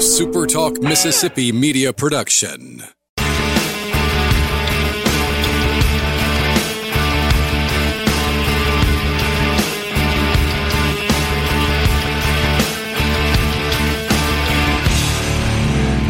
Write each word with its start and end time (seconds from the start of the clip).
SuperTalk 0.00 0.82
Mississippi 0.82 1.52
media 1.52 1.92
production. 1.92 2.82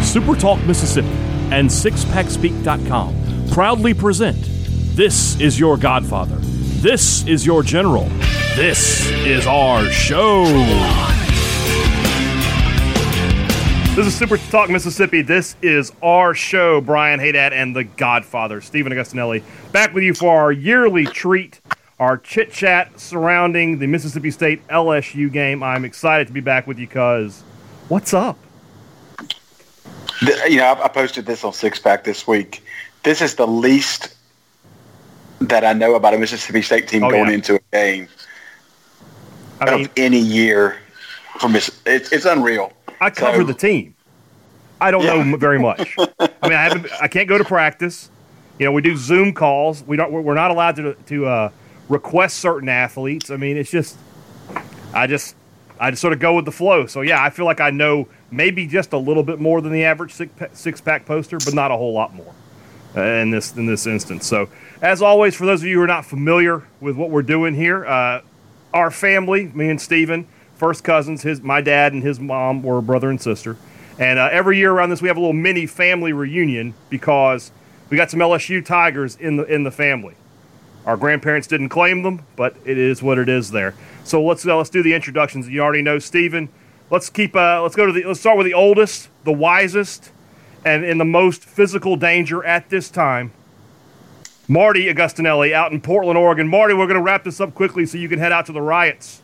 SuperTalk 0.02 0.64
Mississippi 0.68 1.08
and 1.50 1.68
SixPackSpeak.com 1.68 3.48
proudly 3.50 3.92
present 3.92 4.38
This 4.94 5.40
is 5.40 5.58
Your 5.58 5.76
Godfather. 5.76 6.36
This 6.80 7.26
is 7.26 7.44
Your 7.44 7.64
General. 7.64 8.08
This 8.54 9.10
is 9.10 9.48
our 9.48 9.84
show. 9.86 10.44
This 14.00 14.14
is 14.14 14.18
Super 14.18 14.38
Talk 14.38 14.70
Mississippi. 14.70 15.20
This 15.20 15.56
is 15.60 15.92
our 16.02 16.32
show. 16.32 16.80
Brian 16.80 17.20
Haydad 17.20 17.52
and 17.52 17.76
the 17.76 17.84
Godfather, 17.84 18.62
Stephen 18.62 18.94
Agostinelli, 18.94 19.42
back 19.72 19.92
with 19.92 20.02
you 20.02 20.14
for 20.14 20.40
our 20.40 20.50
yearly 20.50 21.04
treat, 21.04 21.60
our 21.98 22.16
chit 22.16 22.50
chat 22.50 22.98
surrounding 22.98 23.78
the 23.78 23.86
Mississippi 23.86 24.30
State 24.30 24.66
LSU 24.68 25.30
game. 25.30 25.62
I'm 25.62 25.84
excited 25.84 26.28
to 26.28 26.32
be 26.32 26.40
back 26.40 26.66
with 26.66 26.78
you 26.78 26.86
because 26.86 27.42
what's 27.88 28.14
up? 28.14 28.38
You 30.48 30.56
know, 30.56 30.80
I, 30.82 30.88
posted 30.88 31.26
this 31.26 31.44
on 31.44 31.52
Six 31.52 31.78
Pack 31.78 32.02
this 32.02 32.26
week. 32.26 32.64
This 33.02 33.20
is 33.20 33.34
the 33.34 33.46
least 33.46 34.16
that 35.42 35.62
I 35.62 35.74
know 35.74 35.94
about 35.94 36.14
a 36.14 36.18
Mississippi 36.18 36.62
State 36.62 36.88
team 36.88 37.04
Oh, 37.04 37.10
going 37.10 37.28
yeah. 37.28 37.34
into 37.34 37.56
a 37.56 37.60
game 37.70 38.08
I 39.60 39.76
mean, 39.76 39.84
of 39.84 39.90
any 39.98 40.20
year. 40.20 40.78
For 41.38 41.50
Miss, 41.50 41.82
it's, 41.84 42.10
it's 42.12 42.24
unreal. 42.24 42.72
I 43.00 43.10
cover 43.10 43.38
So- 43.38 43.44
the 43.44 43.54
team. 43.54 43.94
I 44.80 44.90
don't 44.90 45.04
know 45.04 45.16
Yeah. 45.16 45.20
m- 45.32 45.38
very 45.38 45.58
much. 45.58 45.94
I 45.98 46.08
mean, 46.48 46.52
I 46.54 46.62
haven't. 46.62 46.86
I 47.02 47.06
can't 47.08 47.28
go 47.28 47.36
to 47.36 47.44
practice. 47.44 48.10
You 48.58 48.64
know, 48.66 48.72
we 48.72 48.80
do 48.82 48.96
Zoom 48.96 49.32
calls. 49.34 49.82
We 49.86 49.96
don't. 49.96 50.10
We're 50.12 50.34
not 50.34 50.50
allowed 50.50 50.76
to 50.76 50.94
to 51.06 51.26
uh, 51.26 51.50
request 51.90 52.38
certain 52.38 52.68
athletes. 52.68 53.30
I 53.30 53.36
mean, 53.36 53.56
it's 53.58 53.70
just. 53.70 53.96
I 54.94 55.06
just. 55.06 55.36
I 55.78 55.90
just 55.90 56.00
sort 56.02 56.12
of 56.12 56.18
go 56.18 56.34
with 56.34 56.44
the 56.46 56.52
flow. 56.52 56.86
So 56.86 57.00
yeah, 57.02 57.22
I 57.22 57.30
feel 57.30 57.44
like 57.46 57.60
I 57.60 57.70
know 57.70 58.06
maybe 58.30 58.66
just 58.66 58.92
a 58.92 58.98
little 58.98 59.22
bit 59.22 59.38
more 59.40 59.60
than 59.62 59.72
the 59.72 59.84
average 59.84 60.12
six, 60.12 60.30
pa- 60.36 60.46
six 60.52 60.78
pack 60.80 61.06
poster, 61.06 61.38
but 61.38 61.54
not 61.54 61.70
a 61.70 61.76
whole 61.76 61.94
lot 61.94 62.14
more 62.14 62.34
uh, 62.96 63.00
in 63.02 63.30
this 63.30 63.54
in 63.56 63.64
this 63.66 63.86
instance. 63.86 64.26
So 64.26 64.48
as 64.82 65.00
always, 65.02 65.34
for 65.34 65.46
those 65.46 65.62
of 65.62 65.68
you 65.68 65.76
who 65.76 65.82
are 65.82 65.86
not 65.86 66.04
familiar 66.04 66.62
with 66.80 66.96
what 66.96 67.08
we're 67.10 67.22
doing 67.22 67.54
here, 67.54 67.86
uh, 67.86 68.20
our 68.74 68.90
family, 68.90 69.50
me 69.54 69.68
and 69.70 69.80
Steven, 69.80 70.26
first 70.60 70.84
cousins, 70.84 71.22
his 71.22 71.40
my 71.40 71.60
dad 71.60 71.94
and 71.94 72.02
his 72.02 72.20
mom 72.20 72.62
were 72.62 72.80
brother 72.82 73.10
and 73.10 73.20
sister. 73.20 73.56
And 73.98 74.18
uh, 74.18 74.28
every 74.30 74.58
year 74.58 74.70
around 74.70 74.90
this, 74.90 75.02
we 75.02 75.08
have 75.08 75.16
a 75.16 75.20
little 75.20 75.32
mini 75.32 75.66
family 75.66 76.12
reunion 76.12 76.74
because 76.90 77.50
we 77.88 77.96
got 77.96 78.10
some 78.10 78.20
LSU 78.20 78.64
Tigers 78.64 79.16
in 79.16 79.36
the 79.36 79.44
in 79.44 79.64
the 79.64 79.70
family. 79.70 80.14
Our 80.86 80.96
grandparents 80.96 81.48
didn't 81.48 81.70
claim 81.70 82.02
them, 82.02 82.24
but 82.36 82.54
it 82.64 82.78
is 82.78 83.02
what 83.02 83.18
it 83.18 83.28
is 83.28 83.50
there. 83.50 83.74
So 84.04 84.22
let's 84.22 84.46
uh, 84.46 84.56
let's 84.56 84.70
do 84.70 84.82
the 84.82 84.94
introductions. 84.94 85.48
You 85.48 85.60
already 85.60 85.82
know 85.82 85.98
Stephen. 85.98 86.50
Let's 86.90 87.08
keep 87.08 87.34
uh, 87.34 87.62
let's 87.62 87.74
go 87.74 87.86
to 87.86 87.92
the 87.92 88.04
let's 88.04 88.20
start 88.20 88.36
with 88.36 88.46
the 88.46 88.54
oldest, 88.54 89.08
the 89.24 89.32
wisest, 89.32 90.12
and 90.64 90.84
in 90.84 90.98
the 90.98 91.04
most 91.04 91.42
physical 91.42 91.96
danger 91.96 92.44
at 92.44 92.68
this 92.68 92.90
time. 92.90 93.32
Marty 94.46 94.92
Agostinelli 94.92 95.52
out 95.52 95.72
in 95.72 95.80
Portland, 95.80 96.18
Oregon. 96.18 96.48
Marty, 96.48 96.74
we're 96.74 96.86
going 96.86 96.96
to 96.96 97.02
wrap 97.02 97.24
this 97.24 97.40
up 97.40 97.54
quickly 97.54 97.86
so 97.86 97.96
you 97.96 98.08
can 98.08 98.18
head 98.18 98.32
out 98.32 98.46
to 98.46 98.52
the 98.52 98.60
riots. 98.60 99.22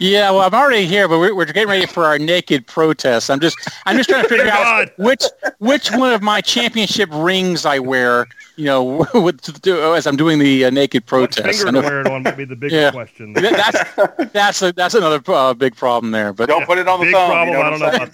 Yeah, 0.00 0.30
well, 0.30 0.40
I'm 0.42 0.54
already 0.54 0.86
here, 0.86 1.08
but 1.08 1.18
we're, 1.18 1.34
we're 1.34 1.44
getting 1.46 1.68
ready 1.68 1.86
for 1.86 2.04
our 2.04 2.18
naked 2.18 2.66
protest. 2.66 3.30
I'm 3.30 3.40
just, 3.40 3.56
I'm 3.84 3.96
just 3.96 4.08
trying 4.08 4.22
to 4.22 4.28
figure 4.28 4.46
out 4.52 4.96
which, 4.98 5.24
which 5.58 5.90
one 5.92 6.12
of 6.12 6.22
my 6.22 6.40
championship 6.40 7.08
rings 7.12 7.66
I 7.66 7.78
wear. 7.80 8.28
You 8.56 8.64
know, 8.64 9.06
with, 9.14 9.40
to 9.42 9.52
do, 9.52 9.94
as 9.94 10.06
I'm 10.06 10.16
doing 10.16 10.38
the 10.40 10.64
uh, 10.66 10.70
naked 10.70 11.02
What 11.04 11.06
protest. 11.32 11.62
finger 11.64 11.78
I 11.78 11.82
to 11.82 11.88
wear 11.88 12.00
it 12.02 12.06
on 12.08 12.22
would 12.24 12.36
be 12.36 12.44
the 12.44 12.56
big 12.56 12.72
Yeah. 12.72 12.90
question. 12.90 13.32
That- 13.34 13.84
that's 14.16 14.32
that's 14.32 14.62
a, 14.62 14.72
that's 14.72 14.94
another 14.94 15.20
uh, 15.32 15.54
big 15.54 15.76
problem 15.76 16.10
there. 16.12 16.32
But 16.32 16.46
Don't 16.48 16.66
put 16.66 16.78
it 16.78 16.88
on 16.88 16.98
the 17.00 17.06
Big 17.06 17.14
thumb. 17.14 17.30
problem. 17.30 17.48
You 17.48 17.54
know 17.54 17.66
I 17.66 17.70
don't 17.70 17.80
know 17.80 17.88
about 18.04 18.12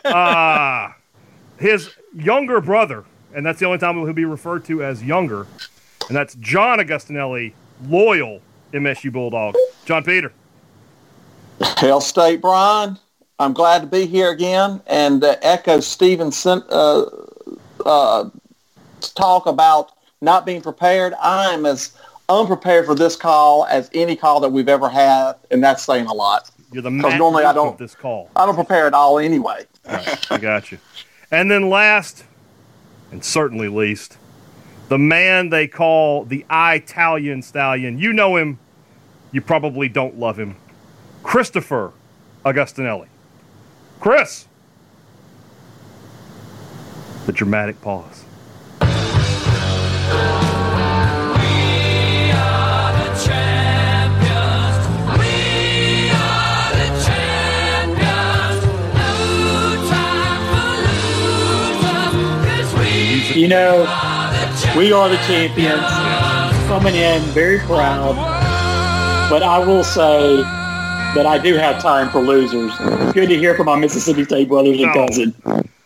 Uh, 0.06 0.92
his 1.58 1.90
younger 2.14 2.60
brother, 2.60 3.04
and 3.34 3.44
that's 3.46 3.58
the 3.60 3.66
only 3.66 3.78
time 3.78 3.96
he'll 3.96 4.12
be 4.12 4.24
referred 4.24 4.64
to 4.66 4.82
as 4.84 5.02
younger, 5.02 5.46
and 6.08 6.16
that's 6.16 6.34
John 6.36 6.78
Agostinelli, 6.78 7.52
loyal 7.88 8.40
MSU 8.72 9.12
Bulldog. 9.12 9.54
John 9.84 10.02
Peter. 10.04 10.32
Hell 11.78 12.00
State, 12.00 12.40
Brian. 12.40 12.98
I'm 13.38 13.52
glad 13.52 13.80
to 13.82 13.86
be 13.86 14.06
here 14.06 14.30
again 14.30 14.80
and 14.86 15.22
uh, 15.22 15.36
echo 15.42 15.80
Stephen's 15.80 16.44
uh, 16.46 17.04
uh, 17.84 18.30
talk 19.14 19.46
about 19.46 19.92
not 20.22 20.46
being 20.46 20.62
prepared. 20.62 21.12
I 21.20 21.52
am 21.52 21.66
as 21.66 21.92
unprepared 22.28 22.86
for 22.86 22.94
this 22.94 23.14
call 23.14 23.66
as 23.66 23.90
any 23.94 24.16
call 24.16 24.40
that 24.40 24.48
we've 24.48 24.68
ever 24.68 24.88
had, 24.88 25.34
and 25.50 25.62
that's 25.62 25.82
saying 25.84 26.06
a 26.06 26.14
lot. 26.14 26.50
You're 26.72 26.82
the 26.82 26.90
'Cause 26.90 27.02
Matt 27.12 27.18
normally 27.18 27.44
I 27.44 27.52
don't- 27.52 27.78
this 27.78 27.94
call. 27.94 28.30
I 28.34 28.46
don't 28.46 28.54
prepare 28.54 28.86
at 28.86 28.94
all 28.94 29.18
anyway. 29.18 29.64
Right, 29.86 30.32
I 30.32 30.38
got 30.38 30.72
you. 30.72 30.78
And 31.30 31.50
then 31.50 31.68
last, 31.68 32.24
and 33.12 33.22
certainly 33.24 33.68
least, 33.68 34.16
the 34.88 34.98
man 34.98 35.50
they 35.50 35.68
call 35.68 36.24
the 36.24 36.44
Italian 36.50 37.42
Stallion. 37.42 37.98
You 37.98 38.12
know 38.12 38.36
him. 38.36 38.58
You 39.30 39.42
probably 39.42 39.88
don't 39.88 40.18
love 40.18 40.38
him. 40.38 40.56
Christopher 41.26 41.92
Agostinelli. 42.44 43.08
Chris. 43.98 44.46
The 47.26 47.32
dramatic 47.32 47.80
pause. 47.82 48.22
You 63.34 63.48
know, 63.48 63.80
we 64.76 64.92
are 64.92 65.08
the 65.08 65.16
champions, 65.26 65.82
coming 66.68 66.94
in 66.94 67.20
very 67.32 67.58
proud. 67.58 68.14
But 69.28 69.42
I 69.42 69.58
will 69.58 69.82
say 69.82 70.44
that 71.16 71.26
I 71.26 71.38
do 71.38 71.54
have 71.56 71.80
time 71.82 72.10
for 72.10 72.20
losers. 72.20 72.70
It's 72.78 73.12
good 73.14 73.28
to 73.30 73.38
hear 73.38 73.54
from 73.54 73.66
my 73.66 73.76
Mississippi 73.76 74.24
State 74.24 74.48
brothers 74.48 74.78
and 74.78 74.90
Oh. 74.90 75.06
cousin. 75.06 75.34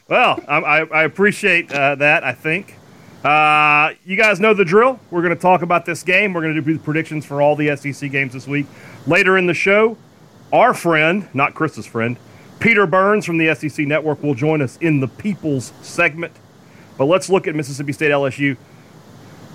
Well, 0.09 0.41
I, 0.49 0.57
I, 0.59 0.79
I 0.87 1.03
appreciate 1.05 1.73
uh, 1.73 1.95
that, 1.95 2.25
I 2.25 2.33
think. 2.33 2.75
Uh, 3.23 3.93
you 4.05 4.17
guys 4.17 4.41
know 4.41 4.55
the 4.55 4.65
drill. 4.65 4.99
We're 5.13 5.23
going 5.23 5.35
to 5.35 5.41
talk 5.41 5.63
about 5.63 5.87
this 5.87 6.03
game. 6.03 6.33
We're 6.33 6.41
going 6.43 6.57
to 6.57 6.61
do 6.63 6.79
predictions 6.79 7.25
for 7.25 7.41
all 7.41 7.55
the 7.55 7.77
SEC 7.77 8.11
games 8.11 8.33
this 8.33 8.49
week. 8.49 8.67
Later 9.07 9.39
in 9.39 9.47
the 9.47 9.55
show, 9.55 9.97
our 10.53 10.75
friend, 10.75 11.29
not 11.33 11.55
Chris's 11.55 11.87
friend, 11.87 12.17
Peter 12.59 12.87
Burns 12.87 13.25
from 13.25 13.39
the 13.39 13.55
SEC 13.55 13.87
Network 13.87 14.23
will 14.25 14.35
join 14.35 14.61
us 14.61 14.79
in 14.79 14.99
the 14.99 15.07
People's 15.09 15.73
segment. 15.81 16.33
But 16.99 17.05
let's 17.05 17.31
look 17.31 17.47
at 17.47 17.55
Mississippi 17.55 17.93
State 17.93 18.11
LSU. 18.11 18.57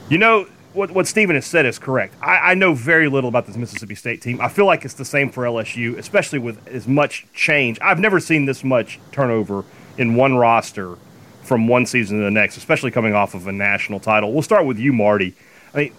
You 0.09 0.18
know, 0.19 0.47
what, 0.75 0.91
what 0.91 1.08
Steven 1.08 1.36
has 1.36 1.46
said 1.46 1.66
is 1.66 1.80
correct. 1.80 2.13
I, 2.22 2.52
I 2.52 2.53
know 2.53 2.74
very 2.74 3.08
little 3.08 3.28
about 3.28 3.47
this 3.47 3.58
Mississippi 3.58 3.96
State 3.96 4.22
team. 4.22 4.40
I 4.41 4.50
feel 4.50 4.66
like 4.66 4.86
it's 4.86 4.94
the 4.94 5.06
same 5.06 5.30
for 5.30 5.44
LSU, 5.44 5.97
especially 5.97 6.40
with 6.40 6.68
as 6.68 6.88
much 6.88 7.25
change. 7.34 7.80
I've 7.81 8.00
never 8.00 8.19
seen 8.19 8.46
this 8.46 8.63
much 8.63 9.00
turnover 9.12 9.63
in 9.97 10.16
one 10.16 10.36
roster 10.36 10.97
from 11.44 11.68
one 11.68 11.86
season 11.86 12.18
to 12.19 12.24
the 12.24 12.31
next, 12.31 12.58
especially 12.58 12.91
coming 12.91 13.13
off 13.13 13.34
of 13.34 13.47
a 13.47 13.52
national 13.52 14.00
title. 14.00 14.34
We'll 14.34 14.41
start 14.41 14.66
with 14.66 14.78
you, 14.78 14.94
Marty. 14.94 15.36
I 15.74 15.78
mean, 15.78 15.94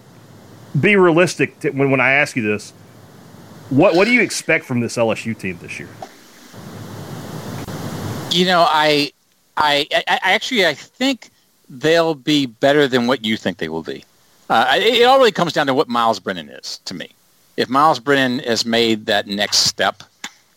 be 0.79 0.95
realistic 0.95 1.59
to, 1.61 1.71
when, 1.71 1.91
when 1.91 2.01
I 2.01 2.11
ask 2.11 2.35
you 2.35 2.43
this. 2.43 2.71
What, 3.69 3.95
what 3.95 4.05
do 4.05 4.13
you 4.13 4.21
expect 4.21 4.65
from 4.65 4.79
this 4.79 4.95
LSU 4.95 5.37
team 5.37 5.57
this 5.61 5.79
year? 5.79 5.89
you 8.31 8.45
know, 8.45 8.65
I, 8.67 9.11
I, 9.55 9.87
I 9.91 10.19
actually 10.23 10.65
I 10.65 10.73
think 10.73 11.29
they'll 11.69 12.15
be 12.15 12.45
better 12.45 12.87
than 12.87 13.07
what 13.07 13.25
you 13.25 13.37
think 13.37 13.57
they 13.57 13.69
will 13.69 13.83
be. 13.83 14.03
Uh, 14.49 14.75
it, 14.77 15.01
it 15.01 15.03
all 15.03 15.17
really 15.17 15.31
comes 15.31 15.53
down 15.53 15.67
to 15.67 15.73
what 15.73 15.87
Myles 15.87 16.19
Brennan 16.19 16.49
is 16.49 16.79
to 16.85 16.93
me. 16.93 17.09
If 17.57 17.69
Myles 17.69 17.99
Brennan 17.99 18.39
has 18.39 18.65
made 18.65 19.05
that 19.07 19.27
next 19.27 19.59
step, 19.59 20.03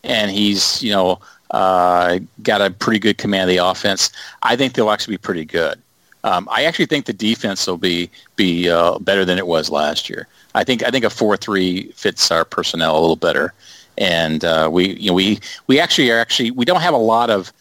and 0.05 0.31
he's 0.31 0.83
you 0.83 0.93
know 0.93 1.21
uh, 1.51 2.21
got 2.43 2.61
a 2.61 2.71
pretty 2.71 2.99
good 2.99 3.19
command 3.19 3.43
of 3.43 3.49
the 3.49 3.65
offense, 3.65 4.11
I 4.43 4.57
think 4.57 4.75
they'll 4.75 4.91
actually 4.91 5.15
be 5.15 5.19
pretty 5.19 5.45
good. 5.45 5.81
Um, 6.23 6.49
I 6.51 6.65
actually 6.65 6.87
think 6.87 7.07
the 7.07 7.13
defense 7.13 7.67
will 7.67 7.79
be 7.79 8.11
be 8.37 8.69
uh, 8.69 8.99
better 8.99 9.25
than 9.25 9.39
it 9.39 9.47
was 9.47 9.71
last 9.71 10.11
year. 10.11 10.29
I 10.55 10.65
think 10.65 10.83
I 10.85 10.91
think 10.91 11.05
a 11.05 11.11
four 11.11 11.37
three 11.37 11.93
fits 11.93 12.31
our 12.31 12.45
personnel 12.45 12.99
a 12.99 13.01
little 13.01 13.17
better, 13.17 13.55
and 13.97 14.45
uh, 14.45 14.69
we 14.71 14.95
you 14.97 15.09
know 15.09 15.15
we 15.15 15.41
we 15.67 15.81
actually 15.81 16.11
are 16.11 16.19
actually 16.19 16.51
we 16.51 16.65
don't 16.65 16.83
have 16.83 16.95
a 16.95 16.99
lot 16.99 17.31
of 17.31 17.53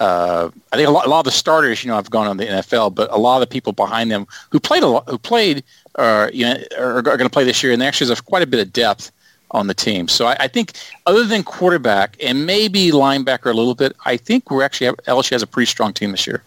uh, 0.00 0.50
I 0.72 0.76
think 0.76 0.88
a 0.88 0.90
lot, 0.90 1.06
a 1.06 1.08
lot 1.08 1.20
of 1.20 1.24
the 1.24 1.30
starters, 1.30 1.82
you 1.82 1.88
know, 1.88 1.96
have 1.96 2.10
gone 2.10 2.26
on 2.26 2.36
the 2.36 2.46
NFL, 2.46 2.94
but 2.94 3.10
a 3.12 3.18
lot 3.18 3.36
of 3.36 3.40
the 3.40 3.52
people 3.52 3.72
behind 3.72 4.10
them 4.10 4.26
who 4.50 4.60
played 4.60 4.82
a 4.82 4.86
lot, 4.86 5.08
who 5.08 5.18
played, 5.18 5.64
uh, 5.96 6.28
you 6.32 6.44
know, 6.44 6.56
are, 6.78 6.98
are 6.98 7.02
going 7.02 7.18
to 7.20 7.30
play 7.30 7.44
this 7.44 7.62
year, 7.62 7.72
and 7.72 7.82
actually 7.82 8.06
there's 8.06 8.20
quite 8.20 8.42
a 8.42 8.46
bit 8.46 8.60
of 8.60 8.72
depth 8.72 9.10
on 9.50 9.66
the 9.66 9.74
team. 9.74 10.08
So 10.08 10.26
I, 10.26 10.36
I, 10.40 10.48
think 10.48 10.72
other 11.06 11.24
than 11.24 11.42
quarterback 11.42 12.16
and 12.22 12.44
maybe 12.44 12.90
linebacker 12.90 13.46
a 13.46 13.54
little 13.54 13.74
bit, 13.74 13.96
I 14.04 14.16
think 14.16 14.50
we're 14.50 14.62
actually 14.62 14.90
LSU 15.06 15.30
has 15.30 15.42
a 15.42 15.46
pretty 15.46 15.66
strong 15.66 15.94
team 15.94 16.10
this 16.10 16.26
year. 16.26 16.42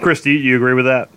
Chris, 0.00 0.22
do 0.22 0.30
you 0.30 0.56
agree 0.56 0.74
with 0.74 0.86
that? 0.86 1.10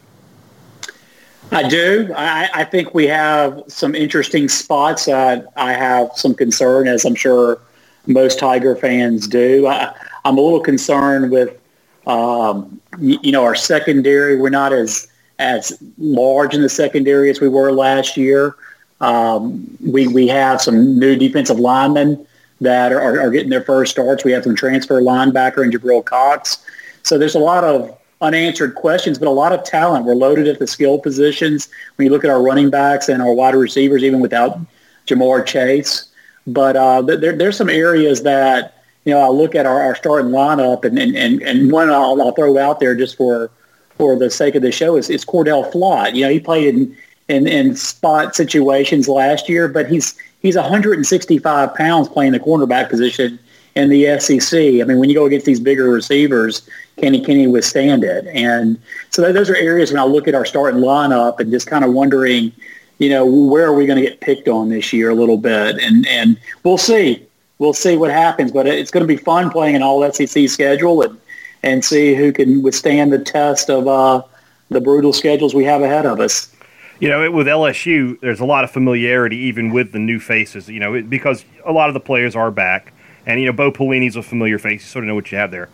I 1.52 1.68
do. 1.68 2.14
I, 2.16 2.50
I 2.54 2.64
think 2.64 2.94
we 2.94 3.08
have 3.08 3.64
some 3.68 3.96
interesting 3.96 4.48
spots. 4.50 5.08
Uh, 5.08 5.42
I 5.56 5.74
have 5.74 6.12
some 6.16 6.36
concern, 6.36 6.88
as 6.88 7.06
I'm 7.06 7.16
sure 7.16 7.60
most 8.06 8.38
Tiger 8.40 8.76
fans 8.76 9.28
do. 9.28 9.66
I, 9.68 9.94
am 10.26 10.38
a 10.38 10.42
little 10.42 10.60
concerned 10.60 11.32
with, 11.32 11.60
um, 12.08 12.80
you, 13.00 13.20
you 13.22 13.32
know, 13.32 13.44
our 13.44 13.56
secondary. 13.56 14.38
We're 14.38 14.50
not 14.50 14.74
as 14.74 15.08
as 15.40 15.82
large 15.98 16.54
in 16.54 16.62
the 16.62 16.70
secondary 16.70 17.30
as 17.30 17.40
we 17.40 17.48
were 17.48 17.72
last 17.72 18.18
year. 18.18 18.56
Um, 19.02 19.78
we 19.86 20.08
we 20.08 20.28
have 20.28 20.62
some 20.62 21.00
new 21.00 21.16
defensive 21.16 21.60
linemen 21.60 22.26
that 22.62 22.92
are, 22.92 23.22
are 23.22 23.30
getting 23.30 23.50
their 23.50 23.64
first 23.64 23.92
starts. 23.92 24.24
We 24.24 24.34
have 24.34 24.44
some 24.44 24.56
transfer 24.56 25.02
linebacker 25.02 25.64
and 25.64 25.74
Jabril 25.74 26.04
Cox. 26.04 26.58
So 27.04 27.18
there's 27.18 27.36
a 27.36 27.40
lot 27.40 27.64
of 27.64 27.98
unanswered 28.22 28.76
questions, 28.76 29.18
but 29.18 29.28
a 29.28 29.32
lot 29.32 29.54
of 29.54 29.64
talent. 29.64 30.06
We're 30.06 30.16
loaded 30.16 30.48
at 30.48 30.60
the 30.60 30.68
skill 30.68 31.00
positions. 31.00 31.70
When 31.96 32.06
you 32.06 32.12
look 32.12 32.26
at 32.26 32.30
our 32.30 32.42
running 32.42 32.70
backs 32.70 33.08
and 33.08 33.22
our 33.22 33.34
wide 33.34 33.56
receivers, 33.56 34.04
even 34.04 34.20
without 34.20 34.60
Ja'Marr 35.08 35.46
Chase. 35.46 36.10
But 36.46 36.76
uh, 36.76 37.02
there, 37.02 37.36
there's 37.36 37.58
some 37.58 37.70
areas 37.70 38.24
that, 38.24 38.79
you 39.10 39.16
know, 39.16 39.22
I 39.22 39.30
look 39.30 39.56
at 39.56 39.66
our, 39.66 39.82
our 39.82 39.96
starting 39.96 40.30
lineup 40.30 40.86
and, 40.86 41.00
and, 41.00 41.16
and, 41.16 41.42
and 41.42 41.72
one 41.72 41.90
I'll, 41.90 42.22
I'll 42.22 42.32
throw 42.32 42.60
out 42.60 42.80
there 42.80 42.94
just 42.94 43.18
for, 43.18 43.50
for 43.98 44.16
the 44.16 44.30
sake 44.30 44.54
of 44.54 44.62
the 44.62 44.72
show 44.72 44.98
is, 44.98 45.10
is 45.10 45.26
Cordale 45.26 45.72
Flott. 45.72 46.14
You 46.14 46.26
know, 46.26 46.30
he 46.30 46.40
played 46.40 46.76
in, 46.76 46.96
in, 47.28 47.48
in 47.48 47.76
spot 47.76 48.36
situations 48.36 49.08
last 49.08 49.50
year, 49.50 49.68
but 49.68 49.90
he's 49.90 50.16
he's 50.44 50.56
165 50.56 51.74
pounds 51.74 52.08
playing 52.08 52.34
the 52.34 52.40
cornerback 52.40 52.88
position 52.88 53.40
in 53.76 53.90
the 53.90 54.20
SEC. 54.20 54.54
I 54.54 54.84
mean, 54.84 55.00
when 55.00 55.10
you 55.10 55.16
go 55.16 55.26
against 55.26 55.48
these 55.48 55.60
bigger 55.60 55.90
receivers, 55.90 56.70
can 56.98 57.16
he 57.16 57.26
can 57.26 57.36
he 57.36 57.48
withstand 57.48 58.04
it? 58.04 58.28
And 58.28 58.80
so 59.10 59.34
those 59.34 59.50
are 59.50 59.56
areas 59.56 59.92
when 59.92 60.00
I 60.00 60.06
look 60.06 60.28
at 60.28 60.36
our 60.36 60.46
starting 60.46 60.82
lineup 60.82 61.40
and 61.40 61.50
just 61.50 61.66
kind 61.66 61.84
of 61.84 61.94
wondering, 61.94 62.52
you 63.00 63.10
know, 63.10 63.26
where 63.26 63.66
are 63.66 63.74
we 63.74 63.88
going 63.88 63.98
to 64.04 64.08
get 64.08 64.22
picked 64.22 64.48
on 64.48 64.70
this 64.70 64.94
year 64.94 65.10
a 65.10 65.16
little 65.16 65.38
bit? 65.38 65.80
And 65.80 66.08
and 66.08 66.40
we'll 66.64 66.78
see, 66.78 67.26
we'll 67.60 67.74
see 67.74 67.96
what 67.96 68.10
happens. 68.10 68.52
But 68.52 68.66
it's 68.66 68.90
going 68.90 69.04
to 69.04 69.08
be 69.08 69.18
fun 69.18 69.52
playing 69.52 69.76
an 69.76 69.84
all 69.84 70.10
SEC 70.12 70.50
schedule 70.50 71.04
and 71.04 71.20
and 71.62 71.84
see 71.84 72.16
who 72.16 72.32
can 72.32 72.62
withstand 72.64 73.12
the 73.12 73.20
test 73.20 73.70
of 73.70 73.86
uh, 73.88 74.24
the 74.70 74.80
brutal 74.80 75.12
schedules 75.12 75.54
we 75.54 75.66
have 75.66 75.82
ahead 75.82 76.06
of 76.06 76.22
us. 76.22 76.54
You 77.02 77.10
know, 77.10 77.30
with 77.32 77.48
LSU, 77.48 78.20
there's 78.22 78.40
a 78.40 78.46
lot 78.46 78.64
of 78.64 78.72
familiarity 78.72 79.36
even 79.38 79.72
with 79.72 79.92
the 79.92 80.00
new 80.00 80.20
faces. 80.20 80.68
You 80.68 80.80
know, 80.80 81.02
because 81.04 81.46
a 81.66 81.72
lot 81.72 81.90
of 81.90 81.94
the 81.94 82.00
players 82.00 82.36
are 82.36 82.50
back, 82.50 82.94
and 83.26 83.40
you 83.40 83.46
know, 83.46 83.54
Bo 83.54 83.72
Pelini's 83.72 84.16
a 84.16 84.24
familiar 84.24 84.58
face. 84.58 84.82
You 84.82 84.88
sort 84.88 85.04
of 85.04 85.10
know 85.10 85.16
what 85.16 85.32
you 85.32 85.38
have 85.38 85.52
there. 85.52 85.70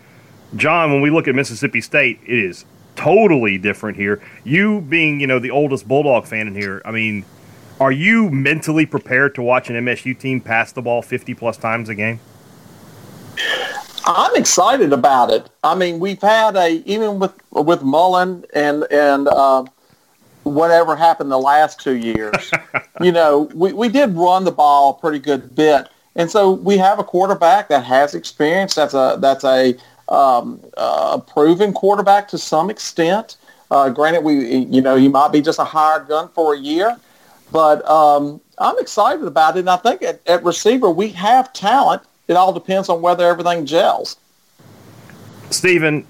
John, 0.55 0.91
when 0.91 1.01
we 1.01 1.09
look 1.09 1.27
at 1.27 1.35
Mississippi 1.35 1.81
State, 1.81 2.19
it 2.25 2.37
is 2.37 2.65
totally 2.95 3.57
different 3.57 3.97
here. 3.97 4.21
You 4.43 4.81
being, 4.81 5.19
you 5.19 5.27
know, 5.27 5.39
the 5.39 5.51
oldest 5.51 5.87
Bulldog 5.87 6.25
fan 6.25 6.47
in 6.47 6.55
here, 6.55 6.81
I 6.85 6.91
mean, 6.91 7.25
are 7.79 7.91
you 7.91 8.29
mentally 8.29 8.85
prepared 8.85 9.35
to 9.35 9.41
watch 9.41 9.69
an 9.69 9.75
MSU 9.75 10.17
team 10.17 10.39
pass 10.39 10.71
the 10.71 10.81
ball 10.81 11.01
50 11.01 11.33
plus 11.33 11.57
times 11.57 11.89
a 11.89 11.95
game? 11.95 12.19
I'm 14.05 14.35
excited 14.35 14.93
about 14.93 15.31
it. 15.31 15.49
I 15.63 15.75
mean, 15.75 15.99
we've 15.99 16.21
had 16.21 16.55
a 16.55 16.83
even 16.85 17.19
with 17.19 17.33
with 17.51 17.81
Mullen 17.81 18.45
and 18.53 18.85
and 18.91 19.27
uh, 19.27 19.65
whatever 20.43 20.95
happened 20.95 21.31
the 21.31 21.39
last 21.39 21.79
two 21.79 21.95
years. 21.95 22.51
you 23.01 23.11
know, 23.11 23.49
we, 23.53 23.73
we 23.73 23.89
did 23.89 24.11
run 24.11 24.43
the 24.43 24.51
ball 24.51 24.91
a 24.91 25.01
pretty 25.01 25.19
good 25.19 25.55
bit, 25.55 25.89
and 26.15 26.29
so 26.29 26.51
we 26.51 26.77
have 26.77 26.99
a 26.99 27.03
quarterback 27.03 27.67
that 27.69 27.83
has 27.83 28.13
experience. 28.13 28.75
That's 28.75 28.93
a 28.93 29.17
that's 29.19 29.43
a 29.43 29.75
um, 30.07 30.61
a 30.77 31.19
proven 31.19 31.73
quarterback 31.73 32.27
to 32.29 32.37
some 32.37 32.69
extent. 32.69 33.37
Uh, 33.71 33.89
granted, 33.89 34.23
we 34.23 34.57
you 34.57 34.81
know 34.81 34.95
he 34.95 35.07
might 35.07 35.31
be 35.31 35.41
just 35.41 35.57
a 35.57 35.63
hired 35.65 36.07
gun 36.07 36.29
for 36.29 36.53
a 36.53 36.59
year, 36.59 36.95
but 37.51 37.87
um, 37.87 38.41
I'm 38.57 38.77
excited 38.79 39.25
about 39.25 39.55
it. 39.55 39.61
And 39.61 39.69
I 39.69 39.77
think 39.77 40.01
at, 40.01 40.21
at 40.27 40.43
receiver 40.43 40.89
we 40.89 41.09
have 41.09 41.51
talent. 41.53 42.03
It 42.27 42.33
all 42.33 42.51
depends 42.53 42.89
on 42.89 43.01
whether 43.01 43.27
everything 43.27 43.65
gels. 43.65 44.17
Stephen, 45.51 46.07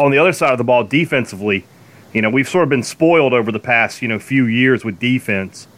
on 0.00 0.10
the 0.10 0.18
other 0.18 0.32
side 0.32 0.52
of 0.52 0.58
the 0.58 0.64
ball, 0.64 0.84
defensively, 0.84 1.66
you 2.12 2.22
know 2.22 2.30
we've 2.30 2.48
sort 2.48 2.64
of 2.64 2.70
been 2.70 2.82
spoiled 2.82 3.32
over 3.32 3.52
the 3.52 3.58
past 3.58 4.00
you 4.00 4.08
know 4.08 4.18
few 4.18 4.46
years 4.46 4.84
with 4.84 4.98
defense. 4.98 5.68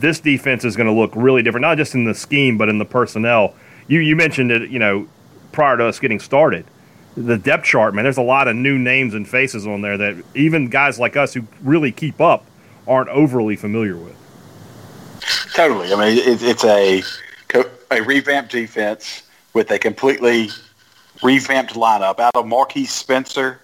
This 0.00 0.18
defense 0.18 0.64
is 0.64 0.74
going 0.74 0.88
to 0.88 0.92
look 0.92 1.12
really 1.14 1.42
different, 1.42 1.62
not 1.62 1.76
just 1.76 1.94
in 1.94 2.04
the 2.04 2.14
scheme 2.14 2.58
but 2.58 2.68
in 2.68 2.78
the 2.78 2.84
personnel. 2.84 3.54
You 3.86 4.00
you 4.00 4.16
mentioned 4.16 4.50
it, 4.50 4.70
you 4.70 4.78
know, 4.78 5.06
prior 5.52 5.76
to 5.76 5.86
us 5.86 6.00
getting 6.00 6.18
started 6.18 6.66
the 7.16 7.36
depth 7.36 7.64
chart, 7.64 7.94
man, 7.94 8.04
there's 8.04 8.18
a 8.18 8.22
lot 8.22 8.48
of 8.48 8.56
new 8.56 8.78
names 8.78 9.14
and 9.14 9.28
faces 9.28 9.66
on 9.66 9.82
there 9.82 9.98
that 9.98 10.16
even 10.34 10.68
guys 10.68 10.98
like 10.98 11.16
us 11.16 11.34
who 11.34 11.46
really 11.62 11.92
keep 11.92 12.20
up 12.20 12.44
aren't 12.86 13.10
overly 13.10 13.56
familiar 13.56 13.96
with. 13.96 14.16
Totally. 15.54 15.92
I 15.92 15.96
mean, 15.96 16.18
it, 16.18 16.42
it's 16.42 16.64
a 16.64 17.02
a 17.90 18.02
revamped 18.02 18.50
defense 18.50 19.22
with 19.52 19.70
a 19.70 19.78
completely 19.78 20.48
revamped 21.22 21.74
lineup 21.74 22.18
out 22.18 22.34
of 22.34 22.46
Marquis 22.46 22.86
Spencer, 22.86 23.60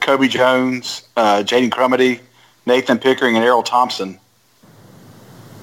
Kobe 0.00 0.28
Jones, 0.28 1.08
uh, 1.16 1.38
Jaden 1.38 1.70
Crumedy, 1.70 2.20
Nathan 2.66 2.98
Pickering, 2.98 3.36
and 3.36 3.44
Erroll 3.44 3.64
Thompson. 3.64 4.18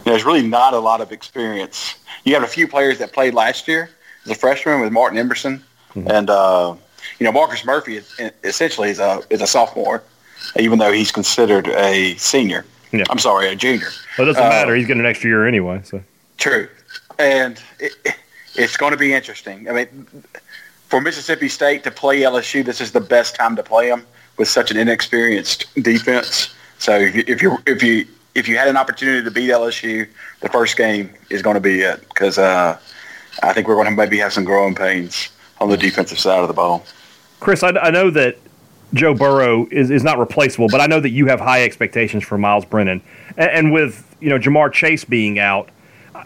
There's 0.04 0.26
really 0.26 0.48
not 0.48 0.74
a 0.74 0.80
lot 0.80 1.00
of 1.00 1.12
experience. 1.12 1.96
You 2.24 2.34
have 2.34 2.44
a 2.44 2.48
few 2.48 2.68
players 2.68 2.98
that 3.00 3.14
played 3.14 3.36
last 3.36 3.68
year 3.68 3.92
as 4.26 4.32
a 4.32 4.36
freshman 4.36 4.82
with 4.82 4.92
Martin 4.92 5.20
Emerson 5.20 5.64
mm-hmm. 5.94 6.10
and 6.10 6.30
uh, 6.30 6.76
you 7.20 7.26
know, 7.26 7.32
Marcus 7.32 7.66
Murphy 7.66 7.98
is, 7.98 8.20
essentially 8.44 8.90
is 8.90 9.00
a 9.00 9.22
is 9.30 9.42
a 9.42 9.48
sophomore, 9.48 10.04
even 10.60 10.80
though 10.80 10.92
he's 10.92 11.12
considered 11.12 11.68
a 11.68 12.16
senior. 12.16 12.66
Yeah. 12.92 13.04
I'm 13.10 13.20
sorry, 13.20 13.50
a 13.50 13.56
junior. 13.56 13.90
Well, 14.18 14.28
it 14.28 14.34
doesn't 14.34 14.46
uh, 14.46 14.50
matter. 14.50 14.76
He's 14.76 14.88
getting 14.88 15.02
an 15.02 15.06
extra 15.06 15.30
year 15.30 15.48
anyway. 15.48 15.82
So 15.84 16.02
true, 16.38 16.70
and 17.20 17.62
it, 17.80 17.94
it's 18.56 18.78
going 18.78 18.92
to 18.92 18.98
be 18.98 19.14
interesting. 19.14 19.70
I 19.70 19.74
mean, 19.74 20.08
for 20.88 21.02
Mississippi 21.02 21.50
State 21.50 21.84
to 21.84 21.92
play 21.92 22.22
LSU, 22.22 22.64
this 22.64 22.80
is 22.80 22.92
the 22.92 23.02
best 23.02 23.36
time 23.36 23.56
to 23.56 23.64
play 23.64 23.90
them 23.90 24.06
with 24.38 24.48
such 24.48 24.72
an 24.72 24.78
inexperienced 24.78 25.66
defense. 25.82 26.54
So 26.80 26.98
if 26.98 27.16
you 27.16 27.24
if 27.28 27.42
you 27.42 27.58
if 27.66 27.84
you 27.84 28.08
if 28.36 28.48
you 28.48 28.58
had 28.58 28.68
an 28.68 28.78
opportunity 28.78 29.24
to 29.24 29.32
beat 29.32 29.50
LSU, 29.50 30.08
the 30.42 30.50
first 30.50 30.78
game 30.78 31.10
is 31.30 31.42
going 31.42 31.56
to 31.56 31.60
be 31.60 31.82
it 31.82 32.02
because 32.08 32.38
uh, 32.38 32.78
I 33.44 33.54
think 33.54 33.68
we're 33.68 33.76
going 33.76 33.88
to 33.88 33.92
maybe 33.92 34.18
have 34.20 34.32
some 34.32 34.46
growing 34.46 34.76
pains 34.76 35.30
on 35.60 35.70
the 35.70 35.78
defensive 35.78 36.20
side 36.20 36.40
of 36.40 36.48
the 36.48 36.54
ball. 36.54 36.86
Chris, 37.40 37.64
I, 37.64 37.70
I 37.70 37.90
know 37.90 38.10
that 38.12 38.38
Joe 38.94 39.14
Burrow 39.14 39.68
is, 39.70 39.92
is 39.92 40.04
not 40.04 40.18
replaceable, 40.18 40.68
but 40.70 40.80
I 40.80 40.88
know 40.88 41.00
that 41.00 41.10
you 41.10 41.28
have 41.28 41.40
high 41.40 41.64
expectations 41.64 42.24
for 42.24 42.38
Myles 42.38 42.66
Brennan. 42.66 43.02
And, 43.38 43.52
and 43.52 43.74
with 43.74 44.16
you 44.20 44.30
know 44.30 44.40
Ja'Marr 44.40 44.72
Chase 44.72 45.04
being 45.04 45.40
out, 45.40 45.70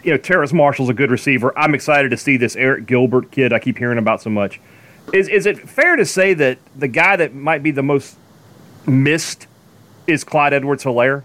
you 0.04 0.12
know 0.12 0.18
Terrace 0.18 0.54
Marshall's 0.54 0.90
a 0.90 0.94
good 0.94 1.12
receiver. 1.12 1.58
I'm 1.58 1.74
excited 1.74 2.10
to 2.12 2.18
see 2.18 2.38
this 2.38 2.56
Arik 2.56 2.86
Gilbert 2.86 3.32
kid 3.32 3.52
I 3.54 3.60
keep 3.60 3.78
hearing 3.78 3.98
about 3.98 4.22
so 4.22 4.30
much. 4.30 4.60
Is 5.14 5.28
is 5.28 5.46
it 5.46 5.68
fair 5.68 5.96
to 5.96 6.06
say 6.06 6.34
that 6.36 6.60
the 6.76 6.88
guy 6.88 7.16
that 7.16 7.34
might 7.34 7.64
be 7.64 7.72
the 7.72 7.84
most 7.84 8.18
missed 8.86 9.48
is 10.08 10.24
Clyde 10.24 10.54
Edwards 10.54 10.84
Helaire? 10.84 11.24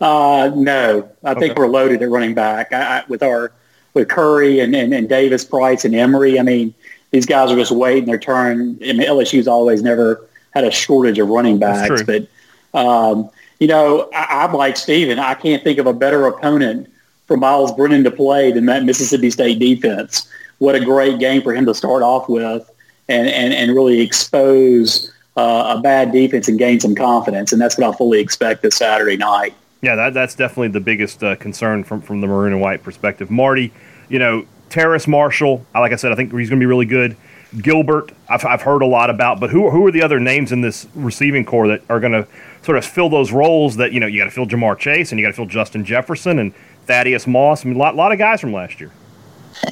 Uh, 0.00 0.50
no, 0.56 1.08
I 1.22 1.30
okay. 1.30 1.40
think 1.40 1.56
we're 1.56 1.68
loaded 1.68 2.02
at 2.02 2.10
running 2.10 2.34
back 2.34 2.72
I, 2.72 2.98
I, 2.98 3.04
with 3.06 3.22
our 3.22 3.52
with 3.94 4.08
Curry 4.08 4.58
and, 4.60 4.74
and, 4.74 4.92
and 4.92 5.08
Davis 5.08 5.44
Price 5.44 5.84
and 5.84 5.94
Emery. 5.94 6.40
I 6.40 6.42
mean, 6.42 6.74
these 7.12 7.26
guys 7.26 7.50
are 7.50 7.56
just 7.56 7.70
waiting 7.70 8.06
their 8.06 8.18
turn. 8.18 8.78
I 8.82 8.92
mean, 8.92 9.06
LSU's 9.06 9.46
always 9.46 9.82
never 9.82 10.26
had 10.50 10.64
a 10.64 10.70
shortage 10.70 11.18
of 11.18 11.28
running 11.28 11.58
backs, 11.58 12.02
but 12.02 12.26
um, 12.74 13.30
you 13.60 13.68
know, 13.68 14.10
I, 14.14 14.44
am 14.44 14.52
like 14.54 14.76
Steven. 14.76 15.18
I 15.18 15.34
can't 15.34 15.62
think 15.62 15.78
of 15.78 15.86
a 15.86 15.92
better 15.92 16.26
opponent 16.26 16.90
for 17.26 17.36
Myles 17.36 17.70
Brennan 17.72 18.02
to 18.04 18.10
play 18.10 18.50
than 18.50 18.66
that 18.66 18.84
Mississippi 18.84 19.30
State 19.30 19.58
defense. 19.58 20.28
What 20.58 20.74
a 20.74 20.84
great 20.84 21.18
game 21.18 21.42
for 21.42 21.54
him 21.54 21.66
to 21.66 21.74
start 21.74 22.02
off 22.02 22.28
with, 22.28 22.68
and 23.08 23.28
and, 23.28 23.52
and 23.52 23.72
really 23.72 24.00
expose 24.00 25.12
uh, 25.36 25.76
a 25.76 25.80
bad 25.80 26.12
defense 26.12 26.48
and 26.48 26.58
gain 26.58 26.80
some 26.80 26.94
confidence. 26.94 27.52
And 27.52 27.60
that's 27.60 27.78
what 27.78 27.92
I 27.92 27.96
fully 27.96 28.20
expect 28.20 28.62
this 28.62 28.76
Saturday 28.76 29.16
night. 29.16 29.54
Yeah, 29.82 29.96
that, 29.96 30.14
that's 30.14 30.34
definitely 30.34 30.68
the 30.68 30.80
biggest 30.80 31.22
uh, 31.22 31.36
concern 31.36 31.84
from 31.84 32.00
from 32.00 32.20
the 32.20 32.26
maroon 32.26 32.52
and 32.52 32.60
white 32.60 32.82
perspective. 32.82 33.30
Marty, 33.30 33.72
you 34.08 34.18
know, 34.18 34.46
Terrace 34.72 35.06
Marshall, 35.06 35.64
like 35.74 35.92
I 35.92 35.96
said, 35.96 36.12
I 36.12 36.14
think 36.14 36.32
he's 36.32 36.48
going 36.48 36.58
to 36.58 36.62
be 36.62 36.66
really 36.66 36.86
good. 36.86 37.14
Gilbert, 37.60 38.12
I've, 38.30 38.44
I've 38.46 38.62
heard 38.62 38.80
a 38.80 38.86
lot 38.86 39.10
about, 39.10 39.38
but 39.38 39.50
who, 39.50 39.68
who 39.68 39.86
are 39.86 39.90
the 39.92 40.00
other 40.00 40.18
names 40.18 40.52
in 40.52 40.62
this 40.62 40.86
receiving 40.94 41.44
core 41.44 41.68
that 41.68 41.82
are 41.90 42.00
going 42.00 42.12
to 42.12 42.26
sort 42.62 42.78
of 42.78 42.84
fill 42.84 43.10
those 43.10 43.30
roles 43.30 43.76
that, 43.76 43.92
you 43.92 44.00
know, 44.00 44.06
you 44.06 44.18
got 44.18 44.24
to 44.24 44.30
fill 44.30 44.46
Ja'Marr 44.46 44.78
Chase 44.78 45.12
and 45.12 45.20
you 45.20 45.26
got 45.26 45.32
to 45.32 45.36
fill 45.36 45.46
Justin 45.46 45.84
Jefferson 45.84 46.38
and 46.38 46.54
Thaddeus 46.86 47.26
Moss. 47.26 47.64
I 47.64 47.68
mean, 47.68 47.76
a 47.76 47.78
lot, 47.78 47.94
lot 47.94 48.10
of 48.10 48.18
guys 48.18 48.40
from 48.40 48.54
last 48.54 48.80
year. 48.80 48.90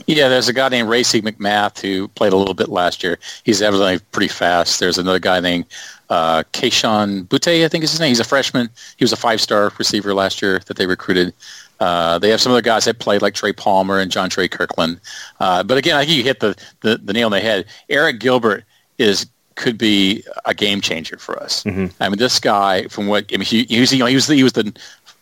Yeah, 0.07 0.29
there's 0.29 0.49
a 0.49 0.53
guy 0.53 0.69
named 0.69 0.91
Racey 0.91 1.23
McMath 1.23 1.81
who 1.81 2.09
played 2.09 2.35
a 2.35 2.37
little 2.37 2.53
bit 2.53 2.69
last 2.69 3.03
year. 3.03 3.19
He's 3.45 3.63
evidently 3.63 3.99
pretty 4.13 4.29
fast. 4.29 4.79
There's 4.79 4.99
another 4.99 5.19
guy 5.19 5.41
named 5.41 5.65
uh, 6.11 6.43
Kayshon 6.53 7.27
Boutte, 7.29 7.65
I 7.65 7.69
think 7.69 7.83
is 7.83 7.93
his 7.93 8.01
name. 8.01 8.11
He's 8.11 8.21
a 8.21 8.25
freshman. 8.25 8.69
He 8.99 9.05
was 9.05 9.15
a 9.15 9.17
five-star 9.17 9.73
receiver 9.79 10.13
last 10.13 10.43
year 10.43 10.61
that 10.67 10.77
they 10.77 10.87
recruited. 10.87 11.33
Uh, 11.81 12.19
they 12.19 12.29
have 12.29 12.41
some 12.41 12.53
other 12.53 12.61
guys 12.63 12.85
that 12.85 12.99
played 12.99 13.23
like 13.23 13.35
Trey 13.35 13.53
Palmer 13.53 13.99
and 13.99 14.13
Jontre 14.13 14.49
Kirklin. 14.49 15.01
Uh, 15.41 15.63
but 15.63 15.79
again, 15.79 15.97
I 15.97 16.05
think 16.05 16.17
you 16.19 16.23
hit 16.23 16.41
the, 16.41 16.55
the, 16.83 16.99
the 16.99 17.13
nail 17.13 17.27
on 17.27 17.33
the 17.33 17.41
head. 17.41 17.67
Arik 17.89 18.21
Gilbert 18.21 18.65
is 18.99 19.27
could 19.57 19.77
be 19.77 20.25
a 20.45 20.55
game 20.55 20.81
changer 20.81 21.19
for 21.19 21.41
us. 21.41 21.65
Mm-hmm. 21.65 21.87
I 22.03 22.09
mean, 22.09 22.19
this 22.19 22.39
guy, 22.41 22.87
from 22.89 23.07
what 23.07 23.27
I 23.33 23.37
mean, 23.37 23.47
he, 23.47 23.65
he 23.65 23.81
was 23.81 23.93
you 23.93 23.99
know 23.99 24.07
he 24.07 24.15
was 24.15 24.27
the, 24.27 24.35
he 24.35 24.43
was 24.43 24.53
the 24.53 24.75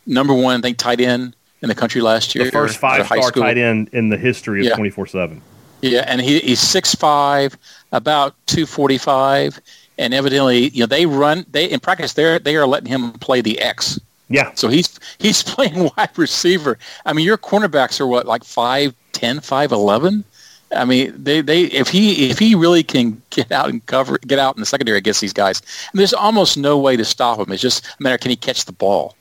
number 0.07 0.35
one 0.35 0.59
I 0.59 0.63
think 0.63 0.79
tight 0.79 1.01
end 1.01 1.35
in 1.63 1.69
the 1.69 1.75
country 1.75 2.01
last 2.01 2.35
year. 2.35 2.45
The 2.45 2.51
first 2.51 2.79
five 2.79 3.07
star 3.07 3.31
tight 3.31 3.59
end 3.59 3.91
in 3.93 4.09
the 4.09 4.17
history 4.17 4.67
of 4.67 4.75
twenty 4.75 4.91
four 4.91 5.07
seven. 5.07 5.43
Yeah, 5.81 6.05
and 6.07 6.21
he, 6.21 6.41
he's 6.41 6.61
six 6.61 6.95
five, 6.95 7.57
about 7.93 8.35
two 8.47 8.67
forty 8.67 8.99
five, 8.99 9.61
and 9.97 10.13
evidently, 10.15 10.69
you 10.71 10.81
know, 10.81 10.87
they 10.87 11.07
run 11.07 11.47
they 11.51 11.67
in 11.67 11.81
practice 11.81 12.15
They're 12.15 12.39
they 12.39 12.57
are 12.57 12.67
letting 12.67 12.89
him 12.89 13.13
play 13.13 13.41
the 13.41 13.61
X. 13.61 14.01
Yeah. 14.29 14.53
So 14.55 14.69
he's 14.69 14.99
he's 15.19 15.43
playing 15.55 15.91
wide 15.97 16.17
receiver. 16.17 16.79
I 17.05 17.13
mean, 17.13 17.27
your 17.27 17.39
cornerbacks 17.39 18.01
are 18.01 18.07
what 18.07 18.27
like 18.27 18.45
five 18.45 18.95
ten, 19.13 19.41
five 19.41 19.73
eleven. 19.73 20.25
I 20.71 20.85
mean, 20.85 21.15
they, 21.17 21.41
they 21.41 21.63
if 21.63 21.89
he 21.89 22.31
if 22.31 22.39
he 22.39 22.55
really 22.55 22.83
can 22.83 23.23
get 23.31 23.51
out 23.51 23.71
and 23.71 23.85
cover 23.87 24.19
get 24.19 24.39
out 24.39 24.57
in 24.57 24.61
the 24.61 24.67
secondary 24.67 24.99
against 24.99 25.21
these 25.21 25.33
guys, 25.33 25.63
there's 25.95 26.13
almost 26.13 26.59
no 26.59 26.79
way 26.79 26.97
to 26.97 27.05
stop 27.05 27.39
him. 27.39 27.53
It's 27.53 27.63
just 27.63 27.87
a 27.87 28.03
matter 28.03 28.19
can 28.19 28.31
he 28.31 28.37
catch 28.37 28.65
the 28.67 28.73
ball. 28.73 29.15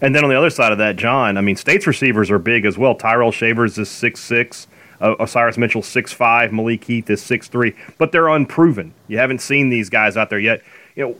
And 0.00 0.14
then 0.14 0.24
on 0.24 0.30
the 0.30 0.36
other 0.36 0.50
side 0.50 0.72
of 0.72 0.78
that, 0.78 0.96
John, 0.96 1.38
I 1.38 1.40
mean, 1.40 1.56
State's 1.56 1.86
receivers 1.86 2.30
are 2.30 2.38
big 2.38 2.66
as 2.66 2.76
well. 2.76 2.94
Tyrell 2.94 3.32
Shavers 3.32 3.78
is 3.78 3.88
six 3.88 4.20
six. 4.20 4.68
Uh, 5.00 5.14
Osiris 5.18 5.58
Mitchell 5.58 5.82
six 5.82 6.12
five. 6.12 6.52
Malik 6.52 6.84
Heath 6.84 7.10
is 7.10 7.20
six 7.20 7.48
three. 7.48 7.74
But 7.98 8.12
they're 8.12 8.28
unproven. 8.28 8.94
You 9.08 9.18
haven't 9.18 9.40
seen 9.40 9.70
these 9.70 9.90
guys 9.90 10.16
out 10.16 10.30
there 10.30 10.38
yet. 10.38 10.62
You 10.94 11.08
know, 11.08 11.16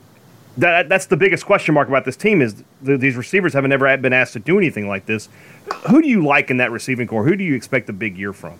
that 0.58 0.88
that's 0.88 1.06
the 1.06 1.16
biggest 1.16 1.44
question 1.44 1.74
mark 1.74 1.88
about 1.88 2.04
this 2.04 2.16
team 2.16 2.40
is 2.40 2.62
the, 2.82 2.96
these 2.96 3.16
receivers 3.16 3.52
haven't 3.52 3.72
ever 3.72 3.96
been 3.98 4.12
asked 4.12 4.32
to 4.34 4.38
do 4.38 4.58
anything 4.58 4.88
like 4.88 5.06
this. 5.06 5.28
Who 5.90 6.00
do 6.00 6.08
you 6.08 6.24
like 6.24 6.50
in 6.50 6.56
that 6.58 6.70
receiving 6.70 7.06
core? 7.06 7.24
Who 7.24 7.36
do 7.36 7.44
you 7.44 7.54
expect 7.54 7.88
a 7.88 7.92
big 7.92 8.16
year 8.16 8.32
from? 8.32 8.58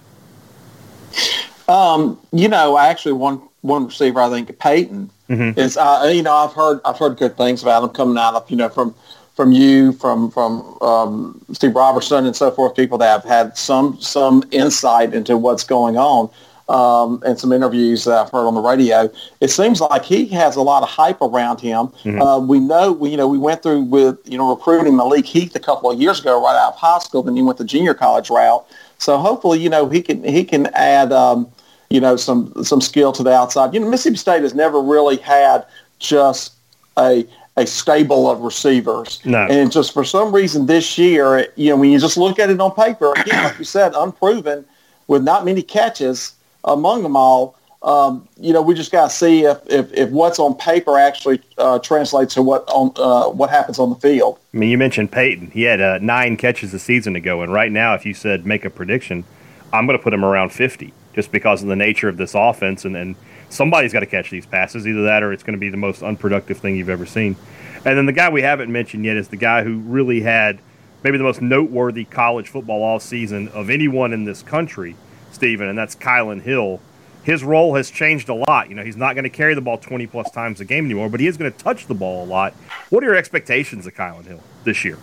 Um, 1.69 2.21
you 2.33 2.49
know, 2.49 2.76
I 2.76 2.88
actually 2.88 3.12
one 3.12 3.41
one 3.62 3.87
receiver 3.87 4.21
I 4.21 4.31
think 4.31 4.59
Peyton 4.59 5.11
mm-hmm. 5.29 5.59
is. 5.59 5.76
Uh, 5.76 6.11
you 6.12 6.23
know, 6.23 6.35
I've 6.35 6.53
heard 6.53 6.81
I've 6.85 6.99
heard 6.99 7.17
good 7.17 7.37
things 7.37 7.62
about 7.62 7.83
him 7.83 7.91
coming 7.91 8.19
out 8.19 8.35
of 8.35 8.50
you 8.50 8.57
know 8.57 8.69
from 8.69 8.95
from 9.35 9.53
you, 9.53 9.93
from 9.93 10.31
from 10.31 10.79
um, 10.81 11.45
Steve 11.53 11.75
Robertson, 11.75 12.26
and 12.26 12.35
so 12.35 12.50
forth. 12.50 12.75
People 12.75 12.99
that 12.99 13.09
have 13.09 13.25
had 13.25 13.57
some 13.57 14.00
some 14.00 14.45
insight 14.50 15.12
into 15.12 15.37
what's 15.37 15.65
going 15.65 15.97
on, 15.97 16.31
um, 16.68 17.23
and 17.25 17.38
some 17.38 17.52
interviews 17.52 18.04
that 18.04 18.18
I've 18.18 18.30
heard 18.30 18.46
on 18.46 18.54
the 18.54 18.61
radio. 18.61 19.11
It 19.40 19.49
seems 19.49 19.80
like 19.80 20.04
he 20.04 20.26
has 20.28 20.56
a 20.56 20.62
lot 20.62 20.82
of 20.82 20.88
hype 20.88 21.23
around 21.23 21.61
him. 21.61 21.88
Mm-hmm. 21.88 22.20
Uh, 22.20 22.38
we 22.40 22.58
know, 22.58 22.92
we, 22.92 23.11
you 23.11 23.16
know, 23.16 23.28
we 23.28 23.38
went 23.38 23.62
through 23.62 23.82
with 23.82 24.18
you 24.25 24.38
know 24.38 24.50
recruiting 24.50 24.96
Malik 24.96 25.26
Heath 25.26 25.54
a 25.54 25.61
couple 25.61 25.90
of 25.90 26.00
years 26.00 26.20
ago, 26.20 26.42
right 26.42 26.56
out 26.56 26.75
of 26.75 26.78
high 26.78 26.99
school. 26.99 27.23
Then 27.23 27.37
he 27.37 27.42
went 27.42 27.58
the 27.58 27.64
junior 27.64 27.94
college 27.94 28.30
route. 28.30 28.66
So 28.99 29.18
hopefully, 29.18 29.61
you 29.61 29.70
know, 29.70 29.88
he 29.88 30.02
can 30.02 30.25
he 30.25 30.44
can 30.44 30.66
add. 30.68 31.12
Um, 31.12 31.50
you 31.88 32.00
know, 32.00 32.16
some 32.16 32.52
some 32.64 32.80
skill 32.80 33.12
to 33.12 33.23
the 33.23 33.32
outside. 33.32 33.73
You 33.73 33.78
know, 33.78 33.88
Mississippi 33.88 34.16
State 34.16 34.42
has 34.42 34.54
never 34.54 34.80
really 34.82 35.18
had 35.18 35.64
just 36.00 36.54
a 36.99 37.25
a 37.56 37.66
stable 37.66 38.30
of 38.30 38.40
receivers. 38.40 39.20
No. 39.25 39.46
And 39.46 39.73
just 39.73 39.92
for 39.94 40.04
some 40.04 40.35
reason 40.35 40.66
this 40.66 40.99
year, 40.99 41.46
you 41.56 41.70
know, 41.70 41.76
when 41.76 41.90
you 41.90 41.99
just 41.99 42.16
look 42.16 42.38
at 42.38 42.50
it 42.50 42.61
on 42.61 42.73
paper, 42.73 43.12
again, 43.16 43.44
like 43.44 43.58
you 43.58 43.64
said, 43.64 43.92
unproven 43.94 44.64
with 45.06 45.23
not 45.23 45.44
many 45.44 45.62
catches 45.62 46.35
among 46.66 47.02
them 47.02 47.16
all. 47.16 47.56
Um, 47.82 48.28
you 48.37 48.52
know, 48.52 48.62
we 48.62 48.75
just 48.75 48.90
got 48.90 49.11
to 49.11 49.16
see 49.16 49.44
if, 49.44 49.58
if, 49.68 49.92
if, 49.92 50.11
what's 50.11 50.38
on 50.38 50.54
paper 50.56 50.99
actually 50.99 51.40
uh, 51.58 51.78
translates 51.78 52.35
to 52.35 52.42
what 52.42 52.64
on 52.68 52.92
uh, 52.96 53.30
what 53.30 53.49
happens 53.49 53.78
on 53.78 53.90
the 53.90 53.96
field. 53.96 54.38
I 54.52 54.56
mean, 54.56 54.70
you 54.70 54.78
mentioned 54.78 55.12
Peyton. 55.12 55.50
He 55.52 55.62
had 55.62 55.80
uh, 55.80 55.99
nine 55.99 56.37
catches 56.37 56.75
a 56.75 56.78
season 56.78 57.14
ago, 57.14 57.42
and 57.42 57.52
right 57.52 57.70
now, 57.70 57.94
if 57.94 58.04
you 58.04 58.12
said 58.12 58.44
make 58.44 58.64
a 58.64 58.70
prediction, 58.70 59.25
I'm 59.73 59.87
going 59.87 59.96
to 59.96 60.02
put 60.02 60.12
him 60.12 60.25
around 60.25 60.50
50 60.50 60.92
just 61.14 61.32
because 61.32 61.62
of 61.62 61.68
the 61.68 61.76
nature 61.76 62.08
of 62.08 62.16
this 62.16 62.35
offense. 62.35 62.85
And, 62.85 62.96
and 62.96 63.16
somebody's 63.49 63.92
got 63.92 64.00
to 64.00 64.06
catch 64.06 64.30
these 64.30 64.46
passes. 64.46 64.87
Either 64.87 65.04
that 65.04 65.23
or 65.23 65.32
it's 65.32 65.42
going 65.42 65.54
to 65.54 65.61
be 65.61 65.70
the 65.70 65.76
most 65.76 66.02
unproductive 66.02 66.58
thing 66.58 66.76
you've 66.76 66.90
ever 66.90 67.06
seen. 67.06 67.37
And 67.85 67.96
then 67.96 68.06
the 68.06 68.12
guy 68.12 68.28
we 68.30 68.42
haven't 68.42 68.70
mentioned 68.70 69.04
yet 69.04 69.16
is 69.16 69.28
the 69.28 69.37
guy 69.37 69.62
who 69.62 69.78
really 69.78 70.20
had 70.20 70.58
maybe 71.02 71.18
the 71.18 71.25
most 71.25 71.40
noteworthy 71.40 72.04
college 72.04 72.49
football 72.49 72.82
all 72.82 72.99
season 72.99 73.49
of 73.49 73.70
anyone 73.70 74.12
in 74.12 74.25
this 74.25 74.42
country, 74.42 74.96
Stephen, 75.37 75.69
and 75.69 75.78
that's 75.78 75.95
Kylan 75.95 76.43
Hill. 76.43 76.81
His 77.23 77.45
role 77.45 77.75
has 77.75 77.90
changed 77.90 78.28
a 78.28 78.35
lot. 78.35 78.69
You 78.69 78.75
know, 78.75 78.85
he's 78.85 78.97
not 78.97 79.14
going 79.14 79.25
to 79.25 79.31
carry 79.31 79.55
the 79.55 79.61
ball 79.61 79.78
20 79.78 80.07
plus 80.07 80.31
times 80.31 80.61
a 80.61 80.64
game 80.64 80.85
anymore, 80.85 81.09
but 81.09 81.21
he 81.21 81.26
is 81.26 81.37
going 81.37 81.52
to 81.52 81.59
touch 81.59 81.87
the 81.87 81.95
ball 81.95 82.25
a 82.25 82.26
lot. 82.26 82.55
What 82.90 83.02
are 83.05 83.07
your 83.07 83.16
expectations 83.16 83.87
of 83.87 83.95
Kylan 83.95 84.25
Hill 84.25 84.40
this 84.64 84.85
year? 84.85 84.99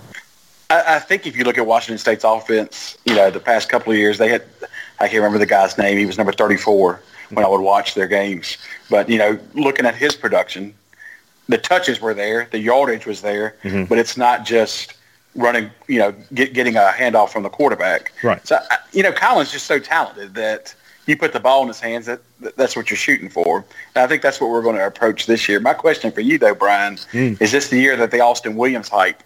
I, 0.69 0.95
I 0.95 0.99
think 0.99 1.27
if 1.27 1.37
you 1.37 1.43
look 1.43 1.57
at 1.57 1.65
Washington 1.65 1.97
State's 1.97 2.23
offense, 2.23 2.97
you 3.05 3.15
know, 3.15 3.29
the 3.29 3.39
past 3.39 3.69
couple 3.69 3.91
of 3.91 3.97
years, 3.97 4.17
they 4.17 4.29
had 4.29 4.43
I 4.99 5.07
can't 5.07 5.15
remember 5.15 5.37
the 5.37 5.45
guy's 5.45 5.77
name. 5.77 5.97
He 5.97 6.05
was 6.05 6.17
number 6.17 6.31
34 6.31 7.01
when 7.31 7.43
I 7.43 7.47
would 7.47 7.61
watch 7.61 7.93
their 7.93 8.07
games. 8.07 8.57
But, 8.89 9.09
you 9.09 9.17
know, 9.17 9.37
looking 9.53 9.85
at 9.85 9.95
his 9.95 10.15
production, 10.15 10.73
the 11.49 11.57
touches 11.57 11.99
were 11.99 12.13
there, 12.13 12.47
the 12.51 12.59
yardage 12.59 13.05
was 13.05 13.21
there, 13.21 13.57
mm-hmm. 13.63 13.85
but 13.85 13.97
it's 13.97 14.17
not 14.17 14.45
just 14.45 14.92
running, 15.35 15.71
you 15.87 15.99
know, 15.99 16.13
get, 16.33 16.53
getting 16.53 16.75
a 16.75 16.91
handoff 16.95 17.29
from 17.29 17.43
the 17.43 17.49
quarterback. 17.49 18.11
Right. 18.23 18.45
So, 18.45 18.59
you 18.91 19.03
know, 19.03 19.11
Kylan's 19.11 19.51
just 19.51 19.65
so 19.65 19.79
talented 19.79 20.35
that 20.35 20.75
you 21.05 21.17
put 21.17 21.33
the 21.33 21.39
ball 21.39 21.61
in 21.63 21.67
his 21.67 21.79
hands, 21.79 22.05
that 22.05 22.21
that's 22.55 22.75
what 22.75 22.89
you're 22.89 22.97
shooting 22.97 23.29
for. 23.29 23.65
And 23.95 24.03
I 24.03 24.07
think 24.07 24.21
that's 24.21 24.39
what 24.39 24.49
we're 24.49 24.61
going 24.61 24.75
to 24.75 24.85
approach 24.85 25.25
this 25.25 25.49
year. 25.49 25.59
My 25.59 25.73
question 25.73 26.11
for 26.11 26.21
you, 26.21 26.37
though, 26.37 26.55
Brian, 26.55 26.95
mm. 26.95 27.41
is 27.41 27.51
this 27.51 27.69
the 27.69 27.79
year 27.79 27.97
that 27.97 28.11
the 28.11 28.21
Austin 28.21 28.55
Williams 28.55 28.89
hype 28.89 29.21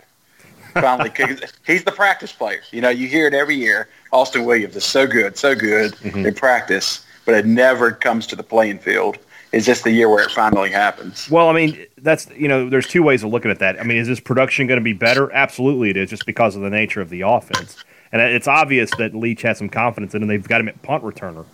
finally 0.73 1.11
he's 1.65 1.83
the 1.83 1.91
practice 1.91 2.31
player. 2.31 2.61
You 2.71 2.81
know, 2.81 2.89
you 2.89 3.07
hear 3.07 3.27
it 3.27 3.33
every 3.33 3.55
year. 3.55 3.89
Austin 4.11 4.45
Williams 4.45 4.75
is 4.75 4.85
so 4.85 5.07
good, 5.07 5.37
so 5.37 5.55
good 5.55 5.93
mm-hmm. 5.93 6.25
in 6.25 6.33
practice, 6.33 7.05
but 7.25 7.35
it 7.35 7.45
never 7.45 7.91
comes 7.91 8.27
to 8.27 8.35
the 8.35 8.43
playing 8.43 8.79
field. 8.79 9.17
Is 9.51 9.65
this 9.65 9.81
the 9.81 9.91
year 9.91 10.09
where 10.09 10.23
it 10.23 10.31
finally 10.31 10.69
happens? 10.69 11.29
Well, 11.29 11.47
I 11.47 11.53
mean, 11.53 11.85
that's 11.97 12.27
you 12.35 12.47
know, 12.47 12.69
there's 12.69 12.87
two 12.87 13.03
ways 13.03 13.23
of 13.23 13.31
looking 13.31 13.51
at 13.51 13.59
that. 13.59 13.79
I 13.79 13.83
mean, 13.83 13.97
is 13.97 14.07
this 14.07 14.19
production 14.19 14.67
going 14.67 14.79
to 14.79 14.83
be 14.83 14.93
better? 14.93 15.31
Absolutely, 15.31 15.89
it 15.89 15.97
is, 15.97 16.09
just 16.09 16.25
because 16.25 16.55
of 16.55 16.61
the 16.61 16.69
nature 16.69 17.01
of 17.01 17.09
the 17.09 17.21
offense. 17.21 17.77
And 18.11 18.21
it's 18.21 18.47
obvious 18.47 18.91
that 18.97 19.13
Leach 19.13 19.41
has 19.41 19.57
some 19.57 19.69
confidence 19.69 20.13
in 20.15 20.21
him. 20.21 20.27
They've 20.27 20.47
got 20.47 20.61
him 20.61 20.67
at 20.67 20.81
punt 20.81 21.03
returner, 21.03 21.45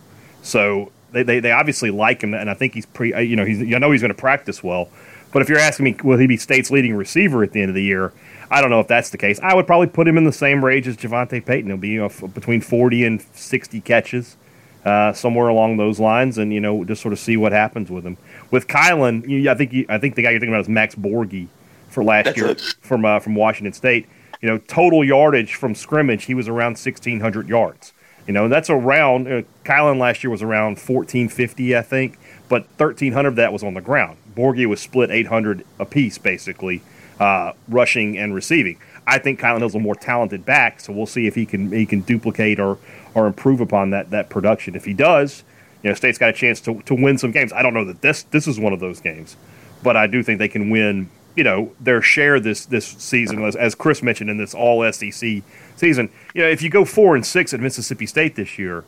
so 0.42 0.92
they, 1.12 1.22
they, 1.22 1.40
they 1.40 1.52
obviously 1.52 1.90
like 1.90 2.22
him, 2.22 2.34
and 2.34 2.50
I 2.50 2.54
think 2.54 2.74
he's 2.74 2.86
pretty. 2.86 3.26
You 3.26 3.36
know, 3.36 3.44
he's 3.44 3.60
I 3.60 3.78
know 3.78 3.90
he's 3.90 4.02
going 4.02 4.14
to 4.14 4.20
practice 4.20 4.62
well. 4.62 4.88
But 5.32 5.42
if 5.42 5.48
you're 5.48 5.58
asking 5.58 5.84
me, 5.84 5.96
will 6.04 6.16
he 6.16 6.28
be 6.28 6.36
state's 6.36 6.70
leading 6.70 6.94
receiver 6.94 7.42
at 7.42 7.52
the 7.52 7.60
end 7.60 7.68
of 7.68 7.74
the 7.74 7.82
year? 7.82 8.12
I 8.50 8.60
don't 8.60 8.70
know 8.70 8.78
if 8.78 8.86
that's 8.86 9.10
the 9.10 9.18
case. 9.18 9.40
I 9.42 9.52
would 9.52 9.66
probably 9.66 9.88
put 9.88 10.06
him 10.06 10.16
in 10.16 10.22
the 10.22 10.32
same 10.32 10.64
range 10.64 10.86
as 10.86 10.96
JaVonta 10.96 11.44
Payton. 11.44 11.70
He'll 11.70 11.76
be 11.76 11.88
you 11.88 12.00
know, 12.02 12.28
between 12.28 12.60
40 12.60 13.04
and 13.04 13.20
60 13.32 13.80
catches, 13.80 14.36
uh, 14.84 15.12
somewhere 15.12 15.48
along 15.48 15.76
those 15.76 15.98
lines, 15.98 16.38
and 16.38 16.52
you 16.52 16.60
know 16.60 16.84
just 16.84 17.02
sort 17.02 17.12
of 17.12 17.18
see 17.18 17.36
what 17.36 17.52
happens 17.52 17.90
with 17.90 18.04
him. 18.04 18.16
With 18.50 18.66
Kylan, 18.66 19.28
you, 19.28 19.50
I 19.50 19.54
think 19.54 19.72
you, 19.72 19.86
I 19.88 19.98
think 19.98 20.14
the 20.14 20.22
guy 20.22 20.30
you're 20.30 20.40
thinking 20.40 20.54
about 20.54 20.62
is 20.62 20.68
Max 20.68 20.94
Borghi 20.94 21.48
for 21.88 22.04
last 22.04 22.26
that's 22.26 22.36
year 22.36 22.48
it. 22.48 22.60
from 22.80 23.04
uh, 23.04 23.20
from 23.20 23.34
Washington 23.34 23.72
State. 23.72 24.06
You 24.40 24.50
know, 24.50 24.58
total 24.58 25.02
yardage 25.02 25.54
from 25.54 25.74
scrimmage, 25.74 26.24
he 26.24 26.34
was 26.34 26.48
around 26.48 26.72
1,600 26.72 27.48
yards. 27.48 27.94
You 28.26 28.34
know, 28.34 28.48
that's 28.48 28.68
around. 28.68 29.26
Uh, 29.26 29.42
Kylan 29.64 29.98
last 29.98 30.22
year 30.22 30.30
was 30.30 30.42
around 30.42 30.78
1,450, 30.78 31.76
I 31.76 31.80
think, 31.80 32.18
but 32.50 32.66
1,300 32.76 33.28
of 33.28 33.36
that 33.36 33.54
was 33.54 33.62
on 33.62 33.72
the 33.72 33.80
ground. 33.80 34.18
Borghi 34.34 34.66
was 34.66 34.80
split 34.80 35.10
800 35.10 35.64
apiece, 35.78 36.18
basically 36.18 36.82
uh, 37.20 37.52
rushing 37.68 38.18
and 38.18 38.34
receiving. 38.34 38.78
I 39.06 39.18
think 39.18 39.40
Kylan 39.40 39.58
Hill's 39.58 39.74
a 39.74 39.78
more 39.78 39.94
talented 39.94 40.46
back, 40.46 40.80
so 40.80 40.92
we'll 40.92 41.06
see 41.06 41.26
if 41.26 41.34
he 41.34 41.46
can 41.46 41.70
he 41.70 41.86
can 41.86 42.00
duplicate 42.00 42.58
or 42.58 42.78
or 43.14 43.26
improve 43.26 43.60
upon 43.60 43.90
that 43.90 44.10
that 44.10 44.30
production. 44.30 44.74
If 44.74 44.84
he 44.84 44.94
does, 44.94 45.44
you 45.82 45.90
know, 45.90 45.94
State's 45.94 46.18
got 46.18 46.30
a 46.30 46.32
chance 46.32 46.60
to, 46.62 46.80
to 46.82 46.94
win 46.94 47.18
some 47.18 47.30
games. 47.30 47.52
I 47.52 47.62
don't 47.62 47.74
know 47.74 47.84
that 47.84 48.00
this 48.00 48.22
this 48.24 48.48
is 48.48 48.58
one 48.58 48.72
of 48.72 48.80
those 48.80 49.00
games, 49.00 49.36
but 49.82 49.96
I 49.96 50.06
do 50.06 50.22
think 50.22 50.38
they 50.38 50.48
can 50.48 50.70
win. 50.70 51.10
You 51.36 51.44
know, 51.44 51.72
their 51.80 52.00
share 52.00 52.38
this 52.40 52.64
this 52.64 52.86
season, 52.86 53.44
as, 53.44 53.56
as 53.56 53.74
Chris 53.74 54.02
mentioned 54.02 54.30
in 54.30 54.38
this 54.38 54.54
All 54.54 54.90
SEC 54.92 55.42
season. 55.76 56.10
You 56.32 56.42
know, 56.42 56.48
if 56.48 56.62
you 56.62 56.70
go 56.70 56.84
four 56.84 57.16
and 57.16 57.26
six 57.26 57.52
at 57.52 57.60
Mississippi 57.60 58.06
State 58.06 58.36
this 58.36 58.58
year, 58.58 58.84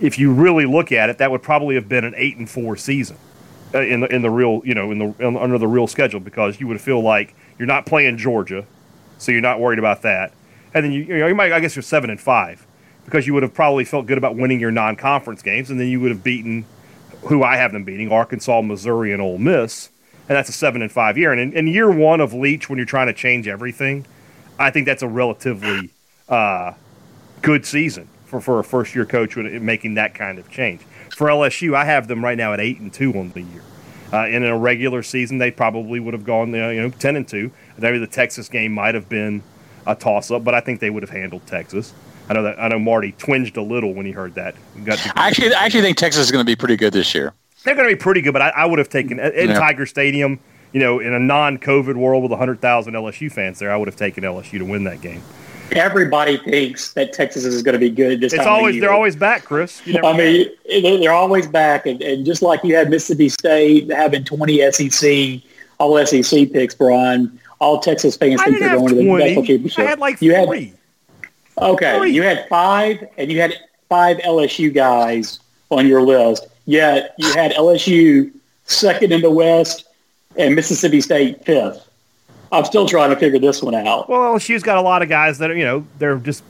if 0.00 0.18
you 0.18 0.32
really 0.32 0.66
look 0.66 0.92
at 0.92 1.10
it, 1.10 1.18
that 1.18 1.30
would 1.30 1.42
probably 1.42 1.74
have 1.74 1.88
been 1.88 2.04
an 2.04 2.14
eight 2.16 2.36
and 2.36 2.48
four 2.48 2.76
season 2.76 3.16
uh, 3.74 3.80
in 3.80 4.00
the 4.00 4.14
in 4.14 4.22
the 4.22 4.30
real 4.30 4.62
you 4.64 4.74
know 4.74 4.92
in 4.92 4.98
the 4.98 5.26
in, 5.26 5.36
under 5.36 5.58
the 5.58 5.66
real 5.66 5.86
schedule 5.86 6.20
because 6.20 6.60
you 6.60 6.66
would 6.66 6.80
feel 6.80 7.00
like 7.00 7.34
you're 7.58 7.66
not 7.66 7.86
playing 7.86 8.16
Georgia, 8.18 8.66
so 9.18 9.32
you're 9.32 9.40
not 9.40 9.60
worried 9.60 9.78
about 9.78 10.02
that. 10.02 10.32
And 10.74 10.84
then 10.84 10.92
you, 10.92 11.02
you, 11.02 11.18
know, 11.18 11.26
you 11.26 11.34
might, 11.34 11.52
I 11.52 11.60
guess, 11.60 11.74
you're 11.74 11.82
seven 11.82 12.10
and 12.10 12.20
five 12.20 12.66
because 13.04 13.26
you 13.26 13.34
would 13.34 13.42
have 13.42 13.54
probably 13.54 13.84
felt 13.84 14.06
good 14.06 14.18
about 14.18 14.36
winning 14.36 14.60
your 14.60 14.70
non-conference 14.70 15.42
games, 15.42 15.70
and 15.70 15.78
then 15.78 15.88
you 15.88 16.00
would 16.00 16.10
have 16.10 16.24
beaten 16.24 16.64
who 17.22 17.42
I 17.42 17.56
have 17.56 17.72
them 17.72 17.84
beating: 17.84 18.10
Arkansas, 18.10 18.60
Missouri, 18.62 19.12
and 19.12 19.22
Ole 19.22 19.38
Miss. 19.38 19.90
And 20.28 20.34
that's 20.34 20.48
a 20.48 20.52
seven 20.52 20.82
and 20.82 20.90
five 20.90 21.16
year. 21.16 21.32
And 21.32 21.40
in, 21.40 21.52
in 21.52 21.66
year 21.68 21.90
one 21.90 22.20
of 22.20 22.34
Leach, 22.34 22.68
when 22.68 22.78
you're 22.78 22.86
trying 22.86 23.06
to 23.06 23.12
change 23.12 23.46
everything, 23.46 24.06
I 24.58 24.70
think 24.70 24.86
that's 24.86 25.02
a 25.02 25.08
relatively 25.08 25.90
uh, 26.28 26.72
good 27.42 27.64
season 27.64 28.08
for, 28.24 28.40
for 28.40 28.58
a 28.58 28.64
first 28.64 28.94
year 28.94 29.06
coach 29.06 29.36
making 29.36 29.94
that 29.94 30.14
kind 30.14 30.38
of 30.38 30.50
change. 30.50 30.80
For 31.10 31.28
LSU, 31.28 31.74
I 31.74 31.84
have 31.84 32.08
them 32.08 32.24
right 32.24 32.36
now 32.36 32.52
at 32.52 32.60
eight 32.60 32.80
and 32.80 32.92
two 32.92 33.16
on 33.16 33.30
the 33.30 33.42
year. 33.42 33.62
Uh, 34.12 34.26
in 34.26 34.44
a 34.44 34.56
regular 34.56 35.02
season, 35.02 35.38
they 35.38 35.50
probably 35.50 35.98
would 35.98 36.14
have 36.14 36.24
gone, 36.24 36.50
you 36.50 36.80
know, 36.80 36.90
ten 36.90 37.16
and 37.16 37.26
two. 37.26 37.50
Maybe 37.78 37.98
the 37.98 38.06
Texas 38.06 38.48
game 38.48 38.72
might 38.72 38.94
have 38.94 39.08
been 39.08 39.42
a 39.86 39.94
toss 39.94 40.30
up, 40.30 40.42
but 40.44 40.54
I 40.54 40.60
think 40.60 40.80
they 40.80 40.90
would 40.90 41.02
have 41.02 41.10
handled 41.10 41.46
Texas. 41.46 41.92
I 42.28 42.32
know 42.34 42.42
that 42.42 42.58
I 42.60 42.68
know 42.68 42.78
Marty 42.78 43.12
twinged 43.12 43.56
a 43.56 43.62
little 43.62 43.94
when 43.94 44.04
he 44.06 44.12
heard 44.12 44.34
that. 44.34 44.54
Got 44.84 44.98
to, 44.98 45.12
I 45.18 45.28
actually, 45.28 45.54
I 45.54 45.64
actually 45.64 45.82
think 45.82 45.96
Texas 45.96 46.22
is 46.24 46.32
going 46.32 46.44
to 46.44 46.50
be 46.50 46.56
pretty 46.56 46.76
good 46.76 46.92
this 46.92 47.14
year. 47.14 47.32
they're 47.64 47.74
going 47.76 47.88
to 47.88 47.94
be 47.94 48.00
pretty 48.00 48.20
good, 48.20 48.32
but 48.32 48.42
I, 48.42 48.48
I 48.50 48.66
would 48.66 48.78
have 48.80 48.88
taken 48.88 49.20
in 49.20 49.50
Yeah. 49.50 49.58
Tiger 49.58 49.86
Stadium. 49.86 50.40
You 50.72 50.80
know, 50.80 50.98
in 50.98 51.14
a 51.14 51.18
non-COVID 51.20 51.94
world 51.96 52.22
with 52.24 52.32
100,000 52.32 52.92
LSU 52.92 53.30
fans 53.32 53.58
there, 53.60 53.70
I 53.70 53.76
would 53.76 53.88
have 53.88 53.96
taken 53.96 54.24
LSU 54.24 54.58
to 54.58 54.64
win 54.64 54.84
that 54.84 55.00
game. 55.00 55.22
Everybody 55.72 56.36
thinks 56.38 56.92
that 56.94 57.12
Texas 57.12 57.44
is 57.44 57.62
going 57.62 57.72
to 57.74 57.78
be 57.78 57.90
good 57.90 58.20
this 58.20 58.32
It's 58.32 58.44
time 58.44 58.64
of 58.64 58.72
year. 58.72 58.80
they're 58.82 58.92
always 58.92 59.16
back, 59.16 59.44
Chris. 59.44 59.84
You 59.86 59.94
never 59.94 60.06
I 60.08 60.16
mean, 60.16 60.48
they're 60.82 60.98
they're 60.98 61.12
always 61.12 61.46
back, 61.46 61.86
and, 61.86 62.02
and 62.02 62.26
just 62.26 62.42
like 62.42 62.62
you 62.62 62.74
had 62.76 62.90
Mississippi 62.90 63.28
State 63.28 63.90
having 63.90 64.24
20 64.24 64.70
SEC, 64.72 65.40
all 65.78 66.04
SEC 66.06 66.52
picks, 66.52 66.74
Brian, 66.74 67.38
all 67.58 67.80
Texas 67.80 68.16
fans 68.16 68.40
I 68.40 68.44
think 68.46 68.60
they're 68.60 68.76
going 68.76 68.88
to 68.88 68.94
the 68.94 69.02
national 69.02 69.44
championship. 69.44 69.78
I 69.78 69.82
had 69.90 69.98
like 69.98 70.20
you 70.20 70.34
had 70.34 70.48
three. 70.48 70.72
okay, 71.58 71.98
Three. 71.98 72.12
you 72.12 72.22
had 72.22 72.46
five, 72.48 73.06
and 73.16 73.30
you 73.32 73.40
had 73.40 73.54
five 73.88 74.18
LSU 74.18 74.72
guys 74.74 75.40
on 75.70 75.86
your 75.86 76.02
list. 76.02 76.46
Yet 76.66 77.14
you 77.18 77.32
had 77.32 77.52
LSU 77.52 78.32
second 78.64 79.12
in 79.12 79.20
the 79.22 79.30
West 79.30 79.84
and 80.36 80.54
Mississippi 80.54 81.00
State 81.00 81.44
fifth. 81.44 81.82
I'm 82.52 82.64
still 82.64 82.86
trying 82.86 83.10
to 83.10 83.16
figure 83.16 83.38
this 83.38 83.62
one 83.62 83.74
out. 83.74 84.08
Well, 84.08 84.34
LSU's 84.34 84.62
got 84.62 84.76
a 84.76 84.80
lot 84.80 85.02
of 85.02 85.08
guys 85.08 85.38
that 85.38 85.50
are, 85.50 85.56
you 85.56 85.64
know, 85.64 85.86
they're 85.98 86.16
just 86.18 86.44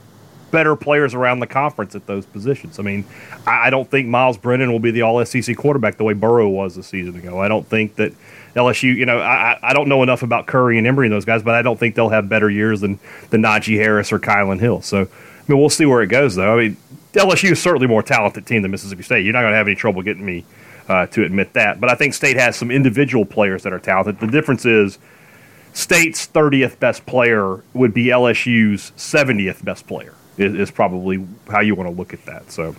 better 0.51 0.75
players 0.75 1.13
around 1.13 1.39
the 1.39 1.47
conference 1.47 1.95
at 1.95 2.05
those 2.07 2.25
positions. 2.25 2.79
I 2.79 2.83
mean, 2.83 3.03
I, 3.45 3.67
I 3.67 3.69
don't 3.69 3.89
think 3.89 4.07
Myles 4.07 4.37
Brennan 4.37 4.71
will 4.71 4.79
be 4.79 4.91
the 4.91 5.01
All 5.01 5.23
SEC 5.25 5.55
quarterback 5.57 5.97
the 5.97 6.03
way 6.03 6.13
Burrow 6.13 6.49
was 6.49 6.77
a 6.77 6.83
season 6.83 7.15
ago. 7.15 7.41
I 7.41 7.47
don't 7.47 7.65
think 7.67 7.95
that 7.95 8.13
LSU, 8.57 8.95
you 8.95 9.05
know, 9.05 9.19
I, 9.19 9.57
I- 9.61 9.73
don't 9.73 9.87
know 9.87 10.03
enough 10.03 10.23
about 10.23 10.47
Curry 10.47 10.77
and 10.77 10.87
Emery 10.87 11.07
and 11.07 11.13
those 11.13 11.25
guys, 11.25 11.43
but 11.43 11.53
I 11.55 11.61
don't 11.61 11.79
think 11.79 11.95
they'll 11.95 12.09
have 12.09 12.27
better 12.27 12.49
years 12.49 12.81
than, 12.81 12.99
than 13.29 13.41
Najee 13.43 13.77
Harris 13.77 14.11
or 14.11 14.19
Kylan 14.19 14.59
Hill. 14.59 14.81
So, 14.81 15.01
I 15.01 15.07
mean, 15.47 15.59
we'll 15.59 15.69
see 15.69 15.85
where 15.85 16.01
it 16.01 16.07
goes, 16.07 16.35
though. 16.35 16.57
I 16.57 16.67
mean, 16.67 16.77
LSU 17.13 17.51
is 17.51 17.61
certainly 17.61 17.87
more 17.87 18.03
talented 18.03 18.45
team 18.45 18.63
than 18.63 18.71
Mississippi 18.71 19.03
State. 19.03 19.23
You're 19.23 19.33
not 19.33 19.41
going 19.41 19.51
to 19.51 19.57
have 19.57 19.67
any 19.67 19.75
trouble 19.75 20.01
getting 20.01 20.25
me 20.25 20.45
uh, 20.87 21.05
to 21.07 21.23
admit 21.23 21.53
that. 21.53 21.79
But 21.79 21.89
I 21.89 21.95
think 21.95 22.13
State 22.13 22.37
has 22.37 22.55
some 22.55 22.71
individual 22.71 23.25
players 23.25 23.63
that 23.63 23.73
are 23.73 23.79
talented. 23.79 24.19
The 24.19 24.27
difference 24.27 24.65
is 24.65 24.97
State's 25.73 26.27
30th 26.27 26.79
best 26.79 27.05
player 27.05 27.63
would 27.73 27.93
be 27.93 28.05
LSU's 28.05 28.91
70th 28.97 29.63
best 29.63 29.87
player. 29.87 30.13
Is, 30.37 30.53
is 30.53 30.71
probably 30.71 31.25
how 31.49 31.61
you 31.61 31.73
want 31.75 31.89
to 31.89 31.95
look 31.95 32.13
at 32.13 32.23
that. 32.25 32.51
So 32.51 32.75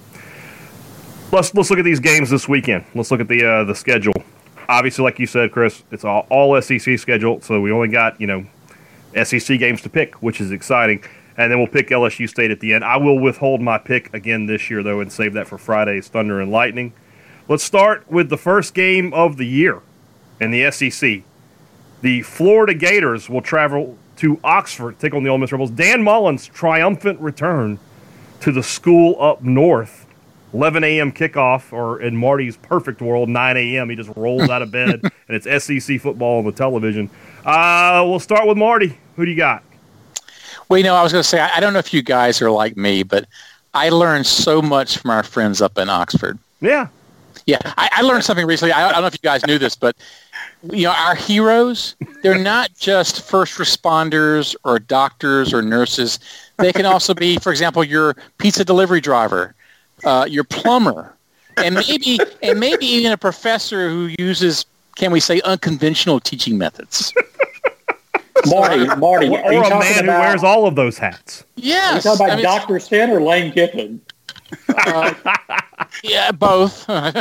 let's 1.32 1.52
let's 1.54 1.70
look 1.70 1.78
at 1.78 1.84
these 1.84 2.00
games 2.00 2.30
this 2.30 2.48
weekend. 2.48 2.84
Let's 2.94 3.10
look 3.10 3.20
at 3.20 3.28
the 3.28 3.44
uh, 3.44 3.64
the 3.64 3.74
schedule. 3.74 4.14
Obviously, 4.68 5.02
like 5.02 5.18
you 5.18 5.26
said, 5.26 5.50
Chris, 5.50 5.82
it's 5.90 6.04
all, 6.04 6.26
all 6.30 6.60
SEC 6.60 6.98
schedule, 6.98 7.40
so 7.40 7.60
we 7.60 7.72
only 7.72 7.88
got 7.88 8.20
you 8.20 8.26
know 8.26 8.46
SEC 9.24 9.58
games 9.58 9.82
to 9.82 9.88
pick, 9.88 10.22
which 10.22 10.40
is 10.40 10.50
exciting. 10.50 11.02
And 11.36 11.52
then 11.52 11.58
we'll 11.58 11.68
pick 11.68 11.88
LSU 11.88 12.28
State 12.28 12.50
at 12.50 12.58
the 12.58 12.74
end. 12.74 12.84
I 12.84 12.96
will 12.96 13.18
withhold 13.18 13.60
my 13.60 13.78
pick 13.78 14.12
again 14.12 14.46
this 14.46 14.70
year, 14.70 14.82
though, 14.82 15.00
and 15.00 15.10
save 15.10 15.34
that 15.34 15.46
for 15.46 15.56
Friday's 15.56 16.08
Thunder 16.08 16.40
and 16.40 16.50
Lightning. 16.50 16.92
Let's 17.46 17.62
start 17.62 18.10
with 18.10 18.28
the 18.28 18.36
first 18.36 18.74
game 18.74 19.14
of 19.14 19.36
the 19.36 19.46
year 19.46 19.80
in 20.40 20.50
the 20.50 20.70
SEC. 20.70 21.22
The 22.02 22.22
Florida 22.22 22.74
Gators 22.74 23.30
will 23.30 23.40
travel 23.40 23.96
to 24.16 24.40
Oxford, 24.42 24.98
to 24.98 25.00
take 25.00 25.14
on 25.14 25.22
the 25.22 25.30
Ole 25.30 25.38
Miss 25.38 25.52
Rebels. 25.52 25.70
Dan 25.70 26.02
Mullen's 26.02 26.46
triumphant 26.48 27.20
return 27.20 27.78
to 28.40 28.52
the 28.52 28.62
school 28.62 29.16
up 29.20 29.42
north. 29.42 30.06
11 30.54 30.84
a.m. 30.84 31.12
kickoff, 31.12 31.72
or 31.72 32.00
in 32.00 32.16
Marty's 32.16 32.56
perfect 32.56 33.00
world, 33.00 33.28
9 33.28 33.56
a.m. 33.56 33.90
He 33.90 33.96
just 33.96 34.10
rolls 34.16 34.48
out 34.48 34.62
of 34.62 34.70
bed, 34.70 35.00
and 35.02 35.12
it's 35.28 35.64
SEC 35.64 36.00
football 36.00 36.38
on 36.38 36.44
the 36.44 36.52
television. 36.52 37.10
Uh, 37.44 38.04
we'll 38.06 38.20
start 38.20 38.46
with 38.46 38.56
Marty. 38.56 38.98
Who 39.16 39.24
do 39.24 39.30
you 39.30 39.36
got? 39.36 39.62
Well, 40.68 40.78
you 40.78 40.84
know, 40.84 40.94
I 40.94 41.02
was 41.02 41.12
going 41.12 41.22
to 41.22 41.28
say, 41.28 41.40
I 41.40 41.56
I 41.56 41.60
don't 41.60 41.72
know 41.72 41.78
if 41.78 41.94
you 41.94 42.02
guys 42.02 42.42
are 42.42 42.50
like 42.50 42.76
me, 42.76 43.02
but 43.02 43.26
I 43.74 43.88
learned 43.90 44.26
so 44.26 44.60
much 44.60 44.98
from 44.98 45.10
our 45.10 45.22
friends 45.22 45.62
up 45.62 45.78
in 45.78 45.88
Oxford. 45.88 46.38
Yeah. 46.60 46.88
Yeah, 47.46 47.58
I, 47.64 47.88
I 47.92 48.02
learned 48.02 48.24
something 48.24 48.46
recently. 48.46 48.72
I, 48.72 48.88
I 48.88 48.92
don't 48.92 49.00
know 49.00 49.06
if 49.06 49.14
you 49.14 49.20
guys 49.22 49.46
knew 49.46 49.58
this, 49.58 49.74
but 49.74 49.96
you 50.70 50.84
know, 50.84 50.92
our 50.92 51.14
heroes, 51.14 51.96
they're 52.22 52.38
not 52.38 52.70
just 52.76 53.22
first 53.22 53.58
responders 53.58 54.54
or 54.64 54.78
doctors 54.78 55.54
or 55.54 55.62
nurses. 55.62 56.18
They 56.58 56.72
can 56.72 56.84
also 56.84 57.14
be, 57.14 57.38
for 57.38 57.50
example, 57.50 57.84
your 57.84 58.16
pizza 58.38 58.64
delivery 58.64 59.00
driver, 59.00 59.54
uh, 60.04 60.26
your 60.28 60.44
plumber, 60.44 61.14
and 61.56 61.74
maybe 61.74 62.18
and 62.42 62.58
maybe 62.60 62.86
even 62.86 63.12
a 63.12 63.16
professor 63.16 63.88
who 63.88 64.10
uses, 64.18 64.64
can 64.96 65.10
we 65.12 65.20
say, 65.20 65.40
unconventional 65.42 66.20
teaching 66.20 66.56
methods. 66.58 67.12
Marty, 68.46 68.86
Marty, 68.96 69.26
Or, 69.28 69.38
are 69.40 69.52
or 69.52 69.60
a 69.64 69.68
talking 69.68 69.78
man 69.80 70.04
who 70.04 70.10
wears 70.10 70.44
all 70.44 70.66
of 70.66 70.76
those 70.76 70.96
hats. 70.96 71.42
are 71.56 71.60
you 71.60 71.72
talking 72.00 72.10
about 72.14 72.30
I 72.30 72.36
mean, 72.36 72.44
Dr. 72.44 72.78
Sten 72.78 73.10
or 73.10 73.20
Lane 73.20 73.52
Kiffin? 73.52 74.00
yeah, 76.04 76.30
both. 76.32 76.84
I, 76.88 77.12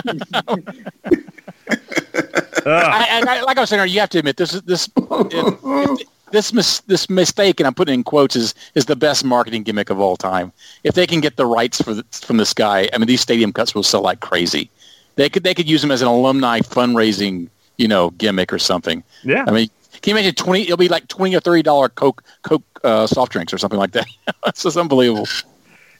I, 2.66 3.24
I- 3.28 3.42
like 3.42 3.58
I 3.58 3.62
was 3.62 3.70
saying, 3.70 3.90
you 3.90 4.00
have 4.00 4.10
to 4.12 4.20
admit 4.20 4.38
this 4.38 4.54
is 4.54 4.62
this 4.64 4.90
if- 4.98 5.64
if- 5.64 6.08
this 6.32 6.54
mis, 6.54 6.80
this 6.82 7.10
mistake, 7.10 7.60
and 7.60 7.68
I'm 7.68 7.74
putting 7.74 7.96
in 7.96 8.04
quotes, 8.04 8.36
is 8.36 8.54
is 8.76 8.86
the 8.86 8.96
best 8.96 9.24
marketing 9.24 9.64
gimmick 9.64 9.90
of 9.90 10.00
all 10.00 10.18
time. 10.18 10.52
If 10.84 10.96
they 10.96 11.08
can 11.08 11.22
get 11.22 11.36
the 11.38 11.46
rights 11.46 11.82
for 11.82 11.94
the, 11.94 12.04
from 12.12 12.38
this 12.38 12.54
guy, 12.54 12.90
I 12.94 12.98
mean, 12.98 13.08
these 13.08 13.22
stadium 13.22 13.54
cuts 13.54 13.74
will 13.74 13.84
sell 13.84 14.02
like 14.02 14.20
crazy. 14.20 14.70
They 15.16 15.30
could 15.30 15.44
they 15.44 15.54
could 15.54 15.70
use 15.70 15.84
him 15.84 15.92
as 15.92 16.02
an 16.02 16.08
alumni 16.08 16.60
fundraising, 16.60 17.50
you 17.78 17.88
know, 17.88 18.12
gimmick 18.12 18.54
or 18.54 18.60
something. 18.60 19.04
yeah. 19.24 19.46
I 19.48 19.52
mean, 19.52 19.70
can 20.02 20.12
you 20.12 20.18
imagine 20.18 20.36
twenty? 20.36 20.64
It'll 20.64 20.78
be 20.78 20.90
like 20.90 21.08
twenty 21.08 21.36
or 21.36 21.40
thirty 21.40 21.64
dollar 21.64 21.90
Coke 21.90 22.24
Coke 22.44 22.64
uh, 22.84 23.08
soft 23.08 23.32
drinks 23.32 23.54
or 23.54 23.58
something 23.58 23.80
like 23.80 23.92
that. 23.92 24.06
it's 24.46 24.64
just 24.64 24.78
unbelievable. 24.78 25.28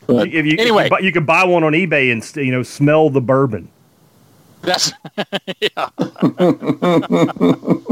But 0.06 0.28
if 0.28 0.46
you, 0.46 0.54
if 0.54 0.60
anyway, 0.60 0.86
you, 0.86 0.90
buy, 0.90 1.00
you 1.00 1.12
could 1.12 1.26
buy 1.26 1.44
one 1.44 1.64
on 1.64 1.74
eBay 1.74 2.12
and 2.12 2.24
st- 2.24 2.46
you 2.46 2.52
know 2.52 2.64
smell 2.64 3.10
the 3.10 3.22
bourbon. 3.22 3.70
that's 4.62 4.92
yeah. 5.60 5.90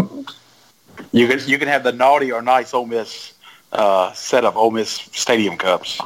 You 1.16 1.28
can 1.30 1.40
you 1.48 1.58
can 1.58 1.68
have 1.70 1.84
the 1.84 1.94
naughty 1.94 2.32
or 2.32 2.42
nice 2.42 2.74
Ole 2.74 2.86
Miss 2.86 3.34
uh, 3.72 4.12
set 4.14 4.44
of 4.44 4.58
Ole 4.58 4.72
Miss 4.72 4.90
Stadium 5.14 5.56
cups. 5.58 6.00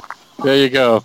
There 0.44 0.56
you 0.56 0.70
go. 0.70 1.04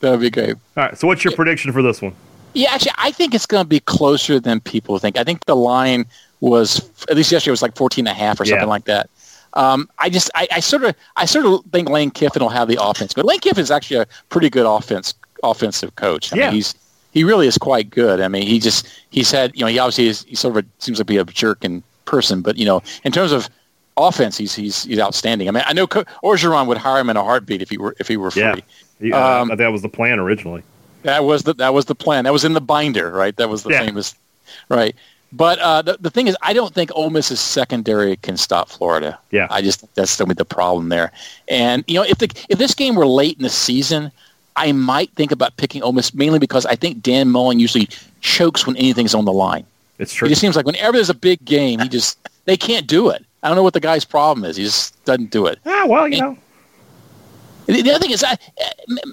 That'd 0.00 0.20
be 0.20 0.28
great. 0.30 0.50
All 0.76 0.84
right. 0.84 0.98
So 0.98 1.06
what's 1.06 1.22
your 1.24 1.34
prediction 1.34 1.72
for 1.72 1.80
this 1.80 2.02
one? 2.02 2.14
Yeah, 2.52 2.72
actually, 2.72 2.92
I 2.98 3.10
think 3.12 3.32
it's 3.34 3.46
going 3.46 3.64
to 3.64 3.68
be 3.68 3.80
closer 3.80 4.38
than 4.40 4.60
people 4.60 4.98
think. 4.98 5.16
I 5.18 5.24
think 5.24 5.44
the 5.46 5.56
line 5.56 6.04
was, 6.40 6.78
at 7.08 7.16
least 7.16 7.32
yesterday, 7.32 7.50
was 7.52 7.62
like 7.62 7.74
14 7.76 8.06
and 8.06 8.14
a 8.16 8.18
half 8.18 8.40
or 8.40 8.44
something 8.44 8.60
Yeah. 8.62 8.64
like 8.66 8.84
that. 8.84 9.08
Um, 9.54 9.88
I 9.98 10.10
just, 10.10 10.30
I, 10.34 10.46
I 10.52 10.60
sort 10.60 10.84
of, 10.84 10.94
I 11.16 11.24
sort 11.24 11.46
of 11.46 11.64
think 11.72 11.88
Lane 11.88 12.10
Kiffin 12.12 12.42
will 12.42 12.50
have 12.50 12.68
the 12.68 12.78
offense. 12.80 13.12
But 13.14 13.24
Lane 13.24 13.40
Kiffin 13.40 13.62
is 13.62 13.70
actually 13.72 14.00
a 14.00 14.06
pretty 14.28 14.50
good 14.50 14.66
offense, 14.66 15.14
offensive 15.42 15.94
coach. 15.96 16.32
I 16.32 16.36
Yeah. 16.36 16.44
mean, 16.46 16.54
he's, 16.56 16.74
he 17.12 17.24
really 17.24 17.46
is 17.48 17.56
quite 17.58 17.88
good. 17.90 18.20
I 18.20 18.28
mean, 18.28 18.46
he 18.46 18.60
just, 18.60 18.86
he's 19.10 19.30
had, 19.32 19.52
you 19.56 19.62
know, 19.62 19.66
he 19.68 19.78
obviously 19.78 20.06
is, 20.08 20.22
he 20.24 20.34
sort 20.36 20.56
of 20.56 20.64
a, 20.64 20.68
seems 20.78 20.98
to 20.98 21.04
be 21.04 21.16
a 21.16 21.24
jerk 21.24 21.64
in 21.64 21.82
person, 22.14 22.42
but 22.42 22.56
you 22.56 22.64
know, 22.64 22.82
in 23.04 23.12
terms 23.12 23.32
of 23.32 23.48
offense, 23.96 24.36
he's, 24.36 24.54
he's, 24.54 24.84
he's 24.84 24.98
outstanding. 24.98 25.48
I 25.48 25.50
mean, 25.52 25.62
I 25.66 25.72
know 25.72 25.86
Co- 25.86 26.04
Orgeron 26.22 26.66
would 26.68 26.78
hire 26.78 27.00
him 27.00 27.10
in 27.10 27.16
a 27.16 27.24
heartbeat 27.24 27.62
if 27.62 27.70
he 27.70 27.78
were, 27.78 27.94
if 27.98 28.06
he 28.08 28.16
were 28.16 28.30
free. 28.30 28.42
Yeah. 28.42 28.56
Yeah, 29.00 29.40
Um, 29.40 29.56
that 29.56 29.68
was 29.72 29.82
the 29.82 29.88
plan 29.88 30.18
originally. 30.18 30.62
That 31.02 31.24
was 31.24 31.42
the 31.42 31.52
that 31.54 31.74
was 31.74 31.84
the 31.86 31.94
plan. 31.94 32.24
That 32.24 32.32
was 32.32 32.44
in 32.44 32.54
the 32.54 32.60
binder, 32.60 33.10
right? 33.10 33.36
That 33.36 33.48
was 33.50 33.62
the 33.64 33.70
Yeah. 33.70 33.84
famous, 33.84 34.14
right? 34.70 34.94
But 35.32 35.58
uh, 35.58 35.82
the 35.82 35.96
the 36.00 36.10
thing 36.10 36.28
is, 36.28 36.36
I 36.42 36.52
don't 36.54 36.72
think 36.72 36.90
Ole 36.94 37.10
Miss's 37.10 37.40
secondary 37.40 38.16
can 38.16 38.36
stop 38.36 38.68
Florida. 38.70 39.18
Yeah. 39.32 39.48
I 39.50 39.60
just 39.62 39.80
that's 39.96 40.16
going 40.16 40.28
to 40.28 40.34
be 40.34 40.38
the 40.38 40.44
problem 40.44 40.88
there. 40.90 41.10
And 41.48 41.84
you 41.88 41.94
know, 41.98 42.04
if 42.04 42.18
the 42.18 42.28
if 42.48 42.56
this 42.58 42.72
game 42.74 42.94
were 42.94 43.06
late 43.22 43.36
in 43.36 43.42
the 43.42 43.50
season, 43.50 44.10
I 44.56 44.72
might 44.72 45.10
think 45.18 45.30
about 45.32 45.56
picking 45.56 45.82
Ole 45.82 45.92
Miss 45.92 46.14
mainly 46.14 46.38
because 46.38 46.64
I 46.64 46.76
think 46.76 47.02
Dan 47.02 47.28
Mullen 47.30 47.58
usually 47.60 47.88
chokes 48.20 48.64
when 48.66 48.76
anything's 48.76 49.14
on 49.14 49.24
the 49.26 49.32
line. 49.32 49.66
It's 49.98 50.12
It 50.12 50.16
true. 50.16 50.28
just 50.28 50.40
seems 50.40 50.56
like 50.56 50.66
whenever 50.66 50.96
there's 50.96 51.10
a 51.10 51.14
big 51.14 51.44
game, 51.44 51.78
he 51.80 51.88
just 51.88 52.18
they 52.46 52.56
can't 52.56 52.86
do 52.86 53.08
it. 53.10 53.24
I 53.42 53.48
don't 53.48 53.56
know 53.56 53.62
what 53.62 53.74
the 53.74 53.80
guy's 53.80 54.04
problem 54.04 54.44
is. 54.44 54.56
He 54.56 54.64
just 54.64 55.02
doesn't 55.04 55.30
do 55.30 55.46
it. 55.46 55.58
Ah, 55.66 55.84
well, 55.86 56.08
you 56.08 56.20
know, 56.20 56.36
The 57.66 57.80
the 57.82 57.90
other 57.90 58.00
thing 58.00 58.10
is, 58.10 58.22
uh, 58.22 58.36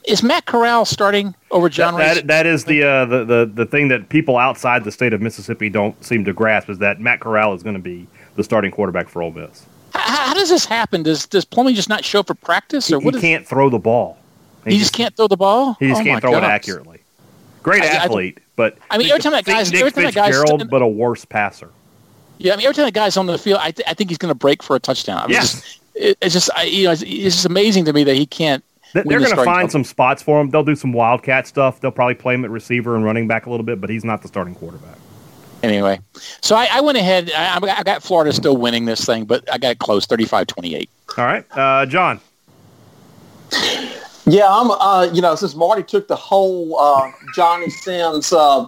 is 0.05 0.23
Matt 0.23 0.45
Corral 0.45 0.85
starting 0.85 1.35
over 1.51 1.69
John 1.69 1.95
that, 1.97 1.99
Rice? 1.99 2.15
that, 2.15 2.27
that 2.27 2.45
is 2.45 2.65
the, 2.65 2.83
uh, 2.83 3.05
the 3.05 3.23
the 3.25 3.51
the 3.53 3.65
thing 3.65 3.87
that 3.89 4.09
people 4.09 4.37
outside 4.37 4.83
the 4.83 4.91
state 4.91 5.13
of 5.13 5.21
Mississippi 5.21 5.69
don't 5.69 6.01
seem 6.03 6.25
to 6.25 6.33
grasp 6.33 6.69
is 6.69 6.79
that 6.79 6.99
Matt 6.99 7.19
Corral 7.19 7.53
is 7.53 7.61
going 7.63 7.75
to 7.75 7.81
be 7.81 8.07
the 8.35 8.43
starting 8.43 8.71
quarterback 8.71 9.07
for 9.09 9.21
Ole 9.21 9.31
Miss. 9.31 9.65
How, 9.93 10.27
how 10.27 10.33
does 10.33 10.49
this 10.49 10.65
happen? 10.65 11.03
Does 11.03 11.27
does 11.27 11.45
Plumlee 11.45 11.75
just 11.75 11.89
not 11.89 12.03
show 12.03 12.21
up 12.21 12.27
for 12.27 12.33
practice, 12.35 12.87
He, 12.87 12.93
or 12.95 12.99
what 12.99 13.13
he 13.13 13.17
is- 13.17 13.21
can't 13.21 13.47
throw 13.47 13.69
the 13.69 13.79
ball. 13.79 14.17
He 14.65 14.77
just 14.77 14.93
can't 14.93 15.15
throw 15.17 15.27
the 15.27 15.37
ball. 15.37 15.75
He 15.79 15.87
just 15.87 16.01
Oh, 16.01 16.03
can't 16.03 16.23
my 16.23 16.29
throw 16.29 16.37
it 16.37 16.43
accurately. 16.43 17.00
Great 17.63 17.83
I- 17.83 17.87
I- 17.87 17.89
athlete, 18.05 18.39
but 18.55 18.77
I 18.89 18.97
mean, 18.97 19.09
every 19.09 19.21
time 19.21 19.33
that 19.33 19.45
guy's- 19.45 19.71
Nick 19.71 19.81
every 19.81 19.91
time 19.91 20.03
that 20.05 20.13
guy's 20.15 20.37
sitting- 20.37 20.67
but 20.67 20.81
a 20.81 20.87
worse 20.87 21.25
passer. 21.25 21.69
Yeah, 22.37 22.53
I 22.53 22.55
mean, 22.57 22.65
every 22.65 22.75
time 22.75 22.85
the 22.85 22.91
guy's 22.91 23.17
on 23.17 23.27
the 23.27 23.37
field, 23.37 23.59
I, 23.61 23.69
th- 23.71 23.87
I 23.87 23.93
think 23.93 24.09
he's 24.09 24.17
going 24.17 24.31
to 24.31 24.35
break 24.35 24.63
for 24.63 24.75
a 24.75 24.79
touchdown. 24.79 25.19
I 25.23 25.27
mean, 25.27 25.37
it's 25.37 25.51
just, 25.53 25.79
it, 25.93 26.17
it's 26.21 26.33
just 26.33 26.49
I, 26.55 26.63
you 26.63 26.85
know, 26.85 26.91
it's, 26.91 27.03
it's 27.03 27.35
just 27.35 27.45
amazing 27.45 27.85
to 27.85 27.93
me 27.93 28.03
that 28.03 28.15
he 28.15 28.25
can't. 28.25 28.63
They're 28.93 29.03
going 29.03 29.29
to 29.29 29.43
find 29.45 29.71
some 29.71 29.83
spots 29.83 30.21
for 30.21 30.41
him. 30.41 30.49
They'll 30.49 30.63
do 30.63 30.75
some 30.75 30.91
wildcat 30.91 31.47
stuff. 31.47 31.79
They'll 31.79 31.91
probably 31.91 32.15
play 32.15 32.33
him 32.33 32.43
at 32.43 32.49
receiver 32.51 32.95
and 32.95 33.05
running 33.05 33.27
back 33.27 33.45
a 33.45 33.49
little 33.49 33.65
bit, 33.65 33.79
but 33.79 33.89
he's 33.89 34.03
not 34.03 34.21
the 34.21 34.27
starting 34.27 34.53
quarterback. 34.55 34.97
Anyway, 35.63 35.99
so 36.41 36.55
I, 36.55 36.67
I 36.71 36.81
went 36.81 36.97
ahead. 36.97 37.31
I, 37.33 37.57
I 37.61 37.83
got 37.83 38.01
Florida 38.01 38.33
still 38.33 38.57
winning 38.57 38.85
this 38.85 39.05
thing, 39.05 39.25
but 39.25 39.49
I 39.53 39.59
got 39.59 39.71
it 39.73 39.79
close, 39.79 40.07
35-28. 40.07 40.89
All 41.17 41.23
right, 41.25 41.45
uh, 41.51 41.85
John. 41.85 42.19
Yeah, 44.31 44.47
I'm. 44.47 44.71
Uh, 44.71 45.11
you 45.11 45.21
know, 45.21 45.35
since 45.35 45.55
Marty 45.55 45.83
took 45.83 46.07
the 46.07 46.15
whole 46.15 46.79
uh, 46.79 47.11
Johnny 47.35 47.69
Sims 47.69 48.31
uh, 48.31 48.65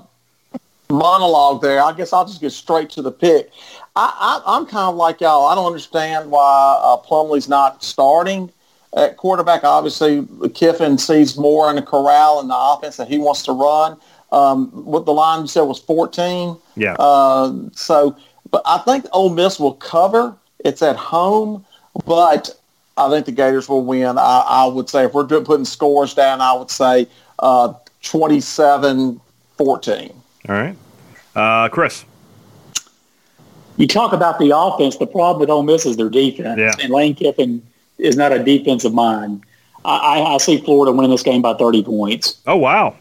monologue 0.89 1.61
there, 1.61 1.81
I 1.81 1.93
guess 1.93 2.11
I'll 2.11 2.25
just 2.25 2.41
get 2.41 2.51
straight 2.51 2.89
to 2.91 3.01
the 3.01 3.11
pick. 3.11 3.49
I, 3.95 4.41
I, 4.45 4.57
am 4.57 4.65
kind 4.65 4.89
of 4.89 4.95
like 4.95 5.21
y'all. 5.21 5.45
I 5.47 5.55
don't 5.55 5.65
understand 5.65 6.29
why 6.29 6.81
uh, 6.83 6.97
Plumlee's 6.97 7.47
not 7.47 7.81
starting 7.81 8.51
at 8.97 9.15
quarterback. 9.15 9.63
Obviously, 9.63 10.27
Kiffin 10.53 10.97
sees 10.97 11.37
more 11.37 11.69
in 11.69 11.77
the 11.77 11.81
corral 11.81 12.41
in 12.41 12.49
the 12.49 12.57
offense 12.57 12.97
that 12.97 13.07
he 13.07 13.17
wants 13.17 13.43
to 13.43 13.53
run. 13.53 13.97
Um, 14.33 14.67
what 14.85 15.05
the 15.05 15.13
line 15.13 15.43
you 15.43 15.47
said 15.47 15.61
was 15.61 15.79
14. 15.79 16.57
Yeah. 16.75 16.95
Uh, 16.99 17.53
so, 17.71 18.17
but 18.51 18.63
I 18.65 18.79
think 18.79 19.05
Ole 19.13 19.29
Miss 19.29 19.61
will 19.61 19.75
cover. 19.75 20.35
It's 20.65 20.81
at 20.81 20.97
home, 20.97 21.65
but 22.05 22.49
I 22.97 23.09
think 23.09 23.25
the 23.25 23.31
Gators 23.31 23.67
will 23.67 23.83
win. 23.83 24.17
I, 24.17 24.43
I 24.47 24.65
would 24.65 24.89
say 24.89 25.05
if 25.05 25.13
we're 25.13 25.25
putting 25.25 25.65
scores 25.65 26.13
down, 26.13 26.41
I 26.41 26.53
would 26.53 26.69
say 26.69 27.07
uh, 27.39 27.73
27-14. 28.03 29.19
All 29.59 30.55
right. 30.55 30.75
Uh, 31.35 31.69
Chris. 31.69 32.05
You 33.77 33.87
talk 33.87 34.13
about 34.13 34.37
the 34.37 34.55
offense. 34.55 34.97
The 34.97 35.07
problem 35.07 35.39
with 35.39 35.49
Ole 35.49 35.63
Miss 35.63 35.85
is 35.85 35.97
their 35.97 36.09
defense. 36.09 36.59
Yeah. 36.59 36.73
And 36.79 36.93
Lane 36.93 37.15
Kiffin 37.15 37.63
is 37.97 38.15
not 38.15 38.31
a 38.31 38.43
defensive 38.43 38.93
mind. 38.93 39.43
I, 39.85 40.21
I, 40.21 40.37
see 40.37 40.59
Florida 40.59 40.93
winning 40.93 41.11
this 41.11 41.23
game 41.23 41.41
by 41.41 41.55
30 41.55 41.83
points. 41.83 42.37
Oh, 42.47 42.55
wow. 42.55 42.95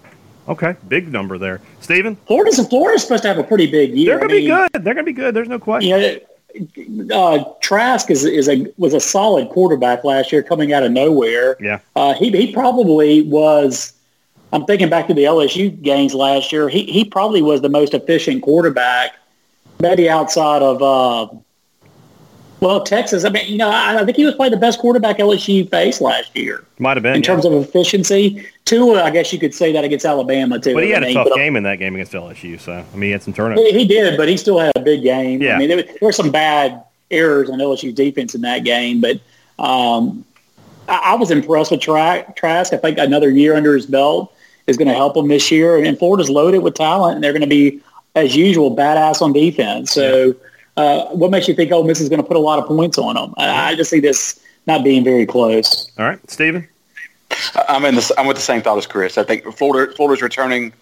Okay, 0.49 0.75
big 0.89 1.13
number 1.13 1.39
there, 1.39 1.61
Stephen. 1.81 2.17
Florida's 2.27 2.59
Florida's 2.67 3.03
supposed 3.03 3.23
to 3.23 3.29
have 3.29 3.39
a 3.39 3.45
pretty 3.45 3.71
big 3.71 3.95
year. 3.95 4.19
They're 4.19 4.29
going 4.29 4.29
to 4.31 4.35
be 4.35 4.47
good. 4.49 4.85
They're 4.85 4.95
going 4.95 5.07
to 5.07 5.13
be 5.13 5.13
good. 5.13 5.35
There's 5.35 5.49
no 5.49 5.61
question. 5.61 5.91
Yeah, 5.91 5.97
you 5.99 6.15
know, 6.15 6.21
uh, 7.13 7.45
Trask 7.61 8.11
is 8.11 8.25
is 8.25 8.49
a 8.49 8.67
was 8.77 8.95
a 8.95 9.01
solid 9.01 9.49
quarterback 9.51 10.05
last 10.05 10.33
year, 10.33 10.43
coming 10.43 10.73
out 10.73 10.83
of 10.83 10.93
nowhere. 10.93 11.57
Yeah, 11.61 11.81
uh, 11.97 12.15
he 12.15 12.31
he 12.31 12.53
probably 12.53 13.23
was. 13.23 13.93
I'm 14.53 14.67
thinking 14.67 14.91
back 14.91 15.07
to 15.09 15.15
the 15.15 15.25
LSU 15.25 15.81
games 15.81 16.15
last 16.15 16.53
year. 16.53 16.69
He 16.69 16.85
he 16.85 17.05
probably 17.05 17.43
was 17.43 17.61
the 17.63 17.69
most 17.69 17.95
efficient 17.95 18.43
quarterback, 18.43 19.17
maybe 19.81 20.09
outside 20.09 20.63
of 20.63 20.83
uh, 20.83 21.35
well, 22.63 22.85
Texas. 22.85 23.25
I 23.25 23.29
mean, 23.29 23.51
you 23.51 23.59
know, 23.59 23.69
I, 23.69 24.01
I 24.01 24.05
think 24.05 24.17
he 24.17 24.25
was 24.25 24.37
probably 24.37 24.51
the 24.51 24.57
best 24.57 24.79
quarterback 24.79 25.19
LSU 25.19 25.69
faced 25.69 26.01
last 26.01 26.35
year. 26.37 26.65
Might 26.79 26.97
have 26.97 27.03
been 27.03 27.17
in 27.17 27.21
yeah. 27.21 27.27
terms 27.27 27.45
of 27.45 27.53
efficiency. 27.55 28.47
Tua, 28.67 29.03
I 29.03 29.11
guess 29.11 29.33
you 29.33 29.41
could 29.41 29.53
say 29.53 29.73
that 29.73 29.83
against 29.83 30.07
Alabama 30.07 30.61
too. 30.61 30.73
But 30.73 30.85
he 30.85 30.91
had 30.91 31.03
I 31.03 31.09
mean, 31.09 31.17
a 31.17 31.25
tough 31.25 31.35
game 31.35 31.57
in 31.57 31.65
that 31.65 31.81
game 31.81 31.97
against 31.97 32.13
LSU. 32.13 32.61
So 32.61 32.73
I 32.73 32.97
mean, 32.97 33.03
he 33.03 33.11
had 33.11 33.23
some 33.25 33.35
turnovers. 33.35 33.65
He, 33.65 33.81
he 33.81 33.85
did, 33.85 34.17
but 34.17 34.29
he 34.29 34.37
still 34.37 34.61
had 34.61 34.71
a 34.77 34.81
big 34.81 35.03
game. 35.03 35.43
Yeah. 35.43 35.57
I 35.57 35.59
mean, 35.59 35.71
there, 35.71 35.83
there 35.83 35.97
were 36.01 36.13
some 36.13 36.31
bad 36.31 36.85
errors 37.11 37.51
on 37.51 37.59
LSU's 37.59 37.95
defense 37.95 38.37
in 38.37 38.43
that 38.43 38.63
game, 38.63 39.01
but 39.01 39.17
um, 39.59 40.25
I, 40.89 40.99
I, 41.07 41.15
was 41.17 41.33
impressed 41.33 41.73
with 41.73 41.81
Tra- 41.81 42.33
Trask. 42.37 42.73
I 42.73 42.77
think 42.77 42.97
another 42.99 43.31
year 43.31 43.57
under 43.57 43.75
his 43.75 43.87
belt 43.87 44.33
is 44.69 44.77
going 44.77 44.89
to 44.89 44.95
help 44.95 45.17
him 45.17 45.27
this 45.27 45.51
year. 45.51 45.83
And 45.83 45.99
Florida's 45.99 46.31
loaded 46.31 46.59
with 46.59 46.75
talent, 46.75 47.17
and 47.17 47.25
they're 47.25 47.33
going 47.33 47.43
to 47.43 47.49
be, 47.49 47.81
as 48.15 48.37
usual, 48.37 48.77
badass 48.77 49.21
on 49.21 49.33
defense. 49.33 49.91
So. 49.91 50.27
Yeah 50.27 50.33
uh, 50.77 51.07
what 51.07 51.31
makes 51.31 51.49
you 51.49 51.55
think 51.55 51.71
Ole 51.73 51.85
Miss 51.85 52.01
is 52.01 52.09
going 52.09 52.23
to 52.23 52.27
put 52.27 52.37
a 52.37 52.41
lot 52.41 52.59
of 52.59 52.67
points 52.67 52.99
on 52.99 53.15
them? 53.15 53.35
I, 53.37 53.71
I 53.71 53.75
just 53.75 53.91
see 53.91 54.01
this 54.01 54.41
not 54.67 54.85
being 54.85 55.05
very 55.05 55.27
close. 55.27 55.91
All 55.99 56.07
right, 56.07 56.31
Stephen. 56.31 56.69
I'm 57.69 57.85
in 57.85 57.95
the, 57.95 58.15
I'm 58.19 58.27
with 58.27 58.37
the 58.37 58.43
same 58.43 58.63
thought 58.63 58.79
as 58.79 58.87
Chris. 58.87 59.17
I 59.17 59.25
think 59.25 59.45
Florida 59.55 59.93
Florida's 59.95 60.23
returning. 60.23 60.73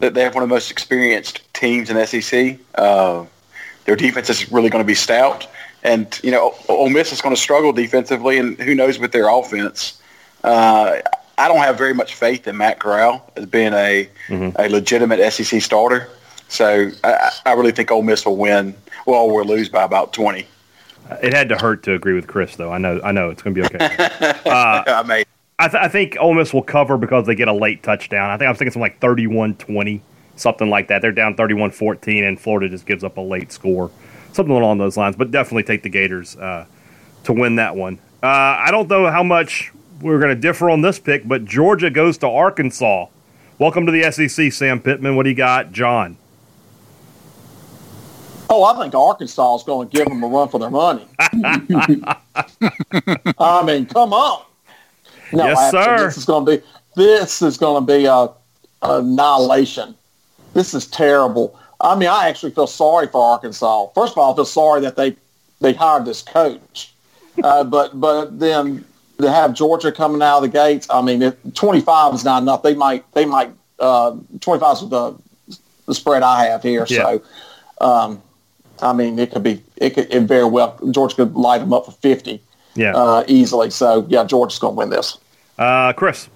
That 0.00 0.12
they 0.12 0.22
have 0.22 0.34
one 0.34 0.42
of 0.42 0.50
the 0.50 0.54
most 0.54 0.70
experienced 0.70 1.42
teams 1.54 1.88
in 1.88 2.06
SEC. 2.06 2.58
Uh, 2.74 3.24
their 3.86 3.96
defense 3.96 4.28
is 4.28 4.52
really 4.52 4.68
going 4.68 4.84
to 4.84 4.86
be 4.86 4.94
stout, 4.94 5.46
and 5.82 6.20
you 6.22 6.30
know 6.30 6.54
Ole 6.68 6.90
Miss 6.90 7.12
is 7.12 7.22
going 7.22 7.34
to 7.34 7.40
struggle 7.40 7.72
defensively, 7.72 8.38
and 8.38 8.60
who 8.60 8.74
knows 8.74 8.98
with 8.98 9.12
their 9.12 9.28
offense. 9.28 10.00
Uh, 10.44 11.00
I 11.38 11.48
don't 11.48 11.58
have 11.58 11.78
very 11.78 11.94
much 11.94 12.14
faith 12.14 12.46
in 12.46 12.58
Matt 12.58 12.78
Corral 12.78 13.30
as 13.36 13.46
being 13.46 13.72
a 13.72 14.08
mm-hmm. 14.28 14.50
a 14.58 14.68
legitimate 14.68 15.32
SEC 15.32 15.62
starter. 15.62 16.10
So 16.48 16.90
I, 17.02 17.30
I 17.46 17.52
really 17.54 17.72
think 17.72 17.90
Ole 17.90 18.02
Miss 18.02 18.26
will 18.26 18.36
win 18.36 18.74
well, 19.06 19.30
we'll 19.30 19.44
lose 19.44 19.68
by 19.68 19.84
about 19.84 20.12
20. 20.12 20.46
It 21.22 21.32
had 21.32 21.48
to 21.50 21.56
hurt 21.56 21.84
to 21.84 21.94
agree 21.94 22.14
with 22.14 22.26
Chris, 22.26 22.56
though. 22.56 22.72
I 22.72 22.78
know, 22.78 23.00
I 23.02 23.12
know, 23.12 23.30
it's 23.30 23.42
going 23.42 23.54
to 23.54 23.60
be 23.60 23.66
okay. 23.66 24.08
Uh, 24.46 24.82
I 24.86 25.02
may. 25.02 25.24
I, 25.58 25.68
th- 25.68 25.82
I, 25.82 25.88
think 25.88 26.16
Ole 26.20 26.34
Miss 26.34 26.52
will 26.52 26.62
cover 26.62 26.98
because 26.98 27.26
they 27.26 27.34
get 27.34 27.48
a 27.48 27.52
late 27.52 27.82
touchdown. 27.82 28.30
I 28.30 28.36
think 28.36 28.48
I'm 28.48 28.54
thinking 28.54 28.72
something 28.72 28.82
like 28.82 29.00
31-20, 29.00 30.00
something 30.36 30.68
like 30.68 30.88
that. 30.88 31.02
They're 31.02 31.12
down 31.12 31.34
31-14, 31.34 32.28
and 32.28 32.40
Florida 32.40 32.68
just 32.68 32.86
gives 32.86 33.02
up 33.02 33.16
a 33.16 33.20
late 33.20 33.52
score, 33.52 33.90
something 34.32 34.54
along 34.54 34.78
those 34.78 34.96
lines. 34.96 35.16
But 35.16 35.30
definitely 35.30 35.62
take 35.62 35.82
the 35.82 35.88
Gators 35.88 36.36
uh, 36.36 36.66
to 37.24 37.32
win 37.32 37.56
that 37.56 37.74
one. 37.74 37.98
Uh, 38.22 38.26
I 38.26 38.70
don't 38.70 38.88
know 38.88 39.10
how 39.10 39.22
much 39.22 39.72
we're 40.00 40.18
going 40.18 40.34
to 40.34 40.40
differ 40.40 40.70
on 40.70 40.82
this 40.82 40.98
pick, 40.98 41.26
but 41.26 41.44
Georgia 41.44 41.90
goes 41.90 42.18
to 42.18 42.28
Arkansas. 42.28 43.06
Welcome 43.58 43.86
to 43.86 43.92
the 43.92 44.10
SEC, 44.10 44.52
Sam 44.52 44.80
Pittman. 44.80 45.16
What 45.16 45.22
do 45.24 45.30
you 45.30 45.36
got, 45.36 45.72
John? 45.72 46.18
Oh, 48.48 48.64
I 48.64 48.80
think 48.80 48.94
Arkansas 48.94 49.56
is 49.56 49.64
going 49.64 49.88
to 49.88 49.96
give 49.96 50.06
them 50.06 50.22
a 50.22 50.28
run 50.28 50.48
for 50.48 50.60
their 50.60 50.70
money. 50.70 51.04
I 51.18 52.04
mean, 53.64 53.86
come 53.86 54.12
on. 54.12 54.44
No, 55.32 55.46
yes, 55.46 55.72
sir. 55.72 56.06
This 56.06 56.16
is 56.16 56.24
going 56.24 56.46
to 56.46 56.58
be 56.58 56.62
this 56.94 57.42
is 57.42 57.58
going 57.58 57.84
to 57.84 57.92
be 57.92 58.04
a, 58.06 58.12
a 58.12 58.32
annihilation. 58.82 59.96
This 60.54 60.74
is 60.74 60.86
terrible. 60.86 61.58
I 61.80 61.96
mean, 61.96 62.08
I 62.08 62.28
actually 62.28 62.52
feel 62.52 62.66
sorry 62.66 63.06
for 63.08 63.22
Arkansas. 63.22 63.88
First 63.94 64.12
of 64.12 64.18
all, 64.18 64.32
I 64.32 64.36
feel 64.36 64.44
sorry 64.44 64.80
that 64.82 64.96
they 64.96 65.16
they 65.60 65.72
hired 65.72 66.04
this 66.04 66.22
coach, 66.22 66.94
uh, 67.42 67.64
but 67.76 67.98
but 67.98 68.38
then 68.38 68.84
to 69.18 69.30
have 69.30 69.54
Georgia 69.54 69.90
coming 69.90 70.22
out 70.22 70.38
of 70.38 70.42
the 70.42 70.48
gates. 70.48 70.86
I 70.90 71.02
mean, 71.02 71.22
if 71.22 71.34
25 71.54 72.14
is 72.14 72.24
not 72.24 72.42
enough. 72.42 72.62
They 72.62 72.74
might 72.74 73.10
they 73.12 73.24
might 73.24 73.50
uh, 73.80 74.16
25 74.40 74.76
is 74.76 74.88
the 74.88 75.16
the 75.86 75.94
spread 75.94 76.22
I 76.22 76.46
have 76.46 76.62
here. 76.62 76.86
Yeah. 76.88 77.02
So. 77.02 77.22
Um, 77.78 78.22
I 78.82 78.92
mean, 78.92 79.18
it 79.18 79.32
could 79.32 79.42
be 79.42 79.62
it 79.76 79.94
could 79.94 80.12
it 80.12 80.22
very 80.22 80.44
well 80.44 80.78
George 80.90 81.16
could 81.16 81.34
light 81.34 81.58
them 81.58 81.72
up 81.72 81.86
for 81.86 81.92
fifty. 81.92 82.42
Yeah, 82.74 82.94
uh, 82.94 83.24
easily. 83.26 83.70
So 83.70 84.06
yeah, 84.08 84.24
Georgia's 84.24 84.58
going 84.58 84.74
to 84.74 84.78
win 84.78 84.90
this. 84.90 85.18
Uh, 85.58 85.92
Chris. 85.94 86.28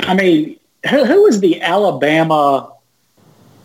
I 0.00 0.14
mean, 0.14 0.58
who, 0.88 1.04
who 1.04 1.22
was 1.22 1.40
the 1.40 1.60
Alabama 1.60 2.72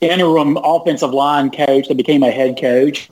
interim 0.02 0.58
offensive 0.58 1.12
line 1.12 1.52
coach 1.52 1.88
that 1.88 1.96
became 1.96 2.24
a 2.24 2.32
head 2.32 2.60
coach? 2.60 3.10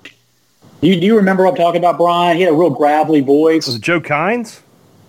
Do 0.81 0.87
you, 0.87 0.99
do 0.99 1.05
you 1.05 1.15
remember 1.17 1.43
what 1.43 1.51
I'm 1.51 1.57
talking 1.57 1.81
about, 1.81 1.97
Brian? 1.97 2.37
He 2.37 2.43
had 2.43 2.53
a 2.53 2.55
real 2.55 2.69
gravelly 2.69 3.21
voice. 3.21 3.65
Was 3.65 3.77
it 3.77 3.81
Joe 3.81 3.99
Kines? 3.99 4.61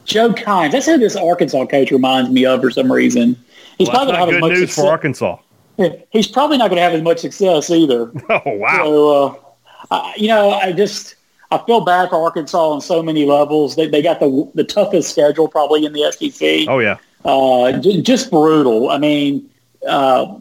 Joe 0.05 0.31
Kines. 0.33 0.73
That's 0.73 0.87
who 0.87 0.99
this 0.99 1.15
Arkansas 1.15 1.67
coach 1.67 1.91
reminds 1.91 2.31
me 2.31 2.47
of 2.47 2.61
for 2.61 2.71
some 2.71 2.91
reason. 2.91 3.37
He's 3.77 3.89
well, 3.89 3.97
probably 3.97 4.13
not 4.15 4.31
good 4.31 4.53
news 4.53 4.61
success. 4.61 4.85
for 4.85 4.91
Arkansas 4.91 5.39
he's 6.11 6.27
probably 6.27 6.59
not 6.59 6.69
going 6.69 6.77
to 6.77 6.83
have 6.83 6.93
as 6.93 7.03
much 7.03 7.19
success 7.19 7.71
either. 7.71 8.13
Oh 8.31 8.43
wow! 8.47 8.85
So, 8.85 9.11
uh, 9.11 9.35
I, 9.91 10.15
you 10.17 10.29
know, 10.29 10.51
I 10.51 10.73
just 10.73 11.17
I 11.51 11.59
feel 11.59 11.81
bad 11.81 12.11
for 12.11 12.23
Arkansas 12.23 12.71
on 12.71 12.81
so 12.81 13.03
many 13.03 13.25
levels. 13.25 13.77
They 13.77 13.89
they 13.89 14.03
got 14.03 14.21
the 14.21 14.51
the 14.55 14.65
toughest 14.65 15.11
schedule 15.11 15.49
probably 15.49 15.85
in 15.85 15.93
the 15.93 16.11
SEC. 16.13 16.69
Oh 16.69 16.79
yeah, 16.79 16.99
uh, 17.25 17.73
j- 17.73 18.03
just 18.03 18.31
brutal. 18.31 18.91
I 18.91 18.99
mean, 18.99 19.49
uh, 19.89 20.37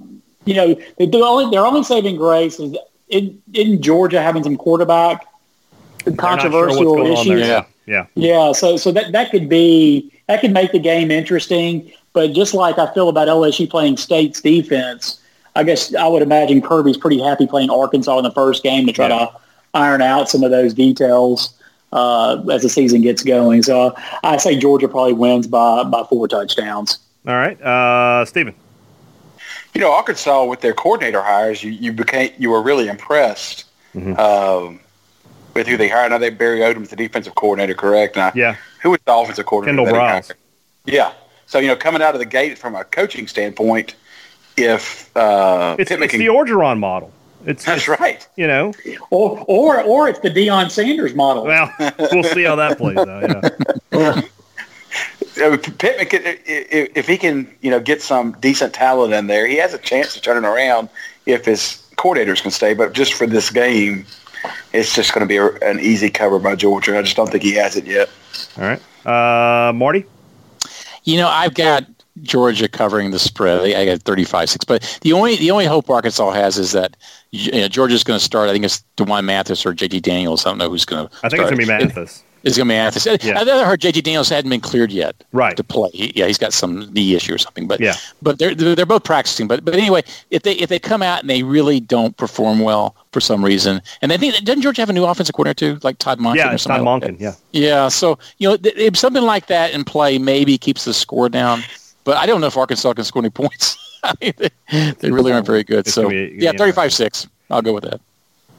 you 0.46 0.54
know, 0.54 0.76
they 0.98 1.06
do 1.06 1.24
only 1.24 1.50
their 1.52 1.66
only 1.66 1.84
saving 1.84 2.18
grace 2.18 2.60
is 2.60 2.76
in 3.10 3.42
in 3.54 3.82
Georgia 3.82 4.22
having 4.22 4.44
some 4.44 4.58
quarterback 4.58 5.26
controversial 6.18 6.96
sure 6.96 7.08
issues. 7.08 7.48
Yeah, 7.48 7.66
yeah, 7.86 8.06
yeah. 8.16 8.52
So 8.52 8.78
so 8.78 8.92
that 8.92 9.12
that 9.12 9.32
could 9.32 9.48
be 9.48 10.12
that 10.28 10.42
could 10.42 10.52
make 10.52 10.72
the 10.72 10.80
game 10.80 11.12
interesting. 11.12 11.92
But 12.14 12.34
just 12.34 12.54
like 12.54 12.80
I 12.80 12.92
feel 12.94 13.10
about 13.10 13.28
LSU 13.28 13.70
playing 13.70 13.98
State's 13.98 14.42
defense, 14.42 15.22
I 15.58 15.64
guess 15.64 15.94
I 15.96 16.08
would 16.08 16.22
imagine 16.22 16.62
Kirby's 16.62 16.98
pretty 16.98 17.20
happy 17.20 17.48
playing 17.48 17.72
Arkansas 17.72 18.16
in 18.20 18.24
the 18.24 18.32
first 18.32 18.62
game 18.62 18.86
to 18.86 18.94
try 18.94 19.08
yeah. 19.08 19.26
to 19.26 19.32
iron 19.74 20.04
out 20.04 20.30
some 20.30 20.44
of 20.44 20.52
those 20.52 20.72
details 20.72 21.58
uh, 21.92 22.44
as 22.52 22.62
the 22.62 22.70
season 22.70 23.02
gets 23.02 23.24
going. 23.24 23.64
So 23.64 23.96
I 24.24 24.38
say 24.38 24.58
Georgia 24.58 24.88
probably 24.88 25.14
wins 25.14 25.48
by 25.48 25.84
by 25.84 26.04
four 26.04 26.28
touchdowns. 26.28 27.00
All 27.26 27.34
right, 27.34 27.60
uh, 27.60 28.24
Stephen. 28.26 28.54
You 29.74 29.82
know, 29.82 29.92
Arkansas 29.92 30.46
with 30.46 30.62
their 30.62 30.74
coordinator 30.74 31.22
hires, 31.22 31.64
you, 31.64 31.72
you 31.72 31.92
became 31.92 32.32
you 32.38 32.52
were 32.52 32.62
really 32.62 32.88
impressed 32.88 33.66
mm-hmm. 33.96 34.16
um, 34.20 34.80
with 35.56 35.66
who 35.66 35.76
they 35.76 35.90
hired. 35.90 36.12
Now 36.12 36.20
they 36.20 36.30
Barry 36.30 36.60
Odom's 36.60 36.90
the 36.90 36.96
defensive 36.96 37.34
coordinator, 37.34 37.74
correct? 37.74 38.16
Now, 38.16 38.32
yeah. 38.36 38.58
Who 38.84 38.92
was 38.92 39.00
the 39.06 39.16
offensive 39.16 39.48
coordinator? 39.48 39.84
Kendall 39.84 40.00
Briles. 40.00 40.32
Yeah. 40.86 41.14
So 41.48 41.58
you 41.58 41.68
know, 41.68 41.76
coming 41.76 42.04
out 42.04 42.14
of 42.14 42.20
the 42.20 42.26
gate 42.26 42.60
from 42.60 42.76
a 42.76 42.84
coaching 42.84 43.28
standpoint, 43.28 43.96
if 44.58 45.16
uh, 45.16 45.76
it's, 45.80 45.92
it's 45.92 46.14
the 46.14 46.28
Orgeron 46.28 46.80
model. 46.80 47.14
It's 47.46 47.64
that's 47.64 47.88
it's, 47.88 48.00
right. 48.00 48.28
You 48.36 48.48
know, 48.48 48.74
or 49.10 49.44
or 49.48 49.82
or 49.84 50.10
it's 50.10 50.20
the 50.20 50.30
Deion 50.30 50.70
Sanders 50.70 51.14
model. 51.14 51.46
Well, 51.46 51.74
we'll 52.12 52.24
see 52.24 52.44
how 52.44 52.56
that 52.56 52.78
plays 52.78 52.98
out. 52.98 53.54
Yeah. 53.92 54.22
Pittman, 55.38 56.08
if 56.10 57.08
he 57.08 57.16
can, 57.16 57.48
you 57.62 57.70
know, 57.70 57.80
get 57.80 58.02
some 58.02 58.32
decent 58.40 58.74
talent 58.74 59.14
in 59.14 59.28
there, 59.28 59.46
he 59.46 59.58
has 59.58 59.72
a 59.72 59.78
chance 59.78 60.16
to 60.16 60.22
turn 60.22 60.44
it 60.44 60.48
around 60.48 60.90
if 61.28 61.46
his 61.46 61.88
coordinators 61.96 62.42
can 62.42 62.50
stay. 62.50 62.74
But 62.74 62.94
just 62.94 63.14
for 63.14 63.28
this 63.28 63.52
game, 63.52 64.06
it's 64.74 64.96
just 64.96 65.14
going 65.14 65.22
to 65.22 65.28
be 65.28 65.38
a, 65.38 65.48
an 65.70 65.80
easy 65.80 66.10
cover 66.10 66.40
by 66.40 66.56
Georgia. 66.56 66.98
I 66.98 67.04
just 67.04 67.16
don't 67.16 67.30
think 67.30 67.44
he 67.44 67.54
has 67.54 67.76
it 67.76 67.86
yet. 67.86 68.10
All 68.58 68.64
right, 68.64 68.82
uh, 69.06 69.74
Marty. 69.74 70.06
You 71.04 71.18
know, 71.18 71.28
I've 71.28 71.54
got 71.54 71.86
Georgia 72.24 72.68
covering 72.68 73.12
the 73.12 73.20
spread. 73.20 73.60
I 73.76 73.86
got 73.86 74.00
35-6. 74.00 74.66
But 74.68 75.00
the 75.02 75.14
only 75.14 75.36
the 75.36 75.52
only 75.52 75.66
hope 75.66 75.90
Arkansas 75.90 76.32
has 76.32 76.58
is 76.58 76.72
that 76.72 76.98
you 77.32 77.52
know, 77.52 77.68
Georgia's 77.68 78.04
going 78.04 78.18
to 78.20 78.24
start. 78.24 78.50
I 78.50 78.54
think 78.54 78.66
it's 78.66 78.84
D'Wan 78.96 79.26
Mathis 79.26 79.66
or 79.66 79.74
J.T. 79.74 80.00
Daniels. 80.02 80.46
I 80.46 80.50
don't 80.50 80.58
know 80.58 80.70
who's 80.70 80.86
going 80.86 81.08
to 81.08 81.14
I 81.24 81.30
think 81.30 81.42
start. 81.42 81.54
it's 81.54 81.68
going 81.68 81.80
to 81.80 81.88
be 81.88 81.96
Mathis. 81.96 82.24
It's 82.44 82.56
going 82.56 82.68
to 82.68 82.74
be 82.74 82.78
Mathis. 82.78 83.06
Yeah. 83.26 83.42
I 83.42 83.66
heard 83.66 83.82
J.T. 83.82 84.02
Daniels 84.02 84.30
hadn't 84.30 84.50
been 84.50 84.62
cleared 84.62 84.92
yet 84.92 85.16
Right. 85.34 85.58
to 85.58 85.64
play. 85.64 85.90
He- 85.92 86.14
yeah, 86.16 86.28
he's 86.28 86.38
got 86.38 86.54
some 86.54 86.92
knee 86.94 87.16
issue 87.16 87.34
or 87.34 87.38
something. 87.38 87.68
But 87.68 87.82
Yeah. 87.82 87.96
but 88.22 88.40
they're 88.40 88.56
they're 88.56 88.86
both 88.86 89.04
practicing. 89.04 89.48
But 89.48 89.66
but 89.66 89.74
anyway, 89.74 90.04
if 90.32 90.44
they 90.44 90.54
if 90.54 90.70
they 90.70 90.80
come 90.80 91.02
out 91.04 91.20
and 91.22 91.30
they 91.30 91.44
really 91.44 91.80
don't 91.82 92.16
perform 92.16 92.60
well 92.60 92.96
for 93.12 93.20
some 93.20 93.44
reason, 93.44 93.82
and 94.02 94.14
I 94.14 94.18
think 94.18 94.42
doesn't 94.46 94.62
Georgia 94.62 94.82
have 94.84 94.90
a 94.90 94.94
new 94.94 95.04
offensive 95.04 95.36
coordinator 95.36 95.74
too, 95.76 95.80
like 95.84 95.98
Todd 95.98 96.20
Monken? 96.20 96.36
Yeah, 96.36 96.54
or 96.54 96.58
something 96.58 96.86
Todd 96.86 97.02
like 97.04 97.12
Monken. 97.12 97.20
that? 97.20 97.24
Yeah. 97.24 97.34
Yeah, 97.68 97.88
so 97.90 98.18
you 98.38 98.48
know, 98.48 98.56
th- 98.56 98.76
if 98.78 98.96
something 98.98 99.24
like 99.24 99.48
that 99.48 99.72
in 99.74 99.84
play 99.84 100.18
maybe 100.18 100.58
keeps 100.58 100.86
the 100.86 100.94
score 100.94 101.28
down. 101.28 101.64
But 102.08 102.16
I 102.16 102.26
don't 102.26 102.40
know 102.40 102.48
if 102.48 102.56
Arkansas 102.56 102.94
can 102.94 103.04
score 103.04 103.22
any 103.22 103.30
points. 103.30 103.78
I 104.06 104.14
mean, 104.22 104.32
they, 104.38 104.92
they 105.00 105.12
really 105.12 105.34
aren't 105.34 105.46
very 105.46 105.66
good. 105.66 105.80
It's 105.80 105.94
So 105.94 106.08
be- 106.08 106.38
yeah, 106.40 106.52
yeah. 106.52 106.58
thirty-five 106.58 106.94
six. 106.94 107.28
I'll 107.52 107.62
go 107.62 107.74
with 107.74 107.84
that. 107.84 108.00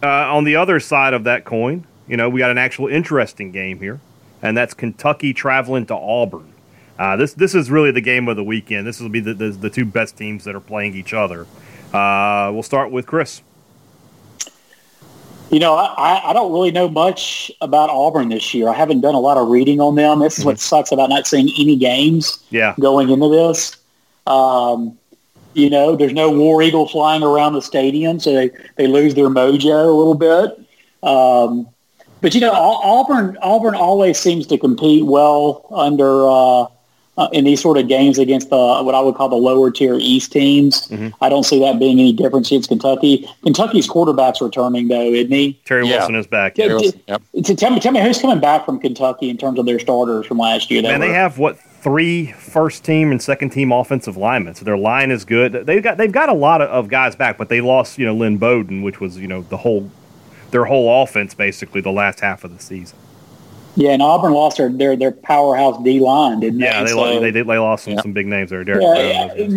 Uh, 0.02 0.36
on 0.36 0.44
the 0.44 0.56
other 0.56 0.78
side 0.78 1.14
of 1.14 1.24
that 1.24 1.46
coin, 1.46 1.86
you 2.06 2.18
know, 2.18 2.28
we 2.28 2.40
got 2.40 2.50
an 2.50 2.58
actual 2.58 2.88
interesting 2.88 3.50
game 3.50 3.78
here, 3.78 4.00
and 4.42 4.54
that's 4.54 4.74
Kentucky 4.74 5.32
traveling 5.32 5.86
to 5.86 5.94
Auburn. 5.96 6.52
Uh, 6.98 7.16
this 7.16 7.32
this 7.32 7.54
is 7.54 7.70
really 7.70 7.90
the 7.90 8.02
game 8.02 8.28
of 8.28 8.36
the 8.36 8.44
weekend. 8.44 8.86
This 8.86 9.00
will 9.00 9.08
be 9.08 9.20
the, 9.20 9.32
the, 9.32 9.48
the 9.48 9.70
two 9.70 9.86
best 9.86 10.18
teams 10.18 10.44
that 10.44 10.54
are 10.54 10.60
playing 10.60 10.94
each 10.94 11.14
other. 11.14 11.46
Uh, 11.94 12.50
we'll 12.52 12.62
start 12.62 12.90
with 12.90 13.06
Chris. 13.06 13.40
You 15.50 15.60
know, 15.60 15.74
I, 15.74 16.30
I 16.30 16.32
don't 16.34 16.52
really 16.52 16.70
know 16.70 16.88
much 16.88 17.50
about 17.62 17.88
Auburn 17.88 18.28
this 18.28 18.52
year. 18.52 18.68
I 18.68 18.74
haven't 18.74 19.00
done 19.00 19.14
a 19.14 19.20
lot 19.20 19.38
of 19.38 19.48
reading 19.48 19.80
on 19.80 19.94
them. 19.94 20.20
This 20.20 20.38
is 20.38 20.44
what 20.44 20.60
sucks 20.60 20.92
about 20.92 21.08
not 21.08 21.26
seeing 21.26 21.48
any 21.58 21.76
games 21.76 22.42
Yeah, 22.50 22.74
going 22.78 23.08
into 23.08 23.30
this. 23.30 23.76
Um, 24.26 24.98
you 25.54 25.70
know, 25.70 25.96
there's 25.96 26.12
no 26.12 26.30
War 26.30 26.62
Eagle 26.62 26.86
flying 26.86 27.22
around 27.22 27.54
the 27.54 27.62
stadium, 27.62 28.20
so 28.20 28.34
they, 28.34 28.50
they 28.76 28.86
lose 28.86 29.14
their 29.14 29.28
mojo 29.28 29.86
a 29.86 29.90
little 29.90 30.14
bit. 30.14 30.58
Um, 31.02 31.66
but 32.20 32.34
you 32.34 32.40
know, 32.40 32.52
Auburn 32.52 33.38
Auburn 33.40 33.74
always 33.74 34.18
seems 34.18 34.46
to 34.48 34.58
compete 34.58 35.06
well 35.06 35.66
under 35.70 36.28
uh, 36.28 36.66
uh, 37.18 37.28
in 37.32 37.44
these 37.44 37.60
sort 37.60 37.76
of 37.76 37.88
games 37.88 38.16
against 38.18 38.48
the 38.48 38.56
what 38.56 38.94
I 38.94 39.00
would 39.00 39.16
call 39.16 39.28
the 39.28 39.36
lower 39.36 39.70
tier 39.70 39.96
East 40.00 40.32
teams. 40.32 40.90
I 41.20 41.28
don't 41.28 41.42
see 41.42 41.58
that 41.60 41.78
being 41.78 41.98
any 41.98 42.12
difference 42.12 42.48
against 42.48 42.68
Kentucky. 42.68 43.28
Kentucky's 43.42 43.88
quarterback's 43.88 44.40
returning 44.40 44.88
though, 44.88 45.12
isn't 45.12 45.32
he? 45.32 45.60
Terry 45.64 45.86
Yeah. 45.86 45.98
Wilson 45.98 46.14
is 46.14 46.26
back. 46.26 46.56
Yeah, 46.56 46.66
Yeah. 46.66 46.72
Wilson, 46.74 47.00
Yep. 47.08 47.22
So 47.44 47.54
tell 47.54 47.70
me, 47.72 47.80
tell 47.80 47.92
me 47.92 48.00
who's 48.00 48.20
coming 48.20 48.38
back 48.38 48.64
from 48.64 48.78
Kentucky 48.78 49.28
in 49.28 49.36
terms 49.36 49.58
of 49.58 49.66
their 49.66 49.80
starters 49.80 50.26
from 50.26 50.38
last 50.38 50.70
year. 50.70 50.80
that 50.82 50.92
And 50.92 51.02
they 51.02 51.12
have 51.12 51.38
what 51.38 51.58
three 51.58 52.32
first 52.32 52.84
team 52.84 53.10
and 53.10 53.20
second 53.20 53.50
team 53.50 53.72
offensive 53.72 54.16
linemen. 54.16 54.54
So 54.54 54.64
their 54.64 54.78
line 54.78 55.10
is 55.10 55.24
good. 55.24 55.52
They've 55.66 55.82
got 55.82 55.96
they've 55.96 56.12
got 56.12 56.28
a 56.28 56.34
lot 56.34 56.62
of, 56.62 56.70
of 56.70 56.88
guys 56.88 57.16
back, 57.16 57.36
but 57.36 57.48
they 57.48 57.60
lost 57.60 57.98
you 57.98 58.06
know 58.06 58.14
Lynn 58.14 58.38
Bowden, 58.38 58.82
which 58.82 59.00
was 59.00 59.18
you 59.18 59.26
know 59.26 59.42
the 59.42 59.56
whole 59.56 59.90
their 60.52 60.66
whole 60.66 61.02
offense 61.02 61.34
basically 61.34 61.80
the 61.80 61.90
last 61.90 62.20
half 62.20 62.44
of 62.44 62.56
the 62.56 62.62
season. 62.62 62.96
Yeah, 63.78 63.90
and 63.92 64.02
Auburn 64.02 64.32
lost 64.32 64.56
their 64.56 64.68
their, 64.68 64.96
their 64.96 65.12
powerhouse 65.12 65.80
D 65.84 66.00
line, 66.00 66.40
didn't 66.40 66.58
Yeah, 66.60 66.80
they? 66.80 66.84
they 66.86 66.90
So- 66.90 66.96
lo- 67.00 67.20
they 67.20 67.30
they 67.30 67.42
lost 67.44 67.84
some, 67.84 67.92
Yeah. 67.94 68.02
some 68.02 68.12
big 68.12 68.26
names 68.26 68.50
there. 68.50 68.64
Derek 68.64 68.82
Yeah, 68.82 69.28
Brown, 69.34 69.50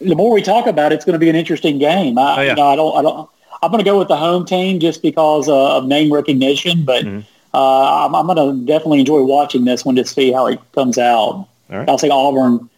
yeah, 0.00 0.08
the 0.08 0.14
more 0.14 0.32
we 0.34 0.42
talk 0.42 0.66
about 0.66 0.92
it, 0.92 0.96
it's 0.96 1.04
going 1.04 1.14
to 1.14 1.18
be 1.18 1.30
an 1.30 1.36
interesting 1.36 1.78
game. 1.78 2.18
I, 2.18 2.22
Oh, 2.38 2.42
yeah. 2.42 2.50
you 2.50 2.56
know, 2.56 2.68
I 2.68 2.76
don't, 2.76 2.96
I 2.98 3.02
don't. 3.02 3.28
I'm 3.62 3.70
going 3.70 3.82
to 3.82 3.88
go 3.90 3.98
with 3.98 4.08
the 4.08 4.16
home 4.16 4.44
team 4.44 4.78
just 4.80 5.00
because 5.02 5.48
uh, 5.48 5.76
of 5.78 5.86
name 5.86 6.12
recognition, 6.12 6.84
but 6.84 7.04
Mhm. 7.04 7.24
uh, 7.54 8.04
I'm, 8.06 8.14
I'm 8.14 8.26
going 8.26 8.36
to 8.60 8.66
definitely 8.66 9.00
enjoy 9.00 9.22
watching 9.22 9.64
this 9.64 9.84
one 9.84 9.94
to 9.96 10.04
see 10.04 10.32
how 10.32 10.46
it 10.48 10.58
comes 10.72 10.98
out. 10.98 11.30
All 11.30 11.46
right. 11.70 11.88
I'll 11.88 11.96
say 11.98 12.10
Auburn 12.10 12.68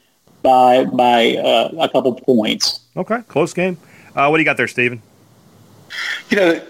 by 0.43 0.85
by 0.85 1.37
uh, 1.39 1.71
a 1.81 1.89
couple 1.89 2.13
points. 2.13 2.81
Okay, 2.97 3.19
close 3.29 3.53
game. 3.55 3.79
Uh, 4.15 4.29
what 4.29 4.37
do 4.37 4.43
you 4.43 4.45
got 4.45 4.57
there, 4.59 4.69
Steven? 4.69 5.01
You 6.29 6.37
know, 6.37 6.61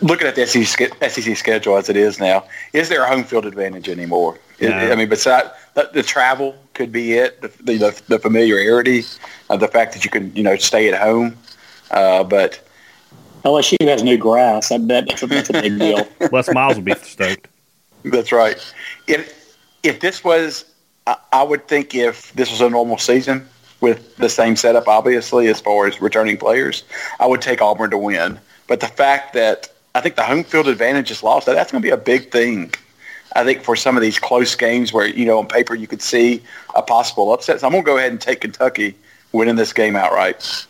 looking 0.00 0.26
at 0.26 0.34
the 0.34 0.46
SEC, 0.46 0.92
SEC 1.10 1.36
schedule 1.36 1.76
as 1.76 1.88
it 1.88 1.96
is 1.96 2.18
now, 2.18 2.44
is 2.72 2.88
there 2.88 3.02
a 3.04 3.08
home 3.08 3.24
field 3.24 3.46
advantage 3.46 3.88
anymore? 3.88 4.38
It- 4.58 4.70
No. 4.70 4.76
I 4.92 4.94
mean, 4.96 5.08
besides 5.08 5.48
the, 5.74 5.88
the 5.92 6.02
travel 6.02 6.56
could 6.74 6.92
be 6.92 7.14
it, 7.14 7.40
the, 7.40 7.48
the, 7.62 8.02
the 8.08 8.18
familiarity 8.18 9.04
of 9.48 9.60
the 9.60 9.68
fact 9.68 9.92
that 9.94 10.04
you 10.04 10.10
can, 10.10 10.34
you 10.34 10.42
know, 10.42 10.56
stay 10.56 10.88
at 10.92 11.00
home. 11.00 11.36
Uh, 11.90 12.24
but 12.24 12.60
LSU 13.44 13.76
has 13.88 14.02
new 14.02 14.16
grass. 14.18 14.70
I 14.70 14.78
bet 14.78 15.06
that's 15.08 15.22
a, 15.22 15.26
that's 15.26 15.50
a 15.50 15.54
big 15.54 15.78
deal. 15.78 16.06
Les 16.32 16.52
Miles 16.52 16.76
would 16.76 16.84
be 16.84 16.94
stoked. 16.94 17.48
That's 18.04 18.32
right. 18.32 18.56
If 19.06 19.56
if 19.82 20.00
this 20.00 20.22
was, 20.22 20.64
I, 21.06 21.16
I 21.32 21.42
would 21.42 21.66
think 21.68 21.94
if 21.94 22.32
this 22.34 22.50
was 22.50 22.60
a 22.60 22.68
normal 22.68 22.98
season 22.98 23.48
with 23.80 24.14
the 24.16 24.28
same 24.28 24.56
setup, 24.56 24.88
obviously 24.88 25.48
as 25.48 25.60
far 25.60 25.86
as 25.86 26.00
returning 26.02 26.36
players, 26.36 26.84
I 27.18 27.26
would 27.26 27.40
take 27.40 27.60
Auburn 27.62 27.90
to 27.90 27.98
win. 27.98 28.38
But 28.70 28.78
the 28.78 28.86
fact 28.86 29.32
that 29.32 29.68
I 29.96 30.00
think 30.00 30.14
the 30.14 30.22
home 30.22 30.44
field 30.44 30.68
advantage 30.68 31.10
is 31.10 31.24
lost, 31.24 31.46
that's 31.46 31.72
going 31.72 31.82
to 31.82 31.84
be 31.84 31.90
a 31.90 31.96
big 31.96 32.30
thing. 32.30 32.72
I 33.34 33.42
think 33.42 33.64
for 33.64 33.74
some 33.74 33.96
of 33.96 34.00
these 34.00 34.16
close 34.16 34.54
games 34.54 34.92
where 34.92 35.08
you 35.08 35.24
know 35.24 35.40
on 35.40 35.48
paper 35.48 35.74
you 35.74 35.88
could 35.88 36.00
see 36.00 36.40
a 36.76 36.80
possible 36.80 37.32
upset. 37.32 37.58
So 37.58 37.66
I'm 37.66 37.72
going 37.72 37.82
to 37.82 37.86
go 37.86 37.96
ahead 37.98 38.12
and 38.12 38.20
take 38.20 38.42
Kentucky 38.42 38.94
winning 39.32 39.56
this 39.56 39.72
game 39.72 39.96
outright. 39.96 40.66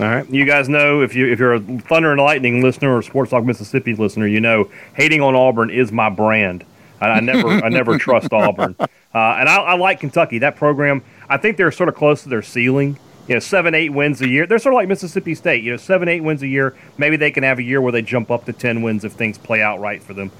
All 0.00 0.04
right, 0.04 0.28
you 0.28 0.44
guys 0.44 0.68
know 0.68 1.00
if 1.02 1.14
you 1.14 1.30
if 1.30 1.38
you're 1.38 1.54
a 1.54 1.60
Thunder 1.60 2.10
and 2.10 2.20
Lightning 2.20 2.60
listener 2.60 2.96
or 2.96 3.02
Sports 3.02 3.30
Talk 3.30 3.44
Mississippi 3.44 3.94
listener, 3.94 4.26
you 4.26 4.40
know 4.40 4.68
hating 4.94 5.20
on 5.20 5.36
Auburn 5.36 5.70
is 5.70 5.92
my 5.92 6.10
brand. 6.10 6.64
I, 7.00 7.06
I 7.06 7.20
never 7.20 7.48
I 7.48 7.68
never 7.68 7.98
trust 8.00 8.32
Auburn, 8.32 8.74
uh, 8.80 8.86
and 9.14 9.48
I, 9.48 9.58
I 9.58 9.76
like 9.76 10.00
Kentucky. 10.00 10.40
That 10.40 10.56
program, 10.56 11.04
I 11.28 11.36
think 11.36 11.56
they're 11.56 11.70
sort 11.70 11.88
of 11.88 11.94
close 11.94 12.24
to 12.24 12.28
their 12.28 12.42
ceiling. 12.42 12.98
You 13.28 13.34
know, 13.34 13.40
seven 13.40 13.74
eight 13.74 13.90
wins 13.90 14.20
a 14.20 14.28
year. 14.28 14.46
They're 14.46 14.58
sort 14.58 14.74
of 14.74 14.76
like 14.76 14.88
Mississippi 14.88 15.34
State. 15.34 15.64
You 15.64 15.72
know, 15.72 15.76
seven 15.76 16.08
eight 16.08 16.20
wins 16.20 16.42
a 16.42 16.46
year. 16.46 16.76
Maybe 16.98 17.16
they 17.16 17.30
can 17.30 17.42
have 17.42 17.58
a 17.58 17.62
year 17.62 17.80
where 17.80 17.92
they 17.92 18.02
jump 18.02 18.30
up 18.30 18.44
to 18.46 18.52
ten 18.52 18.82
wins 18.82 19.04
if 19.04 19.12
things 19.12 19.38
play 19.38 19.62
out 19.62 19.80
right 19.80 20.02
for 20.02 20.12
them. 20.12 20.30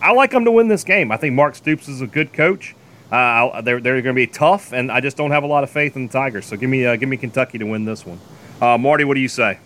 I 0.00 0.12
like 0.12 0.32
them 0.32 0.44
to 0.44 0.50
win 0.50 0.66
this 0.68 0.82
game. 0.82 1.12
I 1.12 1.16
think 1.16 1.34
Mark 1.34 1.54
Stoops 1.54 1.88
is 1.88 2.00
a 2.00 2.06
good 2.06 2.32
coach. 2.32 2.74
Uh, 3.12 3.60
they're 3.60 3.80
they're 3.80 4.02
going 4.02 4.14
to 4.14 4.20
be 4.20 4.26
tough, 4.26 4.72
and 4.72 4.90
I 4.90 5.00
just 5.00 5.16
don't 5.16 5.30
have 5.30 5.44
a 5.44 5.46
lot 5.46 5.62
of 5.62 5.70
faith 5.70 5.96
in 5.96 6.06
the 6.06 6.12
Tigers. 6.12 6.46
So 6.46 6.56
give 6.56 6.70
me 6.70 6.84
uh, 6.86 6.96
give 6.96 7.08
me 7.08 7.16
Kentucky 7.16 7.58
to 7.58 7.64
win 7.64 7.84
this 7.84 8.04
one. 8.04 8.18
Uh, 8.60 8.78
Marty, 8.78 9.04
what 9.04 9.14
do 9.14 9.20
you 9.20 9.28
say? 9.28 9.58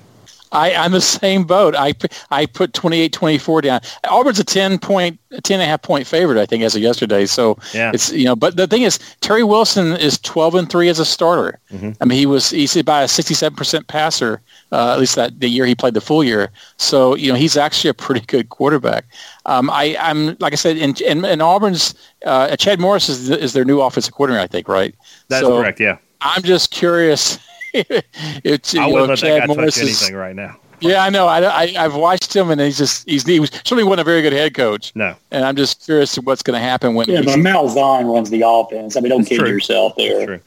I, 0.53 0.75
I'm 0.75 0.93
the 0.93 1.01
same 1.01 1.45
boat. 1.45 1.75
I, 1.77 1.95
I 2.31 2.47
put 2.47 2.73
28-24 2.73 3.63
down. 3.63 3.81
Auburn's 4.09 4.39
a 4.39 4.45
10 4.45 4.79
point, 4.79 5.19
a 5.33 5.41
10 5.41 5.57
and 5.61 5.63
a 5.63 5.67
half 5.67 5.83
point 5.83 6.07
favorite, 6.07 6.41
I 6.41 6.47
think, 6.47 6.63
as 6.63 6.75
of 6.77 6.83
yesterday. 6.83 7.27
So 7.27 7.59
Yeah. 7.75 7.91
it's, 7.93 8.13
you 8.13 8.25
know, 8.25 8.37
but 8.37 8.57
the 8.57 8.67
thing 8.67 8.83
is, 8.83 8.99
Terry 9.21 9.43
Wilson 9.45 9.97
is 9.97 10.19
12 10.19 10.55
and 10.55 10.71
three 10.71 10.89
as 10.89 10.99
a 10.99 11.05
starter. 11.05 11.59
I 12.01 12.05
mean, 12.05 12.17
he 12.19 12.27
was, 12.27 12.51
he's 12.51 12.77
about 12.77 13.03
a 13.03 13.07
67% 13.07 13.87
passer, 13.89 14.41
uh, 14.73 14.93
at 14.93 14.99
least 15.01 15.17
that 15.17 15.41
the 15.41 15.49
year 15.49 15.67
he 15.67 15.75
played 15.75 15.95
the 15.95 16.01
full 16.01 16.23
year. 16.25 16.51
So, 16.79 17.15
you 17.17 17.31
know, 17.33 17.37
he's 17.39 17.57
actually 17.57 17.91
a 17.91 17.95
pretty 17.95 18.25
good 18.27 18.49
quarterback. 18.49 19.05
Um, 19.47 19.69
I, 19.71 19.97
I'm, 20.01 20.37
like 20.41 20.53
I 20.53 20.57
said, 20.57 20.77
in, 20.77 20.95
in, 21.05 21.25
in 21.25 21.41
Auburn's, 21.41 21.95
uh, 22.25 22.57
Chad 22.57 22.81
Morris 22.81 23.09
is, 23.09 23.29
is 23.31 23.53
their 23.53 23.65
new 23.65 23.81
offensive 23.81 24.15
coordinator, 24.15 24.43
I 24.43 24.47
think, 24.47 24.69
right? 24.69 24.95
That's 25.29 25.45
So 25.45 25.61
correct. 25.61 25.81
Yeah, 25.81 25.99
I'm 26.21 26.43
just 26.43 26.71
curious. 26.71 27.39
it's, 28.45 28.75
you 28.75 28.81
I 28.81 28.87
wouldn't 28.87 29.09
let 29.11 29.19
Chad 29.19 29.43
that 29.43 29.49
guy 29.49 29.55
Morris 29.55 29.75
touch 29.75 29.85
is- 29.85 30.03
anything 30.03 30.17
right 30.17 30.35
now. 30.37 30.57
yeah, 30.81 31.03
I 31.03 31.11
know. 31.11 31.27
I, 31.27 31.41
I 31.43 31.75
I've 31.85 31.95
watched 31.95 32.35
him, 32.35 32.51
and 32.51 32.61
he's 32.61 32.77
just 32.79 33.09
he's 33.09 33.25
he 33.27 33.41
was 33.41 33.51
certainly 33.51 33.85
wasn't 33.85 34.01
a 34.01 34.05
very 34.05 34.23
good 34.23 34.33
head 34.33 34.55
coach. 34.55 34.93
No, 34.95 35.15
And 35.31 35.45
I'm 35.45 35.57
just 35.57 35.85
curious 35.85 36.17
what's 36.17 36.43
going 36.43 36.59
to 36.59 36.65
happen 36.65 36.95
when. 36.95 37.09
Yeah, 37.09 37.23
but 37.23 37.39
Malzahn 37.39 38.13
runs 38.13 38.31
the 38.31 38.43
offense. 38.47 38.97
I 38.97 39.01
mean, 39.01 39.11
don't 39.11 39.25
kid 39.25 39.39
true. 39.39 39.49
yourself 39.49 39.95
there. 39.97 40.27
true. 40.27 40.41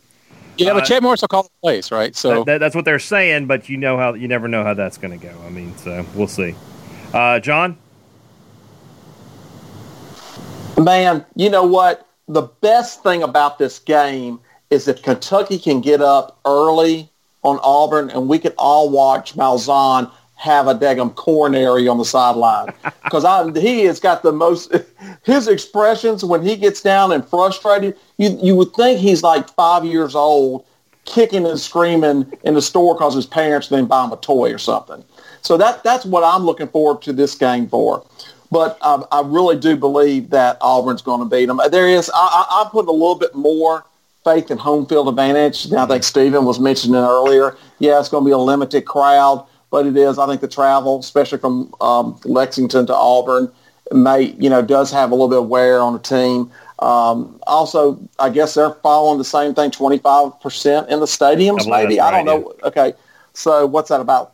yeah, 0.58 0.74
but 0.74 0.84
uh, 0.84 0.86
Chad 0.86 1.02
Morris 1.02 1.22
will 1.22 1.30
call 1.30 1.44
the 1.44 1.50
plays, 1.62 1.92
right? 1.92 2.16
So 2.16 2.30
That, 2.30 2.46
that, 2.46 2.58
that's 2.60 2.76
what 2.76 2.86
they're 2.86 3.00
saying, 3.00 3.48
but 3.48 3.70
you 3.70 3.78
know 3.78 3.98
how 3.98 4.14
you 4.14 4.28
never 4.28 4.48
know 4.48 4.64
how 4.64 4.74
that's 4.76 4.98
going 4.98 5.18
to 5.20 5.26
go. 5.26 5.34
I 5.46 5.50
mean, 5.50 5.76
so 5.78 6.06
we'll 6.14 6.28
see. 6.28 6.54
Uh, 7.14 7.40
John, 7.40 7.76
Man, 10.78 11.26
you 11.36 11.50
know 11.50 11.66
what? 11.66 12.08
The 12.28 12.44
best 12.44 13.04
thing 13.04 13.24
about 13.24 13.60
this 13.60 13.80
game 13.80 14.40
is 14.70 14.88
if 14.88 15.02
Kentucky 15.02 15.58
can 15.60 15.82
get 15.82 16.02
up 16.02 16.40
early 16.46 17.09
on 17.44 17.60
Auburn 17.64 18.10
and 18.10 18.28
we 18.28 18.40
could 18.40 18.54
all 18.58 18.90
watch 18.90 19.36
Malzahn 19.36 20.12
have 20.36 20.68
a 20.68 20.74
daggum 20.74 21.14
coronary 21.16 21.88
on 21.88 21.98
the 21.98 22.06
sideline. 22.06 22.74
Because 23.04 23.58
he 23.58 23.86
has 23.86 24.00
got 24.00 24.22
the 24.22 24.32
most, 24.32 24.72
his 25.24 25.48
expressions 25.48 26.24
when 26.24 26.44
he 26.44 26.56
gets 26.56 26.80
down 26.80 27.12
and 27.12 27.28
frustrated, 27.28 27.98
you, 28.18 28.38
you 28.40 28.56
would 28.56 28.72
think 28.76 29.00
he's 29.00 29.24
like 29.24 29.50
five 29.56 29.84
years 29.84 30.14
old 30.14 30.64
kicking 31.06 31.48
and 31.48 31.60
screaming 31.60 32.32
in 32.44 32.54
the 32.54 32.62
store 32.62 32.94
because 32.94 33.16
his 33.16 33.26
parents 33.26 33.70
didn't 33.70 33.88
buy 33.88 34.06
him 34.06 34.12
a 34.12 34.18
toy 34.18 34.54
or 34.54 34.60
something. 34.60 35.04
So 35.42 35.58
that 35.58 35.84
that's 35.84 36.06
what 36.06 36.24
I'm 36.24 36.44
looking 36.44 36.68
forward 36.68 37.02
to 37.04 37.14
this 37.14 37.34
game 37.34 37.68
for. 37.68 38.06
But 38.52 38.78
um, 38.86 39.06
I 39.12 39.22
really 39.26 39.58
do 39.58 39.76
believe 39.76 40.30
that 40.30 40.58
Auburn's 40.62 41.02
going 41.02 41.20
to 41.20 41.26
beat 41.26 41.46
them. 41.48 41.60
There 41.72 41.88
is, 41.88 42.12
I, 42.14 42.18
I, 42.50 42.62
I 42.62 42.70
put 42.70 42.88
a 42.88 42.92
little 42.92 43.16
bit 43.16 43.34
more 43.36 43.86
faith 44.30 44.52
in 44.52 44.58
home 44.58 44.86
field 44.86 45.08
advantage. 45.08 45.66
And 45.66 45.76
I 45.76 45.86
think 45.86 46.04
Stephen 46.04 46.46
was 46.46 46.60
mentioning 46.60 46.96
earlier. 46.96 47.58
Yeah, 47.80 48.00
it's 48.00 48.10
going 48.10 48.24
to 48.24 48.28
be 48.28 48.32
a 48.32 48.38
limited 48.38 48.86
crowd, 48.86 49.46
but 49.72 49.86
it 49.86 49.98
is. 49.98 50.20
I 50.20 50.28
think 50.28 50.42
the 50.42 50.48
travel, 50.48 51.00
especially 51.00 51.40
from 51.40 51.74
um, 51.82 52.20
Lexington 52.26 52.86
to 52.88 52.96
Auburn, 52.96 53.52
may 53.92 54.36
you 54.40 54.50
know 54.50 54.62
does 54.62 54.92
have 54.92 55.12
a 55.12 55.16
little 55.16 55.30
bit 55.30 55.40
of 55.40 55.48
wear 55.48 55.80
on 55.80 55.94
the 55.94 56.00
team. 56.00 56.52
Um, 56.80 57.40
also, 57.46 58.00
I 58.20 58.30
guess 58.30 58.54
they're 58.54 58.72
following 58.76 59.18
the 59.18 59.26
same 59.26 59.54
thing, 59.54 59.70
25% 59.70 60.88
in 60.88 61.00
the 61.02 61.06
stadiums, 61.06 61.68
I 61.68 61.84
maybe. 61.84 62.00
I 62.00 62.10
don't 62.10 62.26
right, 62.26 62.40
know. 62.42 62.54
Okay. 62.64 62.94
So 63.34 63.66
what's 63.66 63.90
that 63.90 64.00
about? 64.00 64.34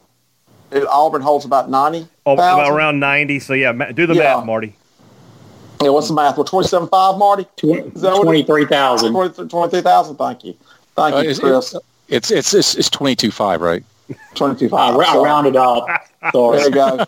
It, 0.71 0.85
Auburn 0.87 1.23
holds 1.23 1.45
about 1.45 1.71
90. 1.71 2.07
Oh, 2.27 2.33
about 2.33 2.71
around 2.71 2.99
90. 2.99 3.39
So, 3.39 3.53
yeah, 3.53 3.71
do 3.91 4.05
the 4.05 4.13
Yeah. 4.13 4.35
math, 4.35 4.45
Marty. 4.45 4.75
Yeah, 5.81 5.89
what's 5.89 6.07
the 6.07 6.13
math? 6.13 6.37
Well, 6.37 6.45
27.5, 6.45 7.17
Marty? 7.19 7.45
Is 7.63 8.01
that 8.01 8.11
what 8.13 8.21
it- 8.21 8.45
23,000. 8.45 9.11
23 9.11 9.47
23,000. 9.47 10.15
Thank 10.15 10.43
you. 10.45 10.55
Thank 10.95 11.15
Uh, 11.15 11.19
you, 11.19 11.29
it's, 11.29 11.39
Chris. 11.39 11.75
it's 12.07 12.31
it's 12.31 12.53
it's 12.53 12.75
it's 12.75 12.89
twenty 12.89 13.15
two 13.15 13.31
five, 13.31 13.59
right? 13.61 13.83
22.5. 14.35 14.73
I, 14.77 14.91
ra- 14.91 14.99
I 14.99 15.05
Sorry. 15.13 15.23
rounded 15.23 15.55
up. 15.55 15.85
There 16.33 16.59
you 16.61 16.69
go. 16.71 17.05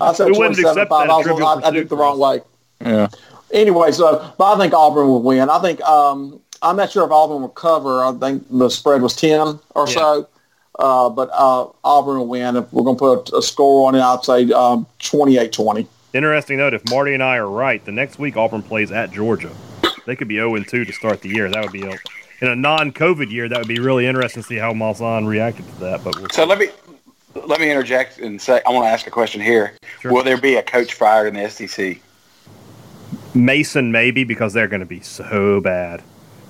I 0.00 0.12
said 0.12 0.26
We 0.26 0.38
wouldn't 0.38 0.58
accept 0.58 0.76
27.5. 0.76 0.88
that 0.90 1.10
I, 1.10 1.16
was, 1.16 1.26
Trivial 1.26 1.46
I, 1.48 1.54
I 1.62 1.70
did 1.70 1.82
it 1.84 1.88
the 1.88 1.96
wrong 1.96 2.18
way. 2.18 2.40
Yeah. 2.80 3.08
Anyway, 3.52 3.92
so 3.92 4.32
but 4.36 4.54
I 4.54 4.58
think 4.58 4.74
Auburn 4.74 5.06
will 5.06 5.22
win. 5.22 5.48
I 5.48 5.58
think 5.60 5.80
um, 5.82 6.40
I'm 6.62 6.76
not 6.76 6.90
sure 6.90 7.04
if 7.04 7.10
Auburn 7.12 7.40
will 7.42 7.48
cover. 7.48 8.04
I 8.04 8.12
think 8.12 8.44
the 8.50 8.68
spread 8.68 9.00
was 9.02 9.14
ten 9.16 9.58
or 9.74 9.86
Yeah. 9.88 9.94
so, 9.94 10.28
uh, 10.78 11.08
but 11.10 11.30
uh, 11.32 11.68
Auburn 11.84 12.18
will 12.18 12.26
win. 12.28 12.56
If 12.56 12.72
we're 12.72 12.82
going 12.84 12.96
to 12.96 12.98
put 12.98 13.32
a 13.32 13.40
score 13.42 13.86
on 13.88 13.94
it, 13.94 14.00
I'd 14.00 14.24
say 14.24 14.52
um, 14.52 14.86
28-20. 15.00 15.86
Interesting 16.12 16.58
note: 16.58 16.74
if 16.74 16.88
Marty 16.90 17.14
and 17.14 17.22
I 17.22 17.36
are 17.36 17.48
right, 17.48 17.84
the 17.84 17.92
next 17.92 18.18
week 18.18 18.36
Auburn 18.36 18.62
plays 18.62 18.92
at 18.92 19.12
Georgia. 19.12 19.50
They 20.06 20.16
could 20.16 20.28
be 20.28 20.36
0 20.36 20.56
and 20.56 20.68
2 20.68 20.84
to 20.84 20.92
start 20.92 21.20
the 21.20 21.28
year. 21.28 21.48
That 21.48 21.62
would 21.62 21.72
be 21.72 21.84
a, 21.84 21.96
in 22.40 22.48
a 22.48 22.56
non-COVID 22.56 23.30
year. 23.30 23.48
That 23.48 23.58
would 23.58 23.68
be 23.68 23.78
really 23.78 24.06
interesting 24.06 24.42
to 24.42 24.46
see 24.48 24.56
how 24.56 24.72
Malzahn 24.72 25.26
reacted 25.26 25.66
to 25.66 25.80
that. 25.80 26.04
But 26.04 26.18
we'll 26.18 26.28
So 26.30 26.44
let 26.44 26.58
me 26.58 26.68
let 27.34 27.60
me 27.60 27.70
interject 27.70 28.18
and 28.18 28.40
say 28.40 28.60
I 28.66 28.70
want 28.70 28.84
to 28.84 28.90
ask 28.90 29.06
a 29.06 29.10
question 29.10 29.40
here. 29.40 29.74
Sure. 30.00 30.12
Will 30.12 30.24
there 30.24 30.40
be 30.40 30.56
a 30.56 30.62
coach 30.62 30.94
fired 30.94 31.28
in 31.28 31.34
the 31.34 31.48
SEC? 31.48 31.98
Mason 33.34 33.92
maybe 33.92 34.24
because 34.24 34.52
they're 34.52 34.68
going 34.68 34.80
to 34.80 34.86
be 34.86 35.00
so 35.00 35.60
bad. 35.60 36.02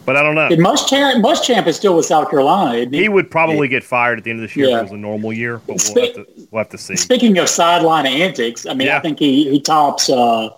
But 0.04 0.16
I 0.16 0.22
don't 0.22 0.34
know. 0.34 0.46
And 0.46 0.58
Muschamp, 0.60 1.22
Muschamp 1.22 1.66
is 1.68 1.76
still 1.76 1.96
with 1.96 2.06
South 2.06 2.28
Carolina, 2.28 2.76
isn't 2.78 2.92
he? 2.92 3.02
He 3.02 3.08
would 3.08 3.30
probably 3.30 3.68
get 3.68 3.84
fired 3.84 4.18
at 4.18 4.24
the 4.24 4.30
end 4.30 4.40
of 4.40 4.48
this 4.48 4.56
year 4.56 4.70
if 4.70 4.78
it 4.78 4.82
was 4.82 4.90
a 4.92 4.96
normal 4.96 5.32
year. 5.32 5.58
But 5.58 5.68
we'll 5.68 5.78
Spe- 5.78 5.98
have 5.98 6.14
to 6.14 6.26
we'll 6.50 6.58
have 6.58 6.68
to 6.70 6.78
see. 6.78 6.96
Speaking 6.96 7.38
of 7.38 7.48
sideline 7.48 8.06
antics, 8.06 8.66
I 8.66 8.74
mean, 8.74 8.88
Yeah. 8.88 8.98
I 8.98 9.00
think 9.00 9.20
he, 9.20 9.48
he 9.48 9.60
tops 9.60 10.10
uh, 10.10 10.50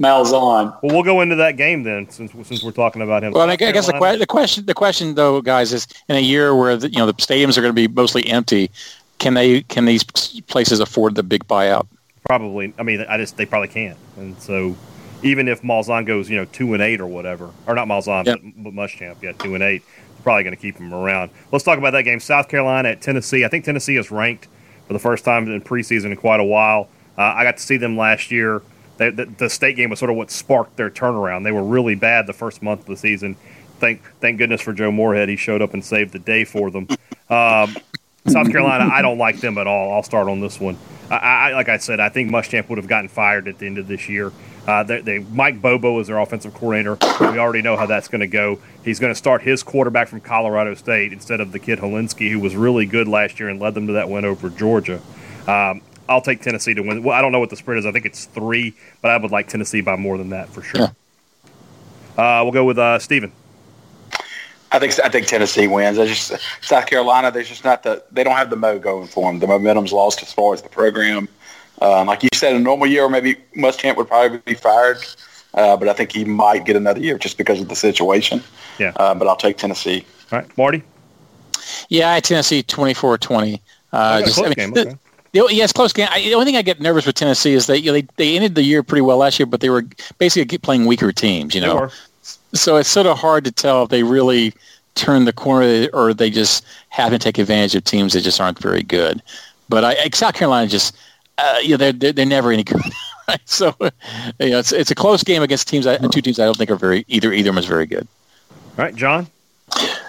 Malzahn. 0.00 0.76
Well, 0.82 0.94
we'll 0.94 1.02
go 1.02 1.20
into 1.20 1.36
that 1.36 1.56
game 1.58 1.82
then, 1.82 2.08
since 2.10 2.32
since 2.48 2.62
we're 2.62 2.70
talking 2.70 3.02
about 3.02 3.22
him. 3.22 3.32
Well, 3.32 3.48
I 3.50 3.52
South 3.52 3.60
gu- 3.60 3.66
I 3.66 3.72
guess 3.72 3.86
the, 3.86 3.92
que- 3.98 4.16
the 4.18 4.26
question 4.26 4.64
the 4.66 4.74
question 4.74 5.14
though, 5.14 5.42
guys, 5.42 5.72
is 5.72 5.86
in 6.08 6.16
a 6.16 6.20
year 6.20 6.54
where 6.54 6.76
the, 6.76 6.90
you 6.90 6.98
know 6.98 7.06
the 7.06 7.12
stadiums 7.14 7.58
are 7.58 7.62
going 7.62 7.74
to 7.74 7.88
be 7.88 7.88
mostly 7.88 8.26
empty, 8.26 8.70
can 9.18 9.34
they 9.34 9.62
can 9.62 9.84
these 9.84 10.04
places 10.04 10.80
afford 10.80 11.14
the 11.16 11.22
big 11.22 11.46
buyout? 11.46 11.86
Probably. 12.26 12.72
I 12.78 12.82
mean, 12.82 13.04
I 13.08 13.18
just 13.18 13.36
they 13.36 13.46
probably 13.46 13.68
can't. 13.68 13.98
And 14.16 14.38
so, 14.40 14.74
even 15.22 15.48
if 15.48 15.62
Malzahn 15.62 16.06
goes, 16.06 16.28
you 16.30 16.36
know, 16.36 16.44
two 16.46 16.74
and 16.74 16.82
eight 16.82 17.00
or 17.00 17.06
whatever, 17.06 17.50
or 17.66 17.74
not 17.74 17.88
Malzahn, 17.88 18.26
Yep. 18.26 18.40
but, 18.42 18.64
but 18.64 18.72
Muschamp, 18.74 19.22
yeah, 19.22 19.32
two 19.32 19.54
and 19.54 19.62
eight, 19.62 19.82
probably 20.22 20.42
going 20.44 20.54
to 20.56 20.60
keep 20.60 20.76
him 20.78 20.92
around. 20.92 21.30
Let's 21.52 21.64
talk 21.64 21.78
about 21.78 21.92
that 21.92 22.02
game. 22.02 22.20
South 22.20 22.48
Carolina 22.48 22.90
at 22.90 23.00
Tennessee. 23.00 23.44
I 23.44 23.48
think 23.48 23.64
Tennessee 23.64 23.96
is 23.96 24.10
ranked 24.10 24.48
for 24.86 24.92
the 24.92 24.98
first 24.98 25.24
time 25.24 25.50
in 25.50 25.60
preseason 25.60 26.06
in 26.06 26.16
quite 26.16 26.40
a 26.40 26.44
while. 26.44 26.88
Uh, 27.16 27.22
I 27.22 27.44
got 27.44 27.56
to 27.56 27.62
see 27.62 27.76
them 27.76 27.96
last 27.96 28.30
year. 28.30 28.62
They, 28.98 29.10
the, 29.10 29.26
the 29.26 29.50
state 29.50 29.76
game 29.76 29.90
was 29.90 29.98
sort 29.98 30.10
of 30.10 30.16
what 30.16 30.30
sparked 30.30 30.76
their 30.76 30.90
turnaround. 30.90 31.44
They 31.44 31.52
were 31.52 31.62
really 31.64 31.94
bad 31.94 32.26
the 32.26 32.32
first 32.32 32.62
month 32.62 32.80
of 32.80 32.86
the 32.86 32.96
season. 32.96 33.36
Thank 33.78 34.02
thank 34.20 34.38
goodness 34.38 34.62
for 34.62 34.72
Joe 34.72 34.90
Moorhead. 34.90 35.28
He 35.28 35.36
showed 35.36 35.60
up 35.60 35.74
and 35.74 35.84
saved 35.84 36.12
the 36.12 36.18
day 36.18 36.44
for 36.44 36.70
them. 36.70 36.88
Um, 37.28 37.76
South 38.26 38.50
Carolina, 38.50 38.88
I 38.92 39.02
don't 39.02 39.18
like 39.18 39.40
them 39.40 39.58
at 39.58 39.66
all. 39.66 39.92
I'll 39.92 40.02
start 40.02 40.28
on 40.28 40.40
this 40.40 40.58
one. 40.58 40.78
I, 41.10 41.16
I 41.16 41.52
like 41.52 41.68
I 41.68 41.76
said, 41.76 42.00
I 42.00 42.08
think 42.08 42.30
Muschamp 42.30 42.68
would 42.70 42.78
have 42.78 42.88
gotten 42.88 43.08
fired 43.08 43.48
at 43.48 43.58
the 43.58 43.66
end 43.66 43.76
of 43.78 43.86
this 43.86 44.08
year. 44.08 44.32
Uh, 44.66 44.82
they, 44.82 45.00
they 45.00 45.18
Mike 45.18 45.62
Bobo 45.62 45.98
is 46.00 46.08
their 46.08 46.18
offensive 46.18 46.52
coordinator. 46.54 46.98
We 47.20 47.38
already 47.38 47.62
know 47.62 47.76
how 47.76 47.86
that's 47.86 48.08
going 48.08 48.20
to 48.20 48.26
go. 48.26 48.58
He's 48.84 48.98
going 48.98 49.12
to 49.12 49.16
start 49.16 49.42
his 49.42 49.62
quarterback 49.62 50.08
from 50.08 50.20
Colorado 50.20 50.74
State 50.74 51.12
instead 51.12 51.40
of 51.40 51.52
the 51.52 51.58
kid 51.58 51.78
Hilinski, 51.78 52.30
who 52.30 52.40
was 52.40 52.56
really 52.56 52.86
good 52.86 53.06
last 53.06 53.38
year 53.38 53.48
and 53.48 53.60
led 53.60 53.74
them 53.74 53.86
to 53.86 53.92
that 53.94 54.08
win 54.08 54.24
over 54.24 54.50
Georgia. 54.50 55.00
Um, 55.46 55.82
I'll 56.08 56.20
take 56.20 56.40
Tennessee 56.40 56.74
to 56.74 56.82
win. 56.82 57.02
Well, 57.02 57.16
I 57.16 57.20
don't 57.20 57.32
know 57.32 57.40
what 57.40 57.50
the 57.50 57.56
spread 57.56 57.78
is. 57.78 57.86
I 57.86 57.92
think 57.92 58.06
it's 58.06 58.26
three, 58.26 58.74
but 59.02 59.10
I 59.10 59.16
would 59.16 59.30
like 59.30 59.48
Tennessee 59.48 59.80
by 59.80 59.96
more 59.96 60.18
than 60.18 60.30
that 60.30 60.48
for 60.48 60.62
sure. 60.62 60.92
Uh, 62.16 62.40
we'll 62.42 62.52
go 62.52 62.64
with 62.64 62.78
uh, 62.78 62.98
Steven. 62.98 63.32
I 64.72 64.78
think 64.78 64.98
I 65.04 65.08
think 65.08 65.26
Tennessee 65.26 65.68
wins. 65.68 65.98
I 65.98 66.06
just 66.06 66.32
South 66.60 66.86
Carolina. 66.86 67.30
There's 67.30 67.48
just 67.48 67.64
not 67.64 67.82
the 67.82 68.02
they 68.10 68.24
don't 68.24 68.36
have 68.36 68.50
the 68.50 68.56
mo 68.56 68.78
going 68.78 69.06
for 69.06 69.30
them. 69.30 69.38
The 69.38 69.46
momentum's 69.46 69.92
lost 69.92 70.22
as 70.22 70.32
far 70.32 70.54
as 70.54 70.62
the 70.62 70.68
program. 70.68 71.28
Um, 71.82 72.06
like 72.06 72.22
you 72.22 72.28
said, 72.34 72.52
in 72.52 72.58
a 72.58 72.64
normal 72.64 72.86
year, 72.86 73.08
maybe 73.08 73.36
Muschamp 73.56 73.96
would 73.96 74.08
probably 74.08 74.38
be 74.38 74.54
fired, 74.54 74.98
uh, 75.54 75.76
but 75.76 75.88
I 75.88 75.92
think 75.92 76.12
he 76.12 76.24
might 76.24 76.64
get 76.64 76.76
another 76.76 77.00
year 77.00 77.18
just 77.18 77.36
because 77.38 77.60
of 77.60 77.68
the 77.68 77.76
situation. 77.76 78.42
Yeah. 78.78 78.92
Uh, 78.96 79.14
but 79.14 79.28
I'll 79.28 79.36
take 79.36 79.58
Tennessee. 79.58 80.04
All 80.32 80.38
right, 80.38 80.58
Marty. 80.58 80.82
Yeah, 81.88 82.10
I 82.10 82.14
had 82.14 82.24
Tennessee 82.24 82.62
24-20. 82.62 83.60
Uh, 83.92 84.16
Okay, 84.18 84.24
just, 84.26 84.36
close 84.36 84.46
I 84.46 84.48
mean, 84.48 84.54
game, 84.56 84.72
the- 84.72 84.80
okay. 84.80 84.90
the- 85.32 85.48
yeah, 85.54 85.64
it's 85.64 85.72
close 85.72 85.92
game. 85.92 86.08
I, 86.10 86.20
the 86.22 86.34
only 86.34 86.46
thing 86.46 86.56
I 86.56 86.62
get 86.62 86.80
nervous 86.80 87.04
with 87.06 87.14
Tennessee 87.16 87.52
is 87.52 87.66
that 87.66 87.80
you 87.80 87.86
know, 87.86 87.92
they, 87.92 88.06
they 88.16 88.36
ended 88.36 88.54
the 88.54 88.62
year 88.62 88.82
pretty 88.82 89.02
well 89.02 89.18
last 89.18 89.38
year, 89.38 89.46
but 89.46 89.60
they 89.60 89.68
were 89.70 89.84
basically 90.18 90.56
playing 90.58 90.86
weaker 90.86 91.12
teams. 91.12 91.54
You 91.54 91.60
know, 91.60 91.76
were. 91.76 91.90
so 92.54 92.76
it's 92.76 92.88
sort 92.88 93.06
of 93.06 93.18
hard 93.18 93.44
to 93.44 93.52
tell 93.52 93.82
if 93.84 93.90
they 93.90 94.02
really 94.02 94.54
turn 94.94 95.26
the 95.26 95.32
corner 95.32 95.88
or 95.92 96.14
they 96.14 96.30
just 96.30 96.64
happen 96.88 97.12
to 97.12 97.18
take 97.18 97.36
advantage 97.36 97.74
of 97.74 97.84
teams 97.84 98.14
that 98.14 98.22
just 98.22 98.40
aren't 98.40 98.58
very 98.58 98.82
good. 98.82 99.22
But 99.68 99.84
I, 99.84 99.90
I- 100.04 100.10
South 100.14 100.34
Carolina 100.34 100.68
just, 100.68 100.96
uh, 101.38 101.58
you 101.62 101.70
know, 101.70 101.76
they're, 101.76 101.92
they're, 101.92 102.12
they're 102.12 102.26
never 102.26 102.52
any 102.52 102.64
good. 102.64 102.80
right? 103.28 103.40
So, 103.44 103.74
you 104.40 104.50
know, 104.50 104.58
it's, 104.58 104.72
it's 104.72 104.90
a 104.90 104.94
close 104.94 105.22
game 105.22 105.42
against 105.42 105.68
teams, 105.68 105.86
I, 105.86 105.96
two 105.98 106.22
teams 106.22 106.38
I 106.38 106.44
don't 106.44 106.56
think 106.56 106.70
are 106.70 106.76
very, 106.76 107.04
either, 107.08 107.32
either 107.32 107.50
of 107.50 107.54
them 107.54 107.58
is 107.58 107.66
very 107.66 107.86
good. 107.86 108.06
All 108.78 108.84
right, 108.84 108.94
John. 108.94 109.26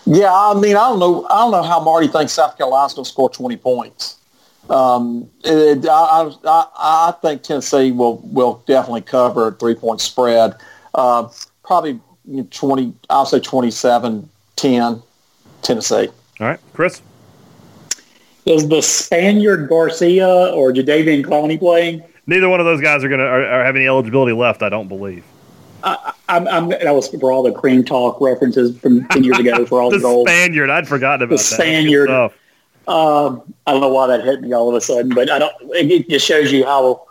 Yeah, 0.05 0.33
I 0.33 0.53
mean, 0.53 0.75
I 0.75 0.87
don't 0.89 0.99
know. 0.99 1.25
I 1.29 1.37
don't 1.39 1.51
know 1.51 1.63
how 1.63 1.81
Marty 1.81 2.07
thinks 2.07 2.31
South 2.31 2.57
Carolina's 2.57 2.93
going 2.93 3.03
to 3.03 3.09
score 3.09 3.29
20 3.29 3.57
points. 3.57 4.17
Um, 4.69 5.29
it, 5.43 5.85
I, 5.85 6.31
I, 6.45 6.65
I 6.77 7.13
think 7.21 7.43
Tennessee 7.43 7.91
will 7.91 8.17
will 8.23 8.63
definitely 8.67 9.01
cover 9.01 9.47
a 9.47 9.51
three 9.51 9.75
point 9.75 10.01
spread. 10.01 10.55
Uh, 10.93 11.29
probably 11.63 11.99
20. 12.51 12.93
I'll 13.09 13.25
say 13.25 13.39
27 13.39 14.29
10 14.55 15.03
Tennessee. 15.61 16.09
All 16.39 16.47
right, 16.47 16.59
Chris. 16.73 17.01
Is 18.47 18.69
the 18.69 18.81
Spaniard 18.81 19.67
Garcia 19.67 20.53
or 20.53 20.71
Jadeveon 20.71 21.25
Clowney 21.25 21.59
playing? 21.59 22.01
Neither 22.27 22.47
one 22.47 22.61
of 22.61 22.65
those 22.65 22.79
guys 22.79 23.03
are 23.03 23.09
going 23.09 23.19
to 23.19 23.25
are, 23.25 23.43
are 23.45 23.63
have 23.65 23.75
any 23.75 23.87
eligibility 23.87 24.31
left. 24.31 24.63
I 24.63 24.69
don't 24.69 24.87
believe. 24.87 25.23
I'm, 25.83 26.47
I'm, 26.47 26.69
that 26.69 26.93
was 26.93 27.07
for 27.09 27.31
all 27.31 27.43
the 27.43 27.51
cream 27.51 27.83
talk 27.83 28.19
references 28.19 28.77
from 28.79 29.07
10 29.09 29.23
years 29.23 29.39
ago 29.39 29.65
for 29.65 29.81
all 29.81 29.89
The 29.91 29.97
the 29.97 30.03
goals. 30.03 30.27
Spaniard. 30.27 30.69
I'd 30.69 30.87
forgotten 30.87 31.23
about 31.23 31.37
The 31.37 31.43
that. 31.43 31.49
That's 31.49 31.55
Spaniard. 31.55 32.09
Um, 32.09 33.53
I 33.65 33.71
don't 33.71 33.81
know 33.81 33.89
why 33.89 34.07
that 34.07 34.23
hit 34.23 34.41
me 34.41 34.53
all 34.53 34.69
of 34.69 34.75
a 34.75 34.81
sudden, 34.81 35.13
but 35.13 35.29
I 35.29 35.39
don't. 35.39 35.53
It 35.73 36.09
just 36.09 36.25
shows 36.25 36.51
you 36.51 36.65
how 36.65 37.05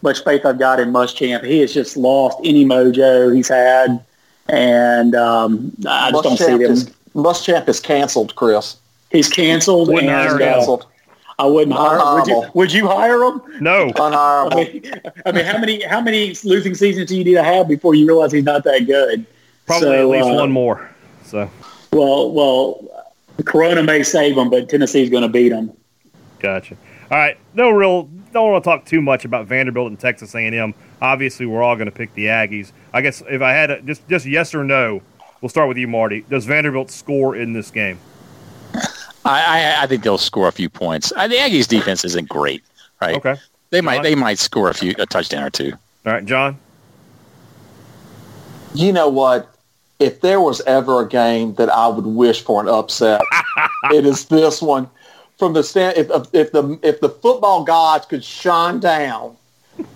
much 0.00 0.24
faith 0.24 0.46
I've 0.46 0.58
got 0.58 0.80
in 0.80 0.90
Muschamp. 0.90 1.44
He 1.44 1.60
has 1.60 1.72
just 1.72 1.98
lost 1.98 2.38
any 2.44 2.64
mojo 2.64 3.34
he's 3.34 3.48
had, 3.48 4.02
and 4.48 5.14
um, 5.14 5.72
I 5.86 6.10
just 6.10 6.24
don't 6.24 6.36
see 6.38 6.44
Muschamp 6.44 6.64
him. 6.64 6.72
is, 6.72 6.90
Muschamp 7.14 7.68
is 7.68 7.78
canceled, 7.78 8.34
Chris. 8.36 8.76
He's 9.10 9.28
canceled, 9.28 9.88
Wouldn't 9.88 10.10
and 10.10 10.16
hire 10.20 10.36
him. 10.36 10.42
uh, 10.42 10.54
Canceled. 10.54 10.86
I 11.40 11.46
wouldn't 11.46 11.76
hire 11.76 11.98
him. 11.98 12.14
Would 12.16 12.26
you, 12.28 12.50
would 12.54 12.72
you 12.72 12.86
hire 12.88 13.22
him? 13.22 13.40
No. 13.60 13.90
I 13.96 14.00
Unhireable. 14.10 14.56
mean, 14.56 14.92
I 15.24 15.32
mean, 15.32 15.44
how 15.44 15.58
many 15.58 15.82
how 15.84 16.00
many 16.00 16.34
losing 16.44 16.74
seasons 16.74 17.08
do 17.08 17.16
you 17.16 17.24
need 17.24 17.34
to 17.34 17.44
have 17.44 17.68
before 17.68 17.94
you 17.94 18.06
realize 18.06 18.32
he's 18.32 18.44
not 18.44 18.64
that 18.64 18.86
good? 18.86 19.24
Probably 19.66 19.86
So, 19.88 19.92
at 20.02 20.08
least 20.08 20.28
uh, 20.28 20.34
one 20.34 20.50
more. 20.50 20.90
So 21.24 21.48
Well, 21.92 22.32
well, 22.32 23.06
Corona 23.44 23.82
may 23.84 24.02
save 24.02 24.36
him, 24.36 24.50
but 24.50 24.68
Tennessee's 24.68 25.10
going 25.10 25.22
to 25.22 25.28
beat 25.28 25.52
him. 25.52 25.70
gotcha. 26.40 26.76
All 27.10 27.16
right. 27.18 27.38
No 27.54 27.70
real. 27.70 28.04
Don't 28.32 28.50
want 28.52 28.62
to 28.64 28.68
talk 28.68 28.84
too 28.84 29.00
much 29.00 29.24
about 29.24 29.46
Vanderbilt 29.46 29.88
and 29.88 29.98
Texas 29.98 30.34
A&M. 30.34 30.74
Obviously, 31.00 31.46
we're 31.46 31.62
all 31.62 31.76
going 31.76 31.86
to 31.86 31.92
pick 31.92 32.12
the 32.14 32.26
Aggies. 32.26 32.72
I 32.92 33.00
guess 33.00 33.22
if 33.30 33.40
I 33.42 33.52
had 33.52 33.70
a, 33.70 33.80
just 33.82 34.06
just 34.08 34.26
yes 34.26 34.54
or 34.54 34.64
no, 34.64 35.00
we'll 35.40 35.48
start 35.48 35.68
with 35.68 35.76
you, 35.78 35.86
Marty. 35.86 36.24
Does 36.28 36.44
Vanderbilt 36.46 36.90
score 36.90 37.36
in 37.36 37.52
this 37.52 37.70
game? 37.70 37.98
I, 39.24 39.42
I, 39.42 39.82
I 39.82 39.86
think 39.86 40.02
they'll 40.02 40.18
score 40.18 40.48
a 40.48 40.52
few 40.52 40.68
points. 40.68 41.12
I, 41.16 41.28
the 41.28 41.36
Aggies 41.36 41.68
defense 41.68 42.04
isn't 42.04 42.28
great, 42.28 42.62
right? 43.00 43.16
Okay. 43.16 43.36
They 43.70 43.80
might 43.80 44.02
they 44.02 44.14
might 44.14 44.38
score 44.38 44.70
a 44.70 44.74
few 44.74 44.94
a 44.98 45.06
touchdown 45.06 45.44
or 45.44 45.50
two. 45.50 45.72
All 46.06 46.12
right, 46.12 46.24
John. 46.24 46.58
You 48.74 48.92
know 48.92 49.08
what? 49.08 49.54
If 49.98 50.20
there 50.20 50.40
was 50.40 50.60
ever 50.62 51.02
a 51.02 51.08
game 51.08 51.54
that 51.54 51.68
I 51.68 51.88
would 51.88 52.06
wish 52.06 52.42
for 52.42 52.62
an 52.62 52.68
upset, 52.68 53.20
it 53.92 54.06
is 54.06 54.26
this 54.26 54.62
one. 54.62 54.88
From 55.38 55.52
the 55.52 55.62
stand, 55.62 55.96
if, 55.96 56.10
if 56.32 56.52
the 56.52 56.78
if 56.82 57.00
the 57.00 57.10
football 57.10 57.64
gods 57.64 58.06
could 58.06 58.24
shine 58.24 58.80
down 58.80 59.36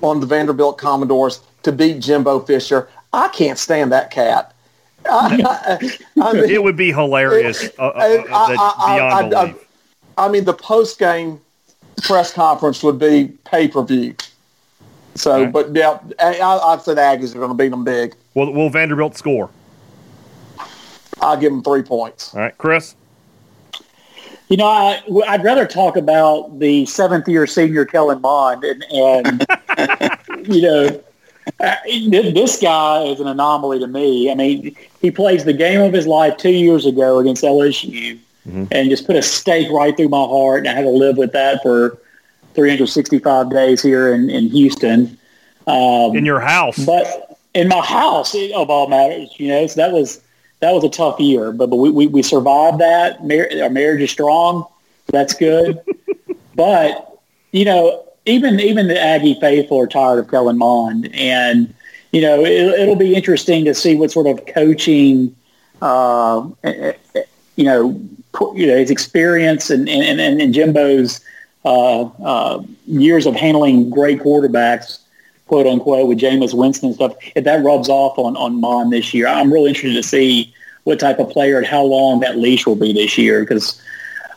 on 0.03 0.21
the 0.21 0.27
Vanderbilt 0.27 0.79
Commodores 0.79 1.41
to 1.63 1.73
beat 1.73 2.01
Jimbo 2.01 2.41
Fisher, 2.41 2.89
I 3.13 3.29
can't 3.29 3.59
stand 3.59 3.91
that 3.93 4.11
cat. 4.11 4.55
I, 5.11 5.79
I, 6.21 6.23
I 6.23 6.33
mean, 6.33 6.51
It 6.51 6.63
would 6.63 6.77
be 6.77 6.93
hilarious. 6.93 7.65
Uh, 7.79 7.83
uh, 7.83 7.87
uh, 7.87 7.91
I- 8.01 8.17
that- 8.17 8.31
I- 8.31 8.75
I- 8.79 8.97
beyond 8.97 9.35
I- 9.35 9.41
I- 9.41 9.45
belief. 9.47 9.69
I 10.19 10.29
mean, 10.29 10.45
the 10.45 10.53
post 10.55 10.99
game 10.99 11.41
press 12.03 12.33
conference 12.33 12.83
would 12.83 12.99
be 12.99 13.29
pay 13.45 13.69
per 13.69 13.83
view. 13.83 14.15
So, 15.15 15.43
Okay. 15.43 15.51
but 15.51 15.75
yeah, 15.75 15.99
I, 16.21 16.39
I- 16.39 16.73
I'd 16.73 16.83
say 16.83 16.95
the 16.95 17.01
Aggies 17.01 17.35
are 17.35 17.39
going 17.39 17.51
to 17.51 17.55
beat 17.55 17.71
them 17.71 17.85
big. 17.85 18.15
Will, 18.35 18.53
will 18.53 18.71
Vanderbilt 18.71 19.17
score? 19.17 19.51
I'll 21.21 21.37
give 21.37 21.53
them 21.53 21.63
three 21.63 21.83
points. 21.83 22.35
All 22.35 22.41
right, 22.41 22.57
Chris. 22.59 22.95
You 24.49 24.57
know, 24.59 24.67
I, 24.67 25.03
would 25.09 25.45
rather 25.45 25.67
talk 25.67 25.97
about 25.97 26.59
the 26.59 26.85
seventh 26.87 27.27
year 27.29 27.47
senior 27.47 27.85
Kellen 27.87 28.21
Mond 28.21 28.65
and, 28.65 28.85
and 28.93 29.47
you 30.55 30.63
know, 30.63 31.03
uh, 31.61 31.77
this 31.85 32.61
guy 32.61 33.03
is 33.05 33.21
an 33.21 33.27
anomaly 33.27 33.79
to 33.81 33.87
me. 33.87 34.31
I 34.31 34.35
mean, 34.35 34.77
he 35.01 35.11
plays 35.11 35.45
the 35.45 35.53
game 35.53 35.81
of 35.81 35.93
his 35.93 36.07
life 36.07 36.37
two 36.37 36.51
years 36.51 36.87
ago 36.87 37.19
against 37.19 37.43
LSU 37.43 38.19
mm-hmm. 38.47 38.65
and 38.71 38.91
just 38.91 39.07
put 39.07 39.17
a 39.17 39.23
stake 39.23 39.71
right 39.71 39.97
through 39.97 40.09
my 40.09 40.25
heart. 40.25 40.61
And 40.61 40.69
I 40.69 40.73
had 40.73 40.83
to 40.83 40.91
live 40.91 41.17
with 41.17 41.33
that 41.33 41.63
for 41.63 41.99
365 42.55 43.51
days 43.51 43.83
here 43.83 44.13
in, 44.13 44.31
in 44.31 44.49
Houston. 44.49 45.19
Um, 45.67 46.17
in 46.17 46.25
your 46.25 46.41
house. 46.41 46.85
But 46.85 47.39
in 47.55 47.69
my 47.69 47.85
house, 47.85 48.35
of 48.35 48.71
all 48.71 48.89
matters, 48.89 49.35
you 49.39 49.49
know, 49.49 49.67
so 49.67 49.81
that 49.81 49.93
was 49.93 50.21
that 50.61 50.73
was 50.73 50.85
a 50.85 50.89
tough 50.89 51.19
year, 51.19 51.51
but, 51.51 51.71
but 51.71 51.77
we, 51.77 51.91
we, 51.91 52.07
we 52.07 52.23
survived 52.23 52.79
that. 52.79 53.25
Mar- 53.25 53.49
our 53.61 53.69
marriage 53.69 54.01
is 54.01 54.13
strong. 54.13 54.65
That's 55.09 55.35
good. 55.35 55.81
but, 56.55 57.21
you 57.51 57.65
know, 57.65 58.05
even 58.27 58.61
even 58.61 58.89
the 58.89 59.01
Aggie 59.01 59.39
faithful 59.41 59.81
are 59.81 59.87
tired 59.87 60.19
of 60.19 60.31
Kellen 60.31 60.59
Mond. 60.59 61.11
And, 61.15 61.73
you 62.13 62.21
know, 62.21 62.45
it, 62.45 62.87
will 62.87 62.97
be 62.97 63.15
interesting 63.15 63.65
to 63.65 63.75
see 63.75 63.95
what 63.95 64.11
sort 64.11 64.27
of 64.27 64.47
coaching, 64.47 65.35
uh, 65.81 66.49
eh, 66.65 66.93
eh, 67.15 67.23
you 67.57 67.65
know, 67.65 68.01
you 68.55 68.67
know, 68.67 68.77
his 68.77 68.91
experience 68.91 69.71
and, 69.71 69.89
and, 69.89 70.21
and, 70.21 70.41
and 70.41 70.55
Jimbo's 70.55 71.21
uh, 71.65 72.03
uh, 72.03 72.63
years 72.87 73.27
of 73.27 73.35
handling 73.35 73.91
great 73.91 74.21
quarterbacks 74.21 74.99
quote 75.53 75.67
unquote, 75.67 76.09
with 76.09 76.19
Jameis 76.19 76.55
Winston 76.55 76.87
and 76.87 76.95
stuff, 76.95 77.15
if 77.35 77.45
that 77.45 77.63
rubs 77.63 77.91
off 77.91 78.19
on, 78.19 78.39
on 78.39 78.59
Mond 78.59 78.91
this 78.91 79.13
year, 79.13 79.27
I'm 79.27 79.53
really 79.53 79.69
interested 79.69 79.95
to 79.95 80.03
see 80.03 80.51
what 80.85 80.99
type 80.99 81.19
of 81.19 81.29
player 81.29 81.59
and 81.59 81.67
how 81.67 81.83
long 81.83 82.21
that 82.21 82.39
leash 82.39 82.65
will 82.65 82.75
be 82.75 82.91
this 82.95 83.19
year 83.19 83.41
because 83.41 83.79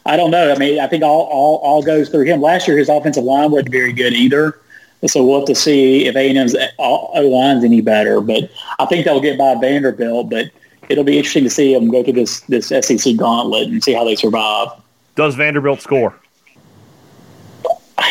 I 0.06 0.16
don't 0.18 0.32
know. 0.32 0.52
I 0.52 0.58
mean, 0.58 0.80
I 0.80 0.88
think 0.88 1.04
all, 1.04 1.24
all, 1.24 1.58
all 1.58 1.82
goes 1.82 2.10
through 2.10 2.26
him. 2.26 2.42
Last 2.42 2.68
year, 2.68 2.78
his 2.78 2.90
offensive 2.90 3.24
line 3.24 3.52
wasn't 3.52 3.72
very 3.72 3.92
good 3.92 4.14
either. 4.14 4.60
So 5.08 5.26
we'll 5.26 5.40
have 5.40 5.48
to 5.48 5.56
see 5.56 6.06
if 6.06 6.16
A&M's 6.16 6.56
O-line's 6.80 7.64
any 7.64 7.82
better. 7.82 8.22
But 8.22 8.50
I 8.80 8.86
think 8.86 9.06
they'll 9.06 9.20
get 9.20 9.38
by 9.38 9.56
Vanderbilt. 9.56 10.30
But 10.30 10.52
it'll 10.90 11.04
be 11.04 11.18
interesting 11.18 11.44
to 11.44 11.50
see 11.50 11.74
them 11.74 11.90
go 11.90 12.04
through 12.04 12.14
this, 12.14 12.42
this 12.42 12.68
SEC 12.68 13.18
gauntlet 13.18 13.68
and 13.68 13.84
see 13.84 13.94
how 13.94 14.04
they 14.04 14.16
survive. 14.16 14.70
Does 15.16 15.36
Vanderbilt 15.36 15.82
score? 15.82 16.16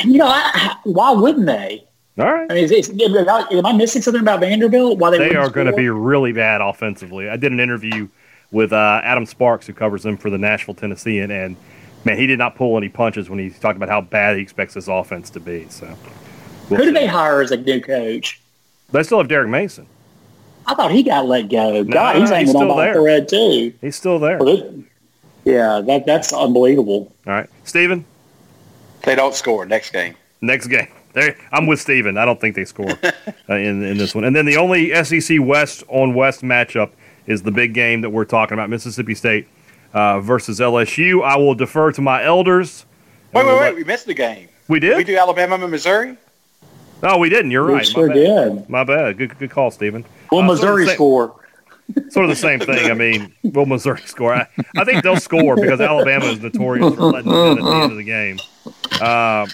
You 0.04 0.18
know, 0.18 0.26
I, 0.26 0.76
why 0.84 1.12
wouldn't 1.12 1.46
they? 1.46 1.84
All 2.18 2.32
right. 2.32 2.50
I 2.50 2.54
mean, 2.54 2.64
is, 2.64 2.70
is, 2.70 2.90
am 2.90 3.66
I 3.66 3.72
missing 3.72 4.02
something 4.02 4.22
about 4.22 4.40
Vanderbilt? 4.40 4.98
Why 4.98 5.10
they, 5.10 5.30
they 5.30 5.34
are 5.36 5.50
going 5.50 5.66
to 5.66 5.72
be 5.72 5.88
really 5.88 6.32
bad 6.32 6.60
offensively. 6.60 7.28
I 7.28 7.36
did 7.36 7.52
an 7.52 7.60
interview 7.60 8.08
with 8.50 8.72
uh, 8.72 9.00
Adam 9.02 9.26
Sparks, 9.26 9.66
who 9.66 9.72
covers 9.72 10.04
them 10.04 10.16
for 10.16 10.30
the 10.30 10.38
Nashville 10.38 10.74
Tennessean, 10.74 11.30
and 11.30 11.56
man, 12.04 12.18
he 12.18 12.26
did 12.26 12.38
not 12.38 12.56
pull 12.56 12.76
any 12.76 12.88
punches 12.88 13.30
when 13.30 13.38
he 13.38 13.50
talked 13.50 13.76
about 13.76 13.88
how 13.88 14.00
bad 14.00 14.36
he 14.36 14.42
expects 14.42 14.74
his 14.74 14.88
offense 14.88 15.30
to 15.30 15.40
be. 15.40 15.66
So, 15.68 15.86
we'll 16.68 16.78
who 16.78 16.84
did 16.86 16.96
they 16.96 17.06
hire 17.06 17.40
as 17.40 17.50
a 17.50 17.56
new 17.56 17.80
coach? 17.80 18.40
They 18.92 19.02
still 19.02 19.18
have 19.18 19.28
Derek 19.28 19.48
Mason. 19.48 19.86
I 20.66 20.74
thought 20.74 20.92
he 20.92 21.02
got 21.02 21.26
let 21.26 21.48
go. 21.48 21.82
No, 21.82 21.84
God, 21.84 22.16
he's 22.16 22.30
hanging 22.30 22.56
on 22.56 22.68
by 22.68 22.88
a 22.88 22.94
thread 22.94 23.28
too. 23.28 23.74
He's 23.80 23.96
still 23.96 24.18
there. 24.18 24.38
Yeah, 25.44 25.82
that 25.82 26.06
that's 26.06 26.32
unbelievable. 26.32 27.12
All 27.26 27.32
right, 27.32 27.50
Steven? 27.64 28.04
They 29.02 29.14
don't 29.14 29.34
score 29.34 29.66
next 29.66 29.90
game. 29.90 30.14
Next 30.40 30.68
game. 30.68 30.88
There, 31.12 31.36
I'm 31.52 31.66
with 31.66 31.80
Steven. 31.80 32.16
I 32.16 32.24
don't 32.24 32.40
think 32.40 32.56
they 32.56 32.64
score 32.64 32.90
uh, 33.48 33.54
in 33.54 33.82
in 33.82 33.98
this 33.98 34.14
one. 34.14 34.24
And 34.24 34.34
then 34.34 34.46
the 34.46 34.56
only 34.56 34.94
SEC 35.04 35.38
West 35.40 35.84
on 35.88 36.14
West 36.14 36.42
matchup 36.42 36.90
is 37.26 37.42
the 37.42 37.50
big 37.50 37.74
game 37.74 38.00
that 38.00 38.10
we're 38.10 38.24
talking 38.24 38.54
about: 38.54 38.70
Mississippi 38.70 39.14
State 39.14 39.48
uh, 39.94 40.20
versus 40.20 40.60
LSU. 40.60 41.24
I 41.24 41.36
will 41.36 41.54
defer 41.54 41.92
to 41.92 42.02
my 42.02 42.22
elders. 42.22 42.84
Wait, 43.32 43.46
wait, 43.46 43.58
wait! 43.58 43.74
We 43.74 43.84
missed 43.84 44.06
the 44.06 44.14
game. 44.14 44.48
We 44.68 44.80
did. 44.80 44.90
Did 44.90 44.96
we 44.98 45.04
do 45.04 45.16
Alabama 45.16 45.54
and 45.56 45.70
Missouri. 45.70 46.16
No, 47.02 47.18
we 47.18 47.28
didn't. 47.28 47.50
You're 47.50 47.66
we 47.66 47.74
right. 47.74 47.86
Sure 47.86 48.08
My 48.08 48.14
did. 48.14 48.70
My 48.70 48.84
bad. 48.84 49.18
Good, 49.18 49.38
good 49.38 49.50
call, 49.50 49.70
Steven. 49.70 50.04
Will 50.30 50.38
uh, 50.38 50.46
Missouri 50.46 50.86
same, 50.86 50.94
score? 50.94 51.40
Sort 52.08 52.24
of 52.24 52.30
the 52.30 52.36
same 52.36 52.60
thing. 52.60 52.90
I 52.90 52.94
mean, 52.94 53.32
will 53.42 53.66
Missouri 53.66 54.00
score? 54.06 54.34
I, 54.34 54.46
I 54.76 54.84
think 54.84 55.02
they'll 55.02 55.16
score 55.16 55.56
because 55.56 55.80
Alabama 55.80 56.26
is 56.26 56.40
notorious 56.40 56.94
for 56.94 57.02
letting 57.02 57.30
them 57.30 57.52
in 57.52 57.58
at 57.58 57.64
the 57.64 57.70
end 57.70 57.92
of 57.92 57.98
the 57.98 58.04
game. 58.04 58.38
Uh, 59.00 59.46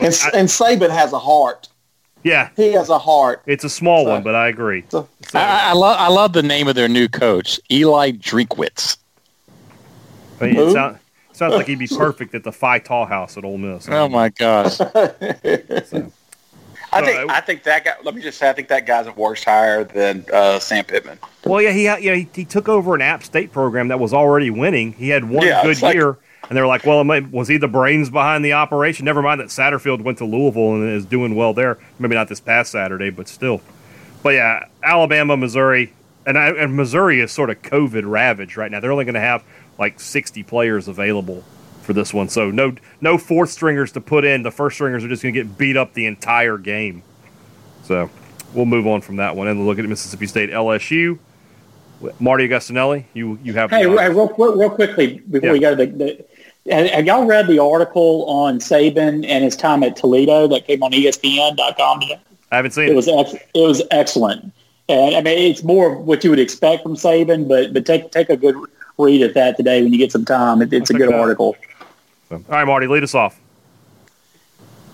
and, 0.00 0.20
I, 0.24 0.30
and 0.34 0.48
Saban 0.48 0.90
has 0.90 1.12
a 1.12 1.18
heart. 1.18 1.68
Yeah, 2.22 2.48
he 2.56 2.72
has 2.72 2.88
a 2.88 2.98
heart. 2.98 3.42
It's 3.46 3.62
a 3.62 3.68
small 3.68 4.04
so, 4.04 4.10
one, 4.10 4.22
but 4.22 4.34
I 4.34 4.48
agree. 4.48 4.84
So, 4.88 5.08
so. 5.28 5.38
I, 5.38 5.68
I 5.68 5.72
love 5.74 5.96
I 5.98 6.08
love 6.08 6.32
the 6.32 6.42
name 6.42 6.66
of 6.66 6.74
their 6.74 6.88
new 6.88 7.08
coach, 7.08 7.60
Eli 7.70 8.12
Drinkwitz. 8.12 8.96
I 10.40 10.46
mean, 10.46 10.56
it 10.56 10.72
sound, 10.72 10.98
sounds 11.32 11.54
like 11.54 11.66
he'd 11.66 11.78
be 11.78 11.86
perfect 11.98 12.34
at 12.34 12.44
the 12.44 12.52
Phi 12.52 12.78
Delt 12.78 13.08
House 13.08 13.36
at 13.36 13.44
Ole 13.44 13.58
Miss. 13.58 13.88
Oh 13.88 14.08
my 14.08 14.28
gosh! 14.30 14.76
so. 14.76 16.12
I 16.92 17.02
think 17.04 17.30
I 17.30 17.40
think 17.40 17.62
that 17.64 17.84
guy. 17.84 17.94
Let 18.02 18.14
me 18.14 18.22
just 18.22 18.38
say, 18.38 18.48
I 18.48 18.52
think 18.52 18.68
that 18.68 18.86
guy's 18.86 19.06
a 19.06 19.12
worse 19.12 19.44
hire 19.44 19.84
than 19.84 20.24
uh, 20.32 20.58
Sam 20.58 20.84
Pittman. 20.84 21.18
Well, 21.44 21.60
yeah, 21.60 21.72
he 21.72 21.84
yeah 21.84 22.14
he, 22.14 22.28
he, 22.32 22.44
took 22.44 22.68
over 22.68 22.94
an 22.94 23.02
App 23.02 23.22
State 23.22 23.52
program 23.52 23.88
that 23.88 24.00
was 24.00 24.14
already 24.14 24.50
winning. 24.50 24.92
He 24.92 25.08
had 25.08 25.28
one 25.28 25.46
yeah, 25.46 25.62
good 25.62 25.80
year, 25.82 26.06
like, 26.08 26.18
and 26.48 26.56
they're 26.56 26.66
like, 26.66 26.84
well, 26.84 27.04
was 27.30 27.48
he 27.48 27.56
the 27.56 27.68
brains 27.68 28.08
behind 28.08 28.44
the 28.44 28.52
operation? 28.52 29.04
Never 29.04 29.20
mind 29.20 29.40
that 29.40 29.48
Satterfield 29.48 30.02
went 30.02 30.18
to 30.18 30.24
Louisville 30.24 30.74
and 30.74 30.88
is 30.88 31.04
doing 31.04 31.34
well 31.34 31.52
there. 31.52 31.78
Maybe 31.98 32.14
not 32.14 32.28
this 32.28 32.40
past 32.40 32.70
Saturday, 32.72 33.10
but 33.10 33.28
still. 33.28 33.60
But 34.22 34.30
yeah, 34.30 34.66
Alabama, 34.82 35.36
Missouri, 35.36 35.92
and, 36.24 36.38
I, 36.38 36.48
and 36.50 36.76
Missouri 36.76 37.20
is 37.20 37.32
sort 37.32 37.50
of 37.50 37.62
COVID 37.62 38.08
ravaged 38.08 38.56
right 38.56 38.70
now. 38.70 38.80
They're 38.80 38.92
only 38.92 39.04
going 39.04 39.14
to 39.14 39.20
have 39.20 39.44
like 39.78 40.00
60 40.00 40.42
players 40.44 40.88
available 40.88 41.44
for 41.82 41.92
this 41.92 42.12
one, 42.12 42.28
so 42.28 42.50
no 42.50 42.74
no 43.00 43.16
fourth 43.16 43.50
stringers 43.50 43.92
to 43.92 44.00
put 44.00 44.24
in. 44.24 44.42
The 44.42 44.50
first 44.50 44.74
stringers 44.76 45.04
are 45.04 45.08
just 45.08 45.22
going 45.22 45.34
to 45.34 45.40
get 45.42 45.56
beat 45.56 45.76
up 45.76 45.94
the 45.94 46.06
entire 46.06 46.58
game. 46.58 47.02
So 47.84 48.10
we'll 48.54 48.66
move 48.66 48.86
on 48.86 49.00
from 49.00 49.16
that 49.16 49.36
one 49.36 49.46
and 49.46 49.64
look 49.66 49.78
at 49.78 49.84
Mississippi 49.84 50.26
State, 50.26 50.50
LSU. 50.50 51.18
Marty 52.20 52.48
Agostinelli, 52.48 53.04
you 53.14 53.38
you 53.42 53.54
have. 53.54 53.70
Hey, 53.70 53.86
real, 53.86 54.28
real 54.28 54.70
quickly 54.70 55.22
before 55.30 55.48
yeah. 55.48 55.52
we 55.52 55.58
go 55.60 55.74
to 55.74 55.86
the, 55.86 55.92
the 55.92 56.24
have 56.70 57.06
y'all 57.06 57.24
read 57.24 57.46
the 57.46 57.58
article 57.58 58.24
on 58.28 58.58
Saban 58.58 59.24
and 59.26 59.44
his 59.44 59.56
time 59.56 59.82
at 59.82 59.96
Toledo 59.96 60.48
that 60.48 60.66
came 60.66 60.82
on 60.82 60.92
ESPN.com 60.92 62.00
today? 62.00 62.20
I 62.50 62.56
haven't 62.56 62.72
seen 62.72 62.84
it. 62.84 62.90
It 62.90 62.96
was 62.96 63.08
ex- 63.08 63.34
it 63.54 63.66
was 63.66 63.82
excellent, 63.90 64.52
and 64.88 65.16
I 65.16 65.22
mean 65.22 65.50
it's 65.50 65.62
more 65.62 65.94
of 65.94 66.06
what 66.06 66.22
you 66.22 66.30
would 66.30 66.38
expect 66.38 66.82
from 66.82 66.96
Saban, 66.96 67.48
but 67.48 67.72
but 67.72 67.86
take 67.86 68.10
take 68.10 68.28
a 68.30 68.36
good 68.36 68.56
read 68.98 69.22
at 69.22 69.34
that 69.34 69.56
today 69.56 69.82
when 69.82 69.92
you 69.92 69.98
get 69.98 70.12
some 70.12 70.24
time. 70.24 70.62
It, 70.62 70.72
it's 70.72 70.90
a 70.90 70.94
good 70.94 71.12
article. 71.12 71.56
All 72.30 72.42
right, 72.48 72.64
Marty, 72.64 72.86
lead 72.86 73.02
us 73.02 73.14
off. 73.14 73.40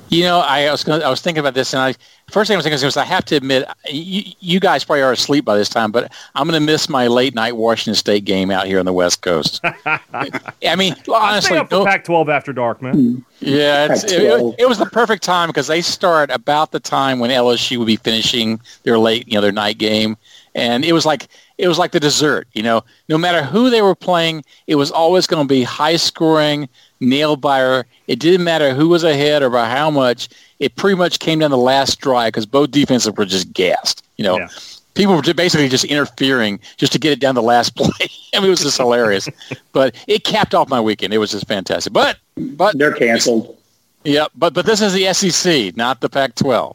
You 0.09 0.25
know, 0.25 0.41
I 0.41 0.71
was 0.71 0.85
gonna, 0.85 1.03
I 1.03 1.09
was 1.09 1.23
thinking 1.23 1.41
about 1.41 1.55
this, 1.55 1.73
and 1.73 1.81
I 1.81 1.95
first 2.33 2.49
thing 2.49 2.55
I 2.55 2.59
was 2.59 2.65
thinking 2.65 2.85
was 2.85 2.97
I 2.97 3.05
have 3.05 3.25
to 3.27 3.37
admit, 3.37 3.69
you, 3.89 4.23
you 4.41 4.61
guys 4.61 4.85
probably 4.85 5.03
are 5.03 5.13
asleep 5.13 5.45
by 5.45 5.57
this 5.57 5.69
time, 5.69 5.93
but 5.93 6.13
I'm 6.35 6.49
going 6.49 6.61
to 6.61 6.65
miss 6.65 6.89
my 6.89 7.07
late 7.07 7.35
night 7.35 7.57
Washington 7.57 7.95
State 7.95 8.25
game 8.25 8.51
out 8.51 8.67
here 8.67 8.79
on 8.79 8.87
the 8.87 8.93
West 8.93 9.23
Coast. 9.23 9.61
I 9.85 10.77
mean, 10.77 10.97
honestly, 11.13 11.59
up 11.59 11.71
for 11.71 11.85
Pac-12 11.85 12.29
after 12.29 12.53
dark, 12.53 12.83
man. 12.83 12.95
Hmm. 12.95 13.19
Yeah, 13.41 13.93
it, 13.93 14.05
it, 14.13 14.55
it 14.61 14.69
was 14.69 14.79
the 14.79 14.87
perfect 14.87 15.23
time 15.23 15.49
because 15.49 15.67
they 15.67 15.83
start 15.83 16.31
about 16.31 16.73
the 16.73 16.81
time 16.81 17.19
when 17.19 17.31
LSU 17.31 17.79
would 17.79 17.87
be 17.87 17.97
finishing 17.97 18.61
their 18.85 18.99
late, 18.99 19.29
you 19.29 19.35
know, 19.35 19.41
their 19.41 19.53
night 19.53 19.79
game, 19.79 20.17
and 20.55 20.85
it 20.85 20.93
was 20.93 21.05
like 21.05 21.29
it 21.63 21.69
was 21.69 21.79
like 21.79 21.93
the 21.93 22.01
dessert. 22.01 22.49
You 22.55 22.65
know, 22.65 22.83
no 23.09 23.17
matter 23.17 23.45
who 23.45 23.71
they 23.71 23.83
were 23.83 23.95
playing, 23.95 24.45
it 24.67 24.75
was 24.75 24.91
always 24.91 25.29
going 25.29 25.47
to 25.47 25.49
be 25.49 25.63
high 25.63 25.95
scoring 25.95 26.69
nail 26.99 27.37
biter. 27.37 27.87
It 28.09 28.19
didn't 28.19 28.43
matter 28.43 28.75
who 28.75 28.89
was 28.89 29.05
ahead 29.05 29.45
or 29.45 29.49
by 29.51 29.69
how 29.69 29.89
much. 29.89 30.29
It 30.59 30.75
pretty 30.75 30.97
much 30.97 31.21
came 31.21 31.39
down 31.39 31.53
the 31.53 31.57
last 31.57 32.01
drive 32.01 32.33
because 32.33 32.47
both 32.47 32.73
defenses 32.73 33.13
were 33.17 33.25
just 33.25 33.53
gassed. 33.53 34.05
You 34.17 34.25
know, 34.25 34.39
yeah. 34.39 34.49
people 34.95 35.15
were 35.15 35.23
basically 35.23 35.69
just 35.69 35.85
interfering 35.85 36.59
just 36.79 36.93
to 36.95 36.99
get 36.99 37.13
it 37.13 37.21
down 37.21 37.37
the 37.37 37.43
last 37.43 37.77
play. 37.77 38.09
I 38.35 38.41
mean, 38.41 38.47
it 38.47 38.51
was 38.51 38.63
just 38.63 38.77
hilarious. 38.77 39.29
But 39.71 39.95
it 40.09 40.25
capped 40.25 40.57
off 40.57 40.69
my 40.69 40.81
weekend. 40.81 41.15
It 41.15 41.19
was 41.19 41.31
just 41.31 41.47
fantastic. 41.47 41.93
But 41.93 42.19
but 42.37 42.77
they're 42.77 42.93
canceled. 42.93 43.57
Yeah, 44.03 44.27
but 44.35 44.53
but 44.53 44.67
this 44.67 44.81
is 44.81 44.95
the 44.95 45.13
SEC, 45.15 45.77
not 45.77 46.01
the 46.01 46.09
Pac-12. 46.09 46.75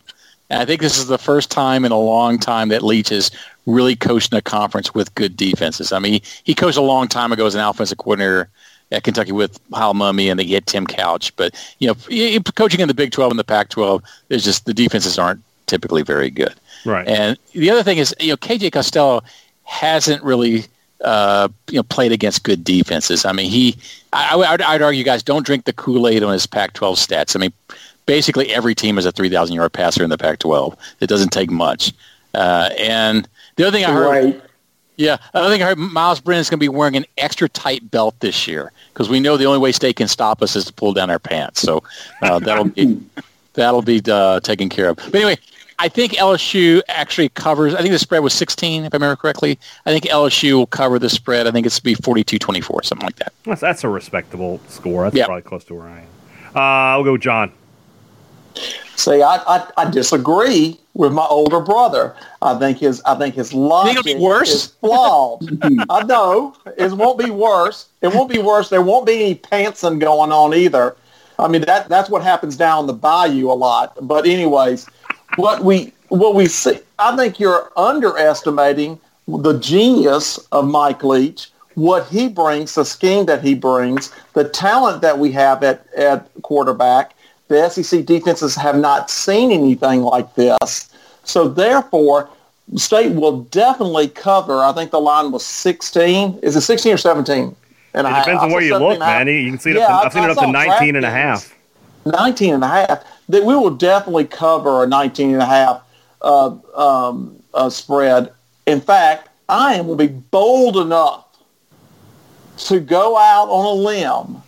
And 0.50 0.62
I 0.62 0.66
think 0.66 0.82
this 0.82 0.98
is 0.98 1.08
the 1.08 1.18
first 1.18 1.52
time 1.52 1.84
in 1.86 1.91
a 1.91 2.00
long 2.00 2.39
time 2.39 2.70
that 2.70 2.84
Leach 2.84 3.10
has 3.10 3.32
really 3.66 3.95
coached 3.95 4.32
in 4.32 4.38
a 4.38 4.41
conference 4.41 4.93
with 4.93 5.14
good 5.16 5.36
defenses. 5.36 5.91
I 5.91 6.00
mean, 6.00 6.14
he, 6.14 6.24
he 6.43 6.56
coached 6.56 6.78
a 6.78 6.82
long 6.82 7.08
time 7.08 7.32
ago 7.32 7.45
as 7.45 7.56
an 7.56 7.62
offensive 7.62 7.98
coordinator 7.98 8.50
at 8.91 9.04
Kentucky 9.04 9.34
with 9.34 9.60
Hal 9.74 9.93
Mumme, 9.93 10.32
and 10.32 10.39
they 10.39 10.45
get 10.45 10.66
Tim 10.66 10.88
Couch. 10.88 11.36
But 11.36 11.54
you 11.80 11.88
know, 11.88 12.39
coaching 12.56 12.80
in 12.80 12.88
the 12.88 12.93
Big 12.93 13.12
12 13.12 13.32
and 13.32 13.39
the 13.39 13.43
Pac-12, 13.43 14.02
there's 14.30 14.45
just 14.45 14.66
the 14.66 14.74
defenses 14.74 15.20
aren't 15.20 15.41
typically 15.66 16.02
very 16.02 16.30
good. 16.30 16.56
Right. 16.86 17.08
And 17.08 17.38
the 17.52 17.70
other 17.70 17.84
thing 17.84 17.98
is, 17.98 18.16
you 18.20 18.30
know, 18.30 18.38
KJ 18.38 18.72
Costello 18.72 19.24
hasn't 19.64 20.24
really 20.24 20.66
uh, 21.02 21.50
you 21.70 21.76
know 21.76 21.84
played 21.84 22.12
against 22.12 22.43
good 22.43 22.64
defenses. 22.64 23.26
I 23.26 23.32
mean, 23.32 23.52
he 23.52 23.76
I, 24.14 24.36
would 24.36 24.62
I'd 24.62 24.82
argue, 24.82 25.04
guys, 25.04 25.22
don't 25.22 25.45
drink 25.45 25.66
the 25.66 25.74
Kool 25.74 26.08
Aid 26.08 26.24
on 26.24 26.34
his 26.34 26.48
Pac-12 26.48 26.93
stats. 26.95 27.36
I 27.36 27.39
mean, 27.39 27.54
basically 28.08 28.51
every 28.51 28.74
team 28.74 28.97
is 28.97 29.05
a 29.05 29.12
3,000 29.12 29.55
yard 29.55 29.72
passer 29.72 30.03
in 30.03 30.10
the 30.10 30.18
Pac-12. 30.18 30.76
It 30.99 31.08
doesn't 31.08 31.30
take 31.30 31.51
much. 31.51 31.93
Uh, 32.34 32.70
and 32.80 33.28
the 33.58 33.68
other 33.68 33.78
thing 33.78 33.86
I 33.86 33.91
heard. 33.91 34.08
Right. 34.26 34.41
Yeah, 34.95 35.18
I 35.36 35.47
think 35.47 35.62
I 35.62 35.68
heard 35.68 35.78
Myles 35.78 36.20
Brennan's 36.20 36.49
going 36.49 36.58
to 36.58 36.64
be 36.64 36.70
wearing 36.70 36.95
an 36.95 37.05
extra 37.20 37.47
tight 37.47 37.91
belt 37.91 38.20
this 38.20 38.47
year 38.47 38.72
because 38.91 39.08
we 39.10 39.20
know 39.20 39.38
the 39.38 39.45
only 39.45 39.60
way 39.60 39.72
State 39.72 39.95
can 39.97 40.08
stop 40.08 40.41
us 40.41 40.55
is 40.55 40.66
to 40.66 40.74
pull 40.74 40.91
down 40.91 41.12
our 41.12 41.20
pants. 41.20 41.62
So 41.62 41.84
uh, 42.24 42.39
that'll 42.39 42.64
be 42.66 42.99
that'll 43.53 43.84
be 43.84 44.01
uh, 44.10 44.39
taken 44.39 44.70
care 44.70 44.89
of. 44.89 44.95
But 44.97 45.14
anyway, 45.14 45.38
I 45.78 45.88
think 45.88 46.14
LSU 46.14 46.82
actually 46.88 47.30
covers. 47.30 47.76
I 47.76 47.82
think 47.82 47.91
the 47.91 47.99
spread 47.99 48.24
was 48.24 48.34
16, 48.34 48.86
if 48.86 48.93
I 48.93 48.95
remember 48.95 49.16
correctly. 49.16 49.60
I 49.86 49.91
think 49.91 50.05
LSU 50.05 50.53
will 50.53 50.66
cover 50.66 50.97
the 50.97 51.10
spread. 51.12 51.45
I 51.45 51.51
think 51.51 51.68
it's 51.68 51.80
be 51.80 51.93
42-24, 51.93 52.84
something 52.86 53.05
like 53.05 53.18
that. 53.18 53.34
That's, 53.43 53.62
that's 53.62 53.84
a 53.84 53.89
respectable 53.89 54.60
score. 54.68 55.03
That's 55.03 55.16
Yeah. 55.16 55.26
probably 55.26 55.43
close 55.43 55.64
to 55.66 55.76
where 55.76 55.88
I 55.88 55.99
am. 55.99 56.08
Uh, 56.55 56.60
I'll 56.60 57.03
go 57.03 57.12
with 57.12 57.22
John. 57.22 57.51
See, 58.95 59.22
I, 59.22 59.36
I, 59.47 59.68
I 59.78 59.89
disagree 59.89 60.80
with 60.93 61.14
my 61.14 61.26
older 61.26 61.60
brother. 61.60 62.16
I 62.41 62.58
think 62.58 62.80
his 62.80 63.01
I 63.05 63.16
think 63.16 63.36
his 63.36 63.53
logic 63.53 64.05
it'll 64.05 64.20
be 64.20 64.24
worse? 64.24 64.53
is 64.53 64.66
flawed. 64.68 65.47
I 65.89 66.03
know 66.03 66.55
it 66.78 66.91
won't 66.91 67.20
be 67.20 67.30
worse. 67.30 67.88
It 68.01 68.14
won't 68.14 68.30
be 68.30 68.39
worse. 68.39 68.70
There 68.70 68.82
won't 68.82 69.05
be 69.05 69.14
any 69.14 69.36
pantsing 69.36 69.99
going 69.99 70.32
on 70.32 70.53
either. 70.53 70.95
I 71.39 71.47
mean 71.47 71.62
that 71.62 71.88
that's 71.89 72.10
what 72.10 72.24
happens 72.24 72.58
down 72.58 72.88
the 72.88 72.93
bayou 72.93 73.51
a 73.51 73.53
lot. 73.53 73.95
But 74.01 74.26
anyways, 74.26 74.88
what 75.36 75.64
we 75.64 75.93
what 76.10 76.36
we 76.36 76.47
see, 76.47 76.80
I 76.97 77.16
think 77.16 77.39
you're 77.39 77.72
underestimating 77.78 78.99
the 79.28 79.60
genius 79.60 80.38
of 80.51 80.68
Mike 80.68 81.03
Leach, 81.03 81.51
what 81.76 82.08
he 82.08 82.28
brings, 82.28 82.76
the 82.76 82.86
scheme 82.86 83.26
that 83.26 83.43
he 83.43 83.53
brings, 83.53 84.14
the 84.34 84.45
talent 84.45 85.01
that 85.01 85.20
we 85.20 85.32
have 85.34 85.64
at, 85.64 85.86
at 85.93 86.30
quarterback. 86.41 87.14
The 87.48 87.70
SEC 87.70 88.06
defenses 88.06 88.56
have 88.56 88.78
not 88.78 89.10
seen 89.10 89.52
anything 89.52 90.02
like 90.02 90.36
this. 90.36 90.89
So 91.24 91.48
therefore, 91.48 92.30
State 92.76 93.14
will 93.14 93.41
definitely 93.43 94.10
cover. 94.10 94.60
I 94.60 94.74
think 94.74 94.91
the 94.91 95.00
line 95.00 95.32
was 95.32 95.45
16. 95.45 96.39
Is 96.43 96.56
it 96.58 96.62
16 96.62 96.93
or 96.93 96.98
17? 96.98 97.56
And 97.93 98.08
It 98.08 98.14
depends 98.14 98.43
on 98.43 98.52
where 98.52 98.62
you 98.62 98.78
look, 98.78 99.00
man. 99.00 99.28
You 99.28 99.50
can 99.52 99.60
see 99.60 99.72
it 99.72 99.78
Yeah, 99.78 99.88
up 99.95 100.02
to, 100.02 100.06
I've 100.08 100.14
seen 100.14 100.22
I- 100.24 100.26
it 100.26 100.32
up 100.32 100.38
to 100.38 100.43
saw 100.43 100.52
19 100.52 100.95
and 100.98 101.06
a 101.06 101.10
half. 101.10 101.54
19 102.06 102.54
and 102.54 102.64
a 102.64 102.68
half, 102.68 103.04
that 103.30 103.43
we 103.43 103.56
will 103.56 103.72
definitely 103.72 104.26
cover 104.26 104.84
a 104.84 104.88
19 104.88 105.34
and 105.34 105.41
a 105.41 105.45
half 105.45 105.82
uh, 106.22 106.52
um, 106.76 107.36
uh, 107.54 107.70
spread. 107.70 108.32
In 108.66 108.82
fact, 108.82 109.30
I 109.50 109.76
am 109.76 109.88
will 109.88 109.95
be 109.95 110.08
bold 110.08 110.78
enough 110.78 111.26
to 112.58 112.80
go 112.80 113.18
out 113.18 113.48
on 113.50 113.66
a 113.66 113.72
limb 113.74 114.41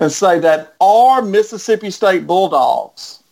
and 0.00 0.10
say 0.10 0.38
that 0.40 0.74
our 0.80 1.22
Mississippi 1.22 1.90
State 1.90 2.26
Bulldogs 2.26 3.22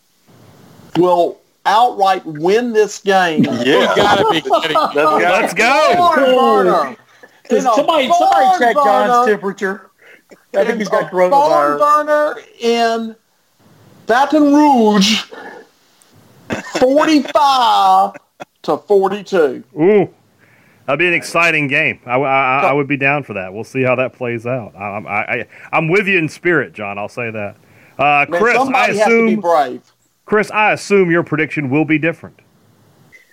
will 0.97 1.39
outright 1.65 2.25
win 2.25 2.73
this 2.73 2.99
game. 2.99 3.43
Yeah. 3.63 3.93
Gotta 3.95 4.29
be 4.31 4.41
kidding. 4.41 4.77
Let's 4.77 4.93
go. 4.93 5.17
Let's 5.17 5.53
go. 5.53 5.93
Barn 5.97 6.19
burner. 6.19 6.97
Does 7.49 7.63
In 7.63 7.69
a 7.69 7.73
somebody 7.75 8.07
somebody 8.09 8.45
barn 8.45 8.59
check 8.59 8.75
John's 8.75 9.27
temperature. 9.27 9.89
I 10.55 10.65
think 10.65 10.79
he's 10.79 10.89
got 10.89 11.07
a 11.07 11.15
barn 11.15 11.33
uh, 11.33 11.37
coronavirus. 11.37 11.79
burner 11.79 12.41
in 12.59 13.15
Baton 14.07 14.53
Rouge, 14.53 15.23
45 16.79 18.13
to 18.63 18.77
42. 18.77 19.63
Ooh, 19.79 20.13
that'd 20.85 20.99
be 20.99 21.07
an 21.07 21.13
exciting 21.13 21.67
game. 21.67 21.99
I, 22.05 22.15
I, 22.17 22.59
I 22.61 22.73
would 22.73 22.87
be 22.87 22.97
down 22.97 23.23
for 23.23 23.33
that. 23.33 23.53
We'll 23.53 23.63
see 23.63 23.83
how 23.83 23.95
that 23.95 24.13
plays 24.13 24.45
out. 24.45 24.75
I, 24.75 24.97
I, 24.97 25.33
I, 25.33 25.47
I'm 25.71 25.87
with 25.87 26.07
you 26.07 26.17
in 26.17 26.29
spirit, 26.29 26.73
John. 26.73 26.97
I'll 26.97 27.09
say 27.09 27.31
that. 27.31 27.55
Uh, 27.97 28.25
Man, 28.29 28.41
Chris, 28.41 28.55
I 28.55 28.63
somebody 28.63 28.97
has 28.97 29.07
to 29.07 29.09
be 29.09 29.33
assume 29.33 29.41
brave. 29.41 29.91
Chris, 30.25 30.51
I 30.51 30.73
assume 30.73 31.11
your 31.11 31.23
prediction 31.23 31.69
will 31.69 31.85
be 31.85 31.97
different. 31.97 32.39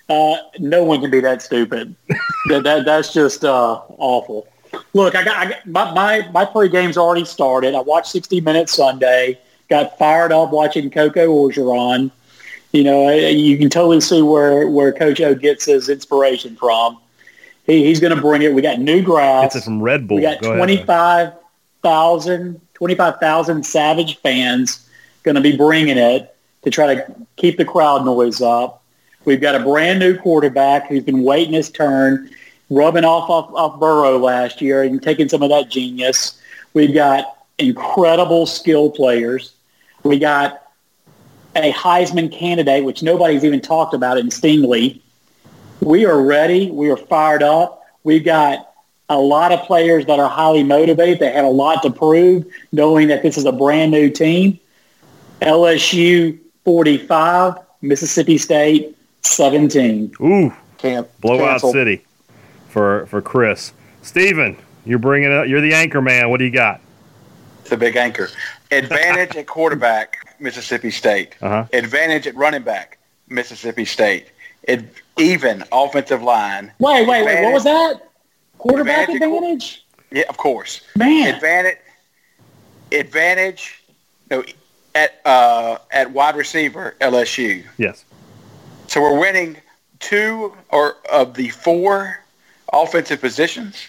Uh, 0.09 0.37
no 0.59 0.83
one 0.83 1.01
can 1.01 1.11
be 1.11 1.21
that 1.21 1.41
stupid. 1.41 1.95
that, 2.49 2.65
that 2.65 2.85
that's 2.85 3.13
just 3.13 3.45
uh, 3.45 3.81
awful. 3.97 4.49
Look, 4.93 5.15
I 5.15 5.25
got, 5.25 5.37
I 5.37 5.51
got 5.51 5.67
my, 5.67 5.93
my 5.93 6.29
my 6.33 6.45
pre-game's 6.45 6.97
already 6.97 7.25
started. 7.25 7.75
I 7.75 7.81
watched 7.81 8.09
60 8.09 8.41
Minutes 8.41 8.75
Sunday. 8.75 9.41
Got 9.69 9.97
fired 9.99 10.33
up 10.33 10.51
watching 10.51 10.91
Coach 10.91 11.15
Orgeron. 11.15 12.11
You 12.73 12.85
know, 12.85 13.09
you 13.11 13.57
can 13.57 13.71
totally 13.71 14.01
see 14.01 14.21
where 14.21 14.69
where 14.69 14.93
Coach 14.93 15.21
O 15.21 15.35
gets 15.35 15.65
his 15.65 15.89
inspiration 15.89 16.57
from. 16.57 16.99
He, 17.71 17.85
he's 17.85 18.01
going 18.01 18.15
to 18.15 18.21
bring 18.21 18.43
it. 18.43 18.53
We 18.53 18.61
got 18.63 18.81
new 18.81 19.03
grass. 19.03 19.55
It's 19.55 19.65
from 19.65 19.83
Red 19.83 20.09
Bull. 20.09 20.17
We 20.17 20.23
got 20.23 20.43
Go 20.43 20.57
25,000 20.57 22.61
25,000 22.75 23.67
Savage 23.67 24.19
fans 24.19 24.89
going 25.23 25.35
to 25.35 25.41
be 25.41 25.57
bringing 25.57 25.99
it 25.99 26.35
to 26.63 26.71
try 26.71 26.95
to 26.95 27.15
keep 27.37 27.59
the 27.59 27.65
crowd 27.65 28.05
noise 28.05 28.41
up. 28.41 28.83
We've 29.27 29.41
got 29.41 29.55
a 29.55 29.61
brand 29.61 29.99
new 29.99 30.17
quarterback 30.17 30.89
who's 30.89 31.05
been 31.05 31.23
waiting 31.23 31.53
his 31.53 31.71
turn, 31.71 32.31
rubbing 32.71 33.05
off 33.05 33.29
off, 33.29 33.53
off 33.55 33.79
Burrow 33.79 34.19
last 34.19 34.63
year 34.63 34.83
and 34.83 35.03
taking 35.03 35.29
some 35.29 35.43
of 35.43 35.51
that 35.51 35.71
genius. 35.71 36.41
We've 36.73 36.95
got 36.95 37.37
incredible 37.59 38.47
skill 38.47 38.91
players. 38.91 39.53
We 40.03 40.19
got 40.19 40.63
a 41.55 41.73
Heisman 41.73 42.33
candidate, 42.33 42.85
which 42.85 43.03
nobody's 43.03 43.45
even 43.45 43.61
talked 43.61 43.93
about 43.93 44.17
in 44.17 44.29
Stingley. 44.29 45.01
We 45.81 46.05
are 46.07 46.21
ready. 46.23 46.71
We 46.71 46.91
are 46.91 46.97
fired 46.97 47.43
up. 47.43 47.83
We've 48.05 48.25
got 48.25 48.73
a 49.09 49.19
lot 49.19 49.53
of 49.53 49.61
players 49.63 50.07
that 50.07 50.19
are 50.21 50.29
highly 50.29 50.63
motivated. 50.63 51.19
They 51.19 51.33
have 51.33 51.45
a 51.45 51.49
lot 51.51 51.83
to 51.83 51.91
prove, 51.91 52.45
knowing 52.73 53.09
that 53.09 53.23
this 53.23 53.37
is 53.37 53.45
a 53.45 53.53
brand 53.53 53.91
new 53.91 54.11
team. 54.11 54.59
LSU 55.41 56.39
45, 56.65 57.55
Mississippi 57.83 58.39
State 58.39 58.97
17. 59.23 60.13
Ooh, 60.21 60.53
Can't 60.79 61.21
blowout 61.21 61.51
cancel. 61.53 61.73
city 61.73 62.05
for 62.69 63.07
for 63.07 63.23
Chris. 63.23 63.73
Steven, 64.03 64.57
you're 64.85 64.99
bringing 64.99 65.33
up. 65.33 65.49
You're 65.49 65.61
the 65.61 65.75
anchor 65.75 66.01
man. 66.03 66.31
What 66.31 66.39
do 66.39 66.45
you 66.45 66.51
got? 66.51 66.81
It's 67.63 67.73
a 67.73 67.77
big 67.77 67.97
anchor. 67.97 68.29
Advantage 68.71 69.37
at 69.37 69.47
quarterback, 69.47 70.37
Mississippi 70.41 70.91
State. 70.91 71.35
Uh-huh. 71.43 71.67
Advantage 71.73 72.27
at 72.27 72.35
running 72.37 72.63
back, 72.63 72.99
Mississippi 73.29 73.85
State. 73.85 74.27
Ad- 74.69 74.89
even 75.21 75.65
offensive 75.71 76.23
line. 76.23 76.73
Wait, 76.79 77.07
wait, 77.07 77.25
wait. 77.25 77.43
What 77.43 77.53
was 77.53 77.65
that? 77.65 78.09
Quarterback 78.59 79.09
Advantage 79.09 79.23
advantage? 79.23 79.87
Yeah, 80.11 80.25
of 80.29 80.37
course. 80.37 80.83
Man. 80.97 81.35
Advantage. 81.35 81.79
Advantage. 82.93 83.83
No, 84.31 84.45
at 84.95 85.21
uh, 85.25 85.79
at 85.91 86.11
wide 86.11 86.37
receiver, 86.37 86.97
LSU. 87.01 87.65
Yes. 87.79 88.05
So 88.89 89.01
we're 89.01 89.19
winning 89.19 89.57
two 90.01 90.55
or 90.71 90.97
of 91.13 91.35
the 91.35 91.51
four 91.51 92.19
offensive 92.73 93.21
positions. 93.21 93.89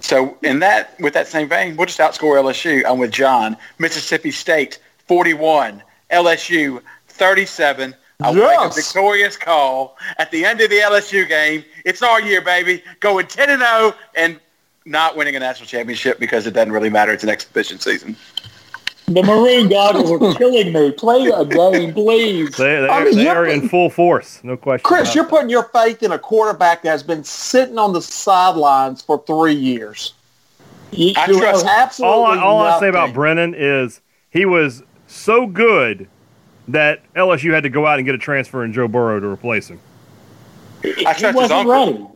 So 0.00 0.38
in 0.42 0.60
that, 0.60 0.98
with 1.00 1.14
that 1.14 1.26
same 1.26 1.48
vein, 1.48 1.76
we'll 1.76 1.86
just 1.86 1.98
outscore 1.98 2.40
LSU. 2.40 2.82
I'm 2.86 2.98
with 2.98 3.10
John. 3.10 3.56
Mississippi 3.78 4.30
State 4.30 4.78
41, 5.08 5.82
LSU 6.10 6.80
37. 7.08 7.94
I'll 8.20 8.34
make 8.34 8.58
a 8.58 8.74
victorious 8.74 9.36
call 9.36 9.96
at 10.18 10.30
the 10.30 10.44
end 10.44 10.60
of 10.60 10.70
the 10.70 10.76
LSU 10.76 11.28
game. 11.28 11.64
It's 11.84 12.02
our 12.02 12.20
year, 12.20 12.40
baby. 12.40 12.82
Going 13.00 13.26
10 13.26 13.50
and 13.50 13.60
0 13.62 13.94
and 14.14 14.40
not 14.86 15.16
winning 15.16 15.36
a 15.36 15.40
national 15.40 15.66
championship 15.66 16.18
because 16.18 16.46
it 16.46 16.52
doesn't 16.52 16.72
really 16.72 16.88
matter. 16.90 17.12
It's 17.12 17.24
an 17.24 17.28
exhibition 17.28 17.78
season. 17.78 18.16
The 19.08 19.22
maroon 19.22 19.68
goggles 19.68 20.10
are 20.10 20.34
killing 20.36 20.72
me. 20.72 20.90
Play 20.92 21.26
a 21.26 21.44
game, 21.44 21.92
please. 21.92 22.56
They, 22.56 22.80
they, 22.80 22.88
I 22.88 23.04
mean, 23.04 23.14
they 23.14 23.22
you're- 23.24 23.36
are 23.36 23.46
in 23.46 23.68
full 23.68 23.90
force. 23.90 24.40
No 24.42 24.56
question. 24.56 24.82
Chris, 24.84 25.14
you're 25.14 25.24
putting 25.26 25.50
your 25.50 25.64
faith 25.64 26.02
in 26.02 26.10
a 26.12 26.18
quarterback 26.18 26.82
that 26.82 26.90
has 26.90 27.02
been 27.04 27.22
sitting 27.22 27.78
on 27.78 27.92
the 27.92 28.02
sidelines 28.02 29.02
for 29.02 29.22
three 29.26 29.54
years. 29.54 30.14
You- 30.90 31.12
I 31.16 31.26
Who 31.26 31.38
trust- 31.38 31.66
absolutely 31.66 32.16
all 32.16 32.26
I, 32.26 32.38
all 32.38 32.60
I 32.62 32.80
say 32.80 32.88
about. 32.88 33.12
Brennan 33.14 33.54
is 33.54 34.00
he 34.30 34.44
was 34.44 34.82
so 35.06 35.46
good 35.46 36.08
that 36.68 37.00
LSU 37.14 37.52
had 37.52 37.62
to 37.62 37.68
go 37.70 37.86
out 37.86 37.98
and 37.98 38.06
get 38.06 38.14
a 38.14 38.18
transfer 38.18 38.64
in 38.64 38.72
Joe 38.72 38.88
Burrow 38.88 39.20
to 39.20 39.26
replace 39.26 39.68
him. 39.68 39.80
I 40.84 40.88
he 41.14 41.26
wasn't 41.26 41.52
uncle. 41.52 41.72
ready. 41.72 42.06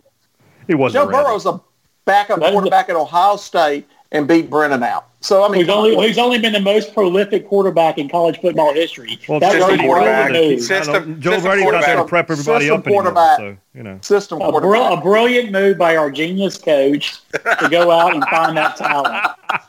He 0.66 0.74
wasn't 0.74 1.04
Joe 1.04 1.10
ready. 1.10 1.24
Burrow's 1.24 1.46
a 1.46 1.60
backup 2.04 2.40
That- 2.40 2.52
quarterback 2.52 2.88
at 2.88 2.96
Ohio 2.96 3.36
State 3.36 3.86
and 4.12 4.26
beat 4.26 4.50
Brennan 4.50 4.82
out. 4.82 5.06
So 5.22 5.44
I 5.44 5.48
mean, 5.48 5.60
he's 5.60 5.68
only, 5.68 5.94
who's 5.94 6.16
only 6.16 6.38
been 6.38 6.54
the 6.54 6.60
most 6.60 6.94
prolific 6.94 7.46
quarterback 7.46 7.98
in 7.98 8.08
college 8.08 8.40
football 8.40 8.72
history. 8.72 9.18
Well, 9.28 9.38
that 9.38 9.52
was 9.54 9.64
system 9.66 9.80
a 9.80 9.82
quarterback. 9.84 10.30
brilliant 10.30 10.50
move. 10.58 10.62
System- 10.66 11.20
Joe 11.20 11.30
system 11.32 11.50
Brady's 11.50 11.72
not 11.72 11.84
there 11.84 11.96
to 11.96 12.04
prep 12.04 12.30
everybody 12.30 12.64
System 12.68 12.80
up 12.80 12.86
anymore. 12.86 13.36
So 13.36 13.56
you 13.74 13.82
know, 13.82 13.98
system 14.00 14.40
A, 14.40 14.50
br- 14.50 14.60
quarterback. 14.60 14.98
a 14.98 15.00
brilliant 15.02 15.52
move 15.52 15.76
by 15.78 15.96
our 15.96 16.10
genius 16.10 16.56
coach 16.56 17.18
to 17.32 17.68
go 17.70 17.90
out 17.90 18.14
and 18.14 18.24
find 18.24 18.56
that 18.56 18.76
talent. 18.76 19.14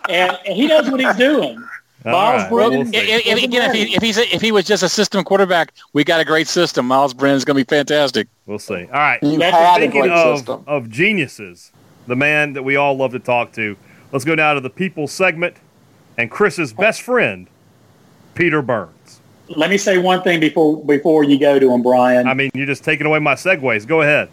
And, 0.09 0.37
and 0.45 0.55
he 0.55 0.67
knows 0.67 0.89
what 0.89 1.01
he's 1.01 1.15
doing. 1.17 1.61
All 2.05 2.11
Myles 2.11 2.41
right, 2.43 2.49
Brennan- 2.49 2.79
we'll. 2.91 2.95
If, 2.95 3.27
if, 3.27 3.43
again, 3.43 3.69
if 3.69 3.75
he, 3.75 3.95
if, 3.95 4.01
he's 4.01 4.17
a, 4.17 4.35
if 4.35 4.41
he 4.41 4.51
was 4.51 4.65
just 4.65 4.81
a 4.83 4.89
system 4.89 5.23
quarterback, 5.23 5.73
we 5.93 6.03
got 6.03 6.19
a 6.19 6.25
great 6.25 6.47
system. 6.47 6.87
Myles 6.87 7.13
Brennan's 7.13 7.45
going 7.45 7.57
to 7.57 7.63
be 7.63 7.69
fantastic. 7.69 8.27
We'll 8.47 8.57
see. 8.59 8.85
All 8.85 8.89
right. 8.91 9.21
you 9.21 9.37
That's 9.37 9.55
had 9.55 9.81
a 9.81 9.85
Speaking 9.85 10.01
great 10.01 10.11
of, 10.11 10.37
system. 10.37 10.63
of 10.67 10.89
geniuses, 10.89 11.71
the 12.07 12.15
man 12.15 12.53
that 12.53 12.63
we 12.63 12.75
all 12.75 12.95
love 12.97 13.11
to 13.11 13.19
talk 13.19 13.51
to, 13.53 13.77
let's 14.11 14.25
go 14.25 14.33
now 14.35 14.53
to 14.53 14.59
the 14.59 14.69
people 14.69 15.07
segment 15.07 15.55
and 16.17 16.31
Chris's 16.31 16.73
best 16.73 17.01
friend, 17.03 17.47
Peter 18.33 18.61
Burns. 18.61 19.21
Let 19.49 19.69
me 19.69 19.77
say 19.77 19.97
one 19.97 20.21
thing 20.23 20.39
before 20.39 20.83
before 20.85 21.23
you 21.23 21.37
go 21.39 21.59
to 21.59 21.71
him, 21.73 21.81
Brian. 21.83 22.27
I 22.27 22.33
mean, 22.33 22.49
you're 22.53 22.65
just 22.65 22.83
taking 22.83 23.05
away 23.05 23.19
my 23.19 23.33
segues. 23.35 23.85
Go 23.85 24.01
ahead. 24.01 24.29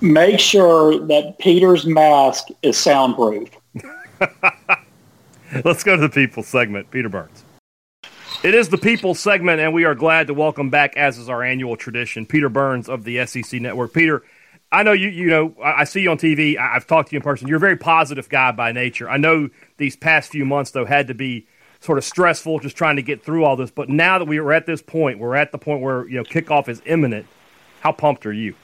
make 0.00 0.38
sure 0.40 0.98
that 1.08 1.38
Peter's 1.38 1.84
mask 1.84 2.46
is 2.62 2.78
soundproof. 2.78 3.48
Let's 5.64 5.82
go 5.82 5.96
to 5.96 6.02
the 6.02 6.08
people 6.08 6.42
segment. 6.42 6.90
Peter 6.90 7.08
Burns. 7.08 7.44
It 8.42 8.54
is 8.54 8.68
the 8.68 8.78
people 8.78 9.14
segment, 9.14 9.60
and 9.60 9.74
we 9.74 9.84
are 9.84 9.94
glad 9.94 10.28
to 10.28 10.34
welcome 10.34 10.70
back, 10.70 10.96
as 10.96 11.18
is 11.18 11.28
our 11.28 11.42
annual 11.42 11.76
tradition, 11.76 12.24
Peter 12.24 12.48
Burns 12.48 12.88
of 12.88 13.04
the 13.04 13.26
SEC 13.26 13.60
Network. 13.60 13.92
Peter, 13.92 14.22
I 14.72 14.82
know 14.82 14.92
you. 14.92 15.08
You 15.08 15.26
know, 15.26 15.54
I 15.62 15.84
see 15.84 16.02
you 16.02 16.10
on 16.10 16.18
TV. 16.18 16.56
I've 16.56 16.86
talked 16.86 17.10
to 17.10 17.14
you 17.14 17.18
in 17.18 17.22
person. 17.22 17.48
You're 17.48 17.56
a 17.56 17.60
very 17.60 17.76
positive 17.76 18.28
guy 18.28 18.52
by 18.52 18.72
nature. 18.72 19.10
I 19.10 19.16
know 19.16 19.50
these 19.76 19.96
past 19.96 20.30
few 20.30 20.44
months 20.44 20.70
though 20.70 20.84
had 20.84 21.08
to 21.08 21.14
be 21.14 21.46
sort 21.80 21.98
of 21.98 22.04
stressful, 22.04 22.60
just 22.60 22.76
trying 22.76 22.96
to 22.96 23.02
get 23.02 23.22
through 23.22 23.44
all 23.44 23.56
this. 23.56 23.70
But 23.70 23.88
now 23.88 24.18
that 24.18 24.26
we 24.26 24.38
are 24.38 24.52
at 24.52 24.66
this 24.66 24.80
point, 24.80 25.18
we're 25.18 25.34
at 25.34 25.50
the 25.50 25.58
point 25.58 25.82
where 25.82 26.08
you 26.08 26.16
know 26.16 26.24
kickoff 26.24 26.68
is 26.68 26.80
imminent. 26.86 27.26
How 27.80 27.92
pumped 27.92 28.24
are 28.24 28.32
you? 28.32 28.54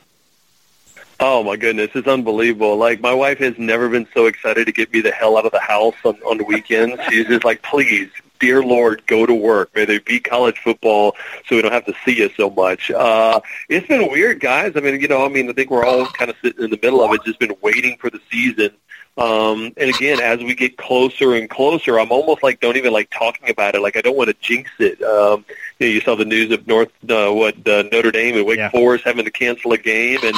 Oh 1.18 1.42
my 1.42 1.56
goodness, 1.56 1.90
it's 1.94 2.06
unbelievable. 2.06 2.76
Like 2.76 3.00
my 3.00 3.14
wife 3.14 3.38
has 3.38 3.58
never 3.58 3.88
been 3.88 4.06
so 4.12 4.26
excited 4.26 4.66
to 4.66 4.72
get 4.72 4.92
me 4.92 5.00
the 5.00 5.12
hell 5.12 5.38
out 5.38 5.46
of 5.46 5.52
the 5.52 5.60
house 5.60 5.94
on, 6.04 6.16
on 6.26 6.36
the 6.36 6.44
weekends. 6.44 7.00
She's 7.08 7.26
just 7.26 7.44
like, 7.44 7.62
please, 7.62 8.10
dear 8.38 8.62
Lord, 8.62 9.02
go 9.06 9.24
to 9.24 9.34
work. 9.34 9.74
May 9.74 9.86
there 9.86 10.00
be 10.00 10.20
college 10.20 10.58
football 10.58 11.16
so 11.46 11.56
we 11.56 11.62
don't 11.62 11.72
have 11.72 11.86
to 11.86 11.94
see 12.04 12.18
you 12.18 12.28
so 12.36 12.50
much. 12.50 12.90
Uh, 12.90 13.40
it's 13.70 13.86
been 13.86 14.10
weird, 14.10 14.40
guys. 14.40 14.72
I 14.76 14.80
mean, 14.80 15.00
you 15.00 15.08
know, 15.08 15.24
I 15.24 15.28
mean, 15.28 15.48
I 15.48 15.54
think 15.54 15.70
we're 15.70 15.86
all 15.86 16.06
kind 16.06 16.30
of 16.30 16.36
sitting 16.42 16.64
in 16.64 16.70
the 16.70 16.78
middle 16.82 17.02
of 17.02 17.12
it, 17.12 17.24
just 17.24 17.38
been 17.38 17.56
waiting 17.62 17.96
for 17.96 18.10
the 18.10 18.20
season. 18.30 18.70
Um, 19.18 19.72
and 19.78 19.94
again, 19.94 20.20
as 20.20 20.40
we 20.40 20.54
get 20.54 20.76
closer 20.76 21.34
and 21.34 21.48
closer, 21.48 21.98
I'm 21.98 22.12
almost 22.12 22.42
like 22.42 22.60
don't 22.60 22.76
even 22.76 22.92
like 22.92 23.08
talking 23.08 23.48
about 23.48 23.74
it. 23.74 23.80
Like 23.80 23.96
I 23.96 24.02
don't 24.02 24.16
want 24.16 24.28
to 24.28 24.36
jinx 24.40 24.70
it. 24.78 25.02
Um, 25.02 25.46
you, 25.78 25.86
know, 25.86 25.92
you 25.94 26.00
saw 26.02 26.16
the 26.16 26.26
news 26.26 26.50
of 26.52 26.66
North, 26.66 26.90
uh, 27.08 27.30
what 27.30 27.66
uh, 27.66 27.84
Notre 27.90 28.10
Dame 28.10 28.36
and 28.36 28.46
Wake 28.46 28.58
yeah. 28.58 28.68
Forest 28.68 29.04
having 29.04 29.24
to 29.24 29.30
cancel 29.30 29.72
a 29.72 29.78
game, 29.78 30.18
and 30.22 30.36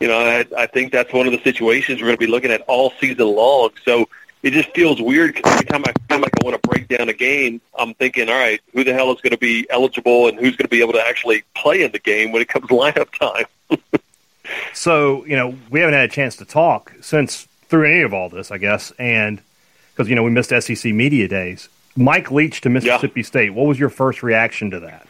you 0.00 0.08
know, 0.08 0.18
I, 0.18 0.44
I 0.56 0.66
think 0.66 0.92
that's 0.92 1.12
one 1.12 1.26
of 1.26 1.32
the 1.32 1.42
situations 1.42 2.00
we're 2.00 2.08
going 2.08 2.18
to 2.18 2.26
be 2.26 2.30
looking 2.30 2.50
at 2.50 2.62
all 2.62 2.92
season 3.00 3.26
long. 3.26 3.70
So 3.84 4.08
it 4.42 4.52
just 4.52 4.70
feels 4.74 5.00
weird 5.00 5.34
because 5.34 5.52
every 5.52 5.66
time 5.66 5.84
I 5.86 5.92
feel 6.08 6.20
like 6.20 6.32
I 6.40 6.44
want 6.44 6.62
to 6.62 6.68
break 6.68 6.88
down 6.88 7.08
a 7.08 7.14
game, 7.14 7.60
I'm 7.78 7.94
thinking, 7.94 8.28
all 8.28 8.38
right, 8.38 8.60
who 8.72 8.84
the 8.84 8.92
hell 8.92 9.10
is 9.12 9.20
going 9.20 9.32
to 9.32 9.38
be 9.38 9.66
eligible 9.70 10.28
and 10.28 10.38
who's 10.38 10.56
going 10.56 10.66
to 10.66 10.68
be 10.68 10.80
able 10.80 10.92
to 10.92 11.02
actually 11.02 11.44
play 11.54 11.82
in 11.82 11.92
the 11.92 11.98
game 11.98 12.32
when 12.32 12.42
it 12.42 12.48
comes 12.48 12.68
to 12.68 12.74
lineup 12.74 13.10
time. 13.18 13.80
so, 14.74 15.24
you 15.24 15.36
know, 15.36 15.56
we 15.70 15.80
haven't 15.80 15.94
had 15.94 16.04
a 16.04 16.12
chance 16.12 16.36
to 16.36 16.44
talk 16.44 16.92
since 17.00 17.48
through 17.68 17.90
any 17.90 18.02
of 18.02 18.14
all 18.14 18.28
this, 18.28 18.50
I 18.50 18.58
guess, 18.58 18.92
and 18.98 19.40
because, 19.92 20.08
you 20.08 20.14
know, 20.14 20.22
we 20.22 20.30
missed 20.30 20.50
SEC 20.50 20.92
Media 20.92 21.26
Days. 21.26 21.68
Mike 21.96 22.30
Leach 22.30 22.60
to 22.60 22.68
Mississippi 22.68 23.20
yeah. 23.20 23.26
State. 23.26 23.54
What 23.54 23.66
was 23.66 23.78
your 23.78 23.88
first 23.88 24.22
reaction 24.22 24.70
to 24.72 24.80
that? 24.80 25.06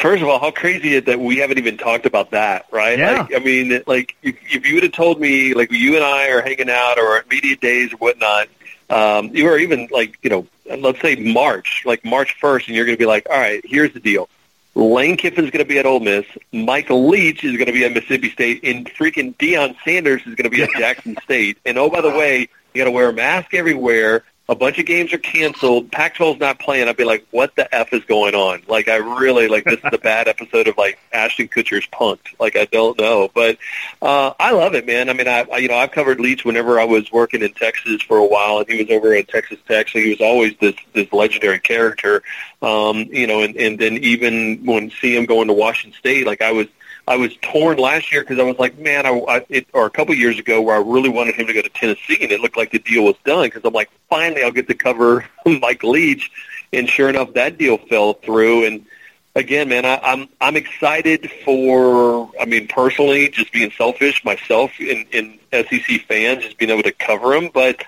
First 0.00 0.22
of 0.22 0.28
all, 0.28 0.38
how 0.38 0.50
crazy 0.50 0.94
is 0.94 1.04
that 1.04 1.20
we 1.20 1.38
haven't 1.38 1.58
even 1.58 1.76
talked 1.76 2.06
about 2.06 2.30
that, 2.30 2.66
right? 2.72 2.98
Yeah. 2.98 3.22
Like, 3.22 3.34
I 3.34 3.38
mean, 3.38 3.82
like 3.86 4.16
if, 4.22 4.36
if 4.50 4.66
you 4.66 4.74
would 4.74 4.84
have 4.84 4.92
told 4.92 5.20
me, 5.20 5.52
like 5.54 5.70
you 5.70 5.96
and 5.96 6.04
I 6.04 6.28
are 6.28 6.40
hanging 6.40 6.70
out 6.70 6.98
or 6.98 7.18
at 7.18 7.28
media 7.28 7.56
days 7.56 7.92
or 7.92 7.96
whatnot, 7.96 8.48
um, 8.88 9.34
you 9.34 9.44
were 9.44 9.58
even 9.58 9.88
like, 9.90 10.18
you 10.22 10.30
know, 10.30 10.46
let's 10.78 11.00
say 11.00 11.16
March, 11.16 11.82
like 11.84 12.04
March 12.04 12.36
1st, 12.40 12.68
and 12.68 12.76
you're 12.76 12.86
going 12.86 12.96
to 12.96 12.98
be 12.98 13.06
like, 13.06 13.26
all 13.28 13.38
right, 13.38 13.62
here's 13.64 13.92
the 13.92 14.00
deal. 14.00 14.28
Lane 14.74 15.18
Kiffin's 15.18 15.50
going 15.50 15.64
to 15.64 15.68
be 15.68 15.78
at 15.78 15.84
Ole 15.84 16.00
Miss. 16.00 16.24
Michael 16.52 17.08
Leach 17.08 17.44
is 17.44 17.52
going 17.52 17.66
to 17.66 17.72
be 17.72 17.84
at 17.84 17.92
Mississippi 17.92 18.30
State, 18.30 18.60
and 18.64 18.86
freaking 18.86 19.36
Deion 19.36 19.76
Sanders 19.84 20.22
is 20.22 20.34
going 20.34 20.44
to 20.44 20.50
be 20.50 20.62
at 20.62 20.70
Jackson 20.78 21.16
State. 21.22 21.58
And 21.66 21.76
oh, 21.76 21.90
by 21.90 22.00
the 22.00 22.10
way, 22.10 22.48
you 22.72 22.80
got 22.80 22.86
to 22.86 22.90
wear 22.90 23.10
a 23.10 23.12
mask 23.12 23.52
everywhere 23.52 24.24
a 24.52 24.54
bunch 24.54 24.78
of 24.78 24.84
games 24.84 25.14
are 25.14 25.18
canceled. 25.18 25.90
Pac-12's 25.90 26.38
not 26.38 26.58
playing. 26.58 26.86
I'd 26.86 26.96
be 26.96 27.04
like, 27.04 27.26
what 27.30 27.56
the 27.56 27.74
f 27.74 27.92
is 27.94 28.04
going 28.04 28.34
on? 28.34 28.62
Like, 28.68 28.86
I 28.86 28.96
really 28.96 29.48
like 29.48 29.64
this 29.64 29.78
is 29.78 29.90
a 29.92 29.98
bad 29.98 30.28
episode 30.34 30.68
of 30.68 30.76
like 30.76 30.98
Ashton 31.10 31.48
Kutcher's 31.48 31.86
Punk'd. 31.86 32.28
Like, 32.38 32.54
I 32.54 32.66
don't 32.66 32.98
know, 33.00 33.30
but 33.34 33.56
uh, 34.02 34.34
I 34.38 34.52
love 34.52 34.74
it, 34.74 34.86
man. 34.86 35.08
I 35.08 35.14
mean, 35.14 35.26
I, 35.26 35.46
I 35.50 35.56
you 35.58 35.68
know 35.68 35.76
I've 35.76 35.90
covered 35.90 36.20
Leach 36.20 36.44
whenever 36.44 36.78
I 36.78 36.84
was 36.84 37.10
working 37.10 37.40
in 37.40 37.54
Texas 37.54 38.02
for 38.02 38.18
a 38.18 38.26
while, 38.26 38.58
and 38.58 38.68
he 38.68 38.76
was 38.76 38.90
over 38.90 39.14
at 39.14 39.28
Texas 39.28 39.58
Tech, 39.66 39.88
so 39.88 39.98
he 39.98 40.10
was 40.10 40.20
always 40.20 40.54
this 40.60 40.74
this 40.92 41.10
legendary 41.12 41.58
character. 41.58 42.22
Um, 42.60 43.06
you 43.10 43.26
know, 43.26 43.42
and 43.42 43.56
and 43.56 43.78
then 43.78 43.96
even 43.98 44.66
when 44.66 44.90
see 44.90 45.16
him 45.16 45.24
going 45.24 45.48
to 45.48 45.54
Washington 45.54 45.98
State, 45.98 46.26
like 46.26 46.42
I 46.42 46.52
was 46.52 46.66
I 47.08 47.16
was 47.16 47.36
torn 47.42 47.78
last 47.78 48.12
year 48.12 48.22
because 48.22 48.38
I 48.38 48.44
was 48.44 48.58
like, 48.58 48.78
man, 48.78 49.06
I, 49.06 49.10
I 49.10 49.46
it, 49.48 49.66
or 49.72 49.86
a 49.86 49.90
couple 49.90 50.14
years 50.14 50.38
ago 50.38 50.62
where 50.62 50.76
I 50.76 50.78
really 50.78 51.08
wanted 51.08 51.34
him 51.34 51.46
to 51.48 51.52
go 51.52 51.60
to 51.60 51.68
Tennessee, 51.68 52.18
and 52.22 52.30
it 52.30 52.40
looked 52.40 52.56
like 52.56 52.70
the 52.70 52.78
deal 52.78 53.04
was 53.04 53.16
done 53.24 53.44
because 53.44 53.62
I'm 53.64 53.74
like, 53.74 53.90
finally, 54.08 54.42
I'll 54.42 54.52
get 54.52 54.68
to 54.68 54.74
cover 54.74 55.24
Mike 55.46 55.82
Leach, 55.82 56.30
and 56.72 56.88
sure 56.88 57.08
enough, 57.08 57.34
that 57.34 57.58
deal 57.58 57.78
fell 57.78 58.14
through. 58.14 58.66
And 58.66 58.86
again, 59.34 59.68
man, 59.68 59.84
I, 59.84 59.98
I'm 59.98 60.28
I'm 60.40 60.56
excited 60.56 61.30
for. 61.44 62.30
I 62.40 62.44
mean, 62.44 62.68
personally, 62.68 63.28
just 63.28 63.52
being 63.52 63.72
selfish 63.72 64.24
myself 64.24 64.70
in 64.78 65.04
in 65.10 65.38
SEC 65.52 66.02
fans, 66.06 66.44
just 66.44 66.58
being 66.58 66.70
able 66.70 66.84
to 66.84 66.92
cover 66.92 67.34
him, 67.34 67.50
but. 67.52 67.84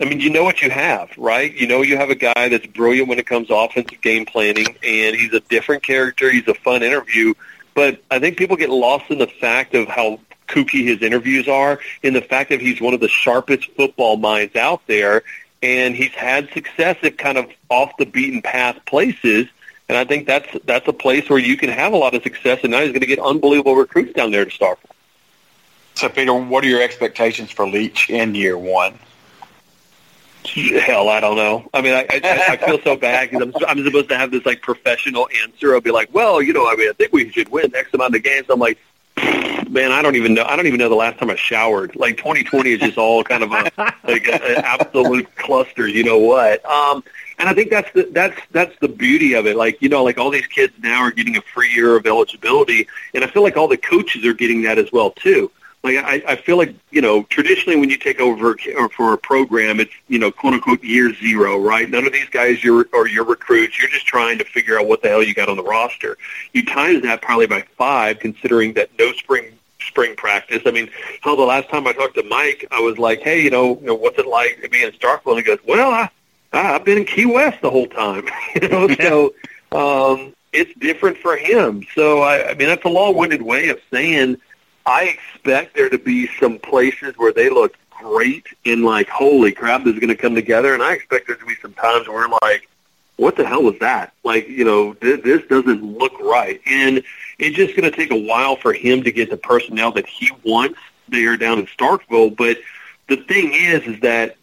I 0.00 0.04
mean, 0.04 0.20
you 0.20 0.30
know 0.30 0.44
what 0.44 0.62
you 0.62 0.70
have, 0.70 1.10
right? 1.18 1.52
You 1.52 1.66
know 1.66 1.82
you 1.82 1.96
have 1.96 2.08
a 2.08 2.14
guy 2.14 2.48
that's 2.48 2.68
brilliant 2.68 3.08
when 3.08 3.18
it 3.18 3.26
comes 3.26 3.48
to 3.48 3.56
offensive 3.56 4.00
game 4.00 4.26
planning, 4.26 4.76
and 4.84 5.16
he's 5.16 5.32
a 5.32 5.40
different 5.40 5.82
character. 5.82 6.30
He's 6.30 6.46
a 6.46 6.54
fun 6.54 6.84
interview. 6.84 7.34
But 7.78 8.02
I 8.10 8.18
think 8.18 8.36
people 8.36 8.56
get 8.56 8.70
lost 8.70 9.08
in 9.08 9.18
the 9.18 9.28
fact 9.28 9.76
of 9.76 9.86
how 9.86 10.18
kooky 10.48 10.84
his 10.84 11.00
interviews 11.00 11.46
are, 11.46 11.78
in 12.02 12.12
the 12.12 12.20
fact 12.20 12.50
that 12.50 12.60
he's 12.60 12.80
one 12.80 12.92
of 12.92 12.98
the 12.98 13.06
sharpest 13.06 13.70
football 13.76 14.16
minds 14.16 14.56
out 14.56 14.84
there, 14.88 15.22
and 15.62 15.94
he's 15.94 16.10
had 16.10 16.52
success 16.52 16.96
at 17.04 17.18
kind 17.18 17.38
of 17.38 17.48
off 17.68 17.96
the 17.96 18.04
beaten 18.04 18.42
path 18.42 18.84
places. 18.84 19.46
And 19.88 19.96
I 19.96 20.04
think 20.04 20.26
that's 20.26 20.48
that's 20.64 20.88
a 20.88 20.92
place 20.92 21.30
where 21.30 21.38
you 21.38 21.56
can 21.56 21.70
have 21.70 21.92
a 21.92 21.96
lot 21.96 22.16
of 22.16 22.24
success. 22.24 22.58
And 22.64 22.72
now 22.72 22.80
he's 22.80 22.88
going 22.88 22.98
to 23.02 23.06
get 23.06 23.20
unbelievable 23.20 23.76
recruits 23.76 24.12
down 24.12 24.32
there 24.32 24.44
to 24.44 24.50
start. 24.50 24.80
So, 25.94 26.08
Peter, 26.08 26.34
what 26.34 26.64
are 26.64 26.68
your 26.68 26.82
expectations 26.82 27.52
for 27.52 27.64
Leach 27.64 28.10
in 28.10 28.34
year 28.34 28.58
one? 28.58 28.98
Hell, 30.54 31.08
I 31.08 31.20
don't 31.20 31.36
know. 31.36 31.68
I 31.74 31.82
mean, 31.82 31.94
I 31.94 32.06
I, 32.10 32.44
I 32.50 32.56
feel 32.56 32.80
so 32.82 32.96
bad 32.96 33.30
because 33.30 33.52
I'm 33.54 33.64
I'm 33.66 33.84
supposed 33.84 34.08
to 34.10 34.16
have 34.16 34.30
this 34.30 34.44
like 34.46 34.62
professional 34.62 35.28
answer. 35.44 35.74
I'll 35.74 35.80
be 35.80 35.90
like, 35.90 36.12
well, 36.12 36.40
you 36.40 36.52
know, 36.52 36.68
I 36.68 36.76
mean, 36.76 36.88
I 36.88 36.92
think 36.92 37.12
we 37.12 37.30
should 37.30 37.48
win 37.48 37.74
X 37.74 37.92
amount 37.94 38.14
of 38.14 38.22
games. 38.22 38.46
I'm 38.48 38.58
like, 38.58 38.78
man, 39.68 39.92
I 39.92 40.02
don't 40.02 40.16
even 40.16 40.34
know. 40.34 40.44
I 40.44 40.56
don't 40.56 40.66
even 40.66 40.78
know 40.78 40.88
the 40.88 40.94
last 40.94 41.18
time 41.18 41.30
I 41.30 41.36
showered. 41.36 41.96
Like 41.96 42.16
2020 42.16 42.72
is 42.72 42.80
just 42.80 42.98
all 42.98 43.22
kind 43.24 43.42
of 43.42 43.52
a 43.52 43.70
like 44.04 44.26
an 44.28 44.40
absolute 44.64 45.34
cluster. 45.36 45.86
You 45.86 46.04
know 46.04 46.18
what? 46.18 46.64
Um, 46.64 47.04
and 47.38 47.48
I 47.48 47.54
think 47.54 47.70
that's 47.70 47.90
the 47.92 48.08
that's 48.12 48.40
that's 48.50 48.76
the 48.80 48.88
beauty 48.88 49.34
of 49.34 49.46
it. 49.46 49.56
Like 49.56 49.80
you 49.82 49.88
know, 49.88 50.04
like 50.04 50.18
all 50.18 50.30
these 50.30 50.46
kids 50.46 50.72
now 50.80 51.00
are 51.02 51.10
getting 51.10 51.36
a 51.36 51.42
free 51.42 51.72
year 51.72 51.96
of 51.96 52.06
eligibility, 52.06 52.88
and 53.14 53.24
I 53.24 53.26
feel 53.26 53.42
like 53.42 53.56
all 53.56 53.68
the 53.68 53.76
coaches 53.76 54.24
are 54.24 54.34
getting 54.34 54.62
that 54.62 54.78
as 54.78 54.90
well 54.92 55.10
too 55.10 55.50
like 55.84 55.96
I, 55.96 56.22
I 56.26 56.36
feel 56.36 56.56
like 56.56 56.74
you 56.90 57.00
know 57.00 57.22
traditionally 57.24 57.78
when 57.78 57.88
you 57.88 57.96
take 57.96 58.20
over 58.20 58.56
for 58.96 59.12
a 59.12 59.18
program, 59.18 59.80
it's 59.80 59.92
you 60.08 60.18
know 60.18 60.30
quote 60.30 60.54
unquote 60.54 60.82
year 60.82 61.14
zero, 61.14 61.58
right? 61.58 61.88
None 61.88 62.06
of 62.06 62.12
these 62.12 62.28
guys 62.28 62.62
your 62.64 62.86
or 62.92 63.06
your 63.06 63.24
recruits. 63.24 63.78
You're 63.78 63.90
just 63.90 64.06
trying 64.06 64.38
to 64.38 64.44
figure 64.44 64.78
out 64.78 64.86
what 64.86 65.02
the 65.02 65.08
hell 65.08 65.22
you 65.22 65.34
got 65.34 65.48
on 65.48 65.56
the 65.56 65.62
roster. 65.62 66.18
You 66.52 66.64
times 66.64 67.02
that 67.02 67.22
probably 67.22 67.46
by 67.46 67.62
five, 67.76 68.18
considering 68.18 68.72
that 68.74 68.90
no 68.98 69.12
spring 69.12 69.52
spring 69.80 70.16
practice. 70.16 70.62
I 70.66 70.72
mean, 70.72 70.90
hell, 71.22 71.36
the 71.36 71.42
last 71.42 71.68
time 71.70 71.86
I 71.86 71.92
talked 71.92 72.16
to 72.16 72.24
Mike, 72.24 72.66
I 72.70 72.80
was 72.80 72.98
like, 72.98 73.20
hey, 73.20 73.40
you 73.42 73.50
know, 73.50 73.78
you 73.80 73.86
know 73.86 73.94
what's 73.94 74.18
it 74.18 74.26
like 74.26 74.60
to 74.62 74.68
be 74.68 74.82
in 74.82 74.90
Starkville? 74.92 75.36
And 75.36 75.38
he 75.38 75.42
goes, 75.42 75.58
well, 75.66 75.90
I, 75.92 76.10
I've 76.52 76.84
been 76.84 76.98
in 76.98 77.04
Key 77.04 77.26
West 77.26 77.62
the 77.62 77.70
whole 77.70 77.86
time, 77.86 78.26
you 78.60 78.68
know, 78.68 78.88
so. 78.88 79.34
Um, 79.70 80.34
it's 80.50 80.72
different 80.78 81.18
for 81.18 81.36
him. 81.36 81.84
So 81.94 82.20
I, 82.20 82.50
I 82.50 82.54
mean, 82.54 82.68
that's 82.68 82.84
a 82.84 82.88
long-winded 82.88 83.42
way 83.42 83.68
of 83.68 83.78
saying 83.92 84.38
I 84.88 85.18
expect 85.34 85.76
there 85.76 85.90
to 85.90 85.98
be 85.98 86.28
some 86.40 86.58
places 86.58 87.12
where 87.18 87.32
they 87.32 87.50
look 87.50 87.76
great 87.90 88.46
in 88.64 88.82
like, 88.82 89.06
holy 89.08 89.52
crap, 89.52 89.84
this 89.84 89.92
is 89.92 90.00
going 90.00 90.08
to 90.08 90.16
come 90.16 90.34
together. 90.34 90.72
And 90.72 90.82
I 90.82 90.94
expect 90.94 91.26
there 91.26 91.36
to 91.36 91.44
be 91.44 91.56
some 91.60 91.74
times 91.74 92.08
where 92.08 92.24
I'm 92.24 92.32
like, 92.40 92.70
what 93.16 93.36
the 93.36 93.46
hell 93.46 93.62
was 93.64 93.78
that? 93.80 94.14
Like, 94.24 94.48
you 94.48 94.64
know, 94.64 94.94
this, 94.94 95.20
this 95.22 95.42
doesn't 95.46 95.82
look 95.82 96.18
right. 96.20 96.58
And 96.64 97.02
it's 97.38 97.54
just 97.54 97.76
going 97.76 97.90
to 97.90 97.94
take 97.94 98.10
a 98.10 98.16
while 98.16 98.56
for 98.56 98.72
him 98.72 99.02
to 99.02 99.12
get 99.12 99.28
the 99.28 99.36
personnel 99.36 99.92
that 99.92 100.06
he 100.06 100.30
wants 100.42 100.78
there 101.06 101.36
down 101.36 101.58
in 101.58 101.66
Starkville. 101.66 102.34
But 102.34 102.56
the 103.08 103.16
thing 103.16 103.52
is, 103.52 103.82
is 103.82 104.00
that 104.00 104.36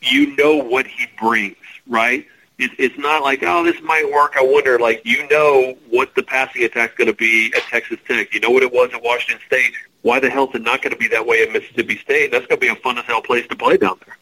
you 0.00 0.36
know 0.36 0.58
what 0.58 0.86
he 0.86 1.06
brings, 1.18 1.56
right? 1.88 2.24
It, 2.58 2.70
it's 2.78 2.98
not 2.98 3.22
like, 3.22 3.42
oh, 3.42 3.64
this 3.64 3.80
might 3.82 4.10
work. 4.10 4.34
I 4.36 4.42
wonder, 4.42 4.78
like, 4.78 5.02
you 5.04 5.28
know 5.28 5.76
what 5.90 6.14
the 6.14 6.22
passing 6.22 6.64
attack's 6.64 6.94
going 6.94 7.08
to 7.08 7.16
be 7.16 7.52
at 7.54 7.62
Texas 7.62 7.98
Tech. 8.06 8.32
You 8.32 8.40
know 8.40 8.50
what 8.50 8.62
it 8.62 8.72
was 8.72 8.90
at 8.94 9.02
Washington 9.02 9.44
State. 9.46 9.72
Why 10.02 10.20
the 10.20 10.30
hell 10.30 10.48
is 10.48 10.54
it 10.54 10.62
not 10.62 10.82
going 10.82 10.92
to 10.92 10.98
be 10.98 11.08
that 11.08 11.26
way 11.26 11.42
at 11.42 11.52
Mississippi 11.52 11.98
State? 11.98 12.30
That's 12.30 12.46
going 12.46 12.60
to 12.60 12.66
be 12.66 12.68
a 12.68 12.76
fun 12.76 12.96
as 12.98 13.04
hell 13.04 13.22
place 13.22 13.46
to 13.48 13.56
play 13.56 13.76
down 13.76 13.98
there. 14.06 14.16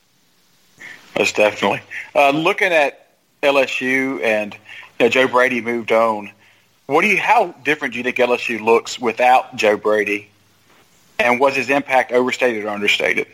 That's 1.15 1.33
definitely. 1.33 1.83
Uh, 2.15 2.31
looking 2.31 2.73
at 2.73 3.09
LSU 3.43 4.23
and 4.23 4.55
you 4.99 5.07
know, 5.07 5.09
Joe 5.09 5.29
Brady 5.29 5.61
moved 5.61 5.93
on. 5.93 6.33
What 6.87 7.03
do 7.03 7.09
you? 7.09 7.19
How 7.19 7.53
different 7.65 7.95
do 7.95 7.99
you 7.99 8.05
think 8.05 8.17
LSU 8.17 8.61
looks 8.61 8.99
without 8.99 9.57
Joe 9.57 9.77
Brady? 9.77 10.29
And 11.19 11.39
was 11.39 11.55
his 11.55 11.71
impact 11.71 12.13
overstated 12.13 12.65
or 12.65 12.71
understated? 12.71 13.29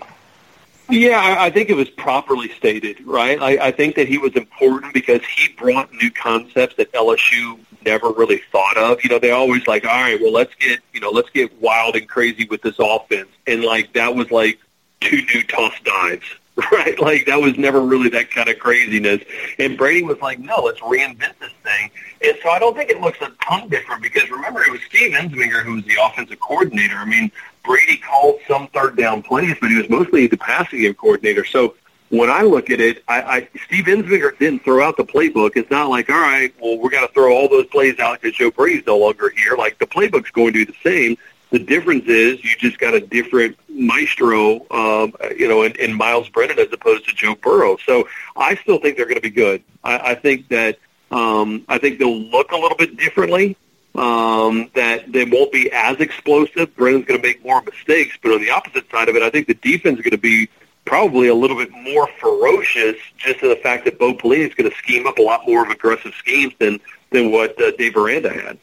Yeah, 0.91 1.20
I, 1.20 1.47
I 1.47 1.51
think 1.51 1.70
it 1.70 1.74
was 1.74 1.88
properly 1.88 2.51
stated, 2.51 3.05
right? 3.07 3.41
I, 3.41 3.68
I 3.68 3.70
think 3.70 3.95
that 3.95 4.09
he 4.09 4.18
was 4.18 4.34
important 4.34 4.93
because 4.93 5.20
he 5.24 5.53
brought 5.53 5.93
new 5.93 6.11
concepts 6.11 6.76
that 6.76 6.93
LSU 6.93 7.59
never 7.84 8.11
really 8.11 8.43
thought 8.51 8.76
of. 8.76 9.03
You 9.05 9.11
know, 9.11 9.18
they 9.18 9.30
always 9.30 9.66
like, 9.66 9.84
all 9.84 9.91
right, 9.91 10.20
well, 10.20 10.32
let's 10.32 10.55
get, 10.57 10.80
you 10.93 11.01
know, 11.01 11.11
let's 11.11 11.30
get 11.30 11.61
wild 11.61 11.97
and 11.97 12.09
crazy 12.09 12.47
with 12.47 12.62
this 12.62 12.76
offense. 12.78 13.28
And 13.47 13.62
like, 13.62 13.93
that 13.95 14.14
was 14.14 14.30
like 14.30 14.59
two 15.01 15.22
new 15.34 15.43
toss 15.45 15.74
dives, 15.84 16.26
right? 16.72 16.99
Like 17.01 17.26
that 17.26 17.41
was 17.41 17.57
never 17.57 17.80
really 17.80 18.09
that 18.11 18.30
kind 18.30 18.49
of 18.49 18.59
craziness. 18.59 19.22
And 19.59 19.78
Brady 19.78 20.03
was 20.03 20.20
like, 20.20 20.38
no, 20.38 20.62
let's 20.64 20.80
reinvent 20.80 21.38
this 21.41 21.53
thing. 21.62 21.91
And 22.22 22.36
so 22.43 22.51
I 22.51 22.59
don't 22.59 22.76
think 22.76 22.91
it 22.91 23.01
looks 23.01 23.18
a 23.20 23.30
ton 23.43 23.68
different 23.68 24.03
because 24.03 24.28
remember 24.30 24.62
it 24.62 24.70
was 24.70 24.80
Steve 24.88 25.12
Ensminger 25.12 25.62
who 25.62 25.76
was 25.76 25.84
the 25.84 25.97
offensive 26.03 26.41
coordinator. 26.41 26.97
I 26.97 27.05
mean, 27.05 27.32
Brady 27.65 27.99
called 27.99 28.41
some 28.49 28.69
third 28.69 28.97
down 28.97 29.23
plays, 29.23 29.57
but 29.61 29.71
he 29.71 29.77
was 29.77 29.89
mostly 29.89 30.27
the 30.27 30.37
passing 30.37 30.81
game 30.81 30.95
coordinator. 30.95 31.45
So 31.45 31.75
when 32.11 32.29
I 32.29 32.43
look 32.43 32.71
at 32.71 32.81
it, 32.81 33.03
I, 33.09 33.23
I 33.23 33.49
Steve 33.67 33.85
Ensminger 33.85 34.37
didn't 34.39 34.65
throw 34.65 34.87
out 34.87 34.97
the 34.97 35.05
playbook. 35.05 35.53
It's 35.57 35.71
not 35.71 35.89
like, 35.89 36.11
all 36.11 36.21
right, 36.21 36.53
well, 36.61 36.79
we're 36.79 36.91
going 36.91 37.07
to 37.07 37.13
throw 37.13 37.35
all 37.35 37.49
those 37.49 37.67
plays 37.67 37.99
out 37.99 38.21
because 38.21 38.37
Joe 38.37 38.51
Brady's 38.51 38.87
no 38.87 38.99
longer 38.99 39.31
here. 39.31 39.57
Like 39.57 39.79
the 39.79 39.87
playbook's 39.87 40.31
going 40.31 40.53
to 40.53 40.65
be 40.67 40.73
the 40.73 40.77
same. 40.83 41.17
The 41.51 41.59
difference 41.59 42.07
is 42.07 42.43
you 42.45 42.51
just 42.59 42.79
got 42.79 42.95
a 42.95 43.01
different 43.01 43.57
maestro, 43.69 44.67
um, 44.71 45.15
you 45.37 45.49
know, 45.49 45.63
in, 45.63 45.73
in 45.77 45.93
Myles 45.93 46.29
Brennan 46.29 46.59
as 46.61 46.69
opposed 46.73 47.09
to 47.09 47.15
Joe 47.15 47.35
Burrow. 47.35 47.77
So 47.85 48.09
I 48.37 48.55
still 48.57 48.79
think 48.79 48.97
they're 48.97 49.07
going 49.07 49.17
to 49.17 49.23
be 49.23 49.31
good. 49.31 49.63
I, 49.83 50.13
I 50.13 50.15
think 50.15 50.49
that 50.49 50.79
um, 51.11 51.65
I 51.69 51.79
think 51.79 51.99
they'll 51.99 52.21
look 52.21 52.53
a 52.53 52.57
little 52.57 52.77
bit 52.77 52.97
differently. 52.97 53.57
Um, 53.95 54.70
that 54.74 55.12
they 55.12 55.24
won't 55.24 55.51
be 55.51 55.70
as 55.72 55.99
explosive. 55.99 56.74
Brennan's 56.76 57.07
going 57.07 57.20
to 57.20 57.26
make 57.26 57.45
more 57.45 57.61
mistakes, 57.62 58.16
but 58.22 58.32
on 58.32 58.41
the 58.41 58.51
opposite 58.51 58.88
side 58.88 59.09
of 59.09 59.16
it, 59.16 59.22
I 59.22 59.30
think 59.30 59.49
the 59.49 59.55
defense 59.55 59.99
is 59.99 60.05
going 60.05 60.12
to 60.12 60.18
be 60.18 60.49
probably 60.84 61.28
a 61.28 61.34
little 61.34 61.57
bit 61.57 61.70
more 61.72 62.09
ferocious, 62.20 62.97
just 63.16 63.43
in 63.43 63.49
the 63.49 63.57
fact 63.57 63.84
that 63.84 63.99
Bo 63.99 64.14
Pelini 64.14 64.49
is 64.49 64.55
going 64.55 64.70
to 64.70 64.76
scheme 64.76 65.07
up 65.07 65.18
a 65.18 65.22
lot 65.22 65.47
more 65.47 65.64
of 65.64 65.70
aggressive 65.70 66.14
schemes 66.14 66.55
than 66.59 66.80
than 67.11 67.32
what 67.32 67.61
uh, 67.61 67.72
Dave 67.72 67.97
Aranda 67.97 68.32
had. 68.32 68.59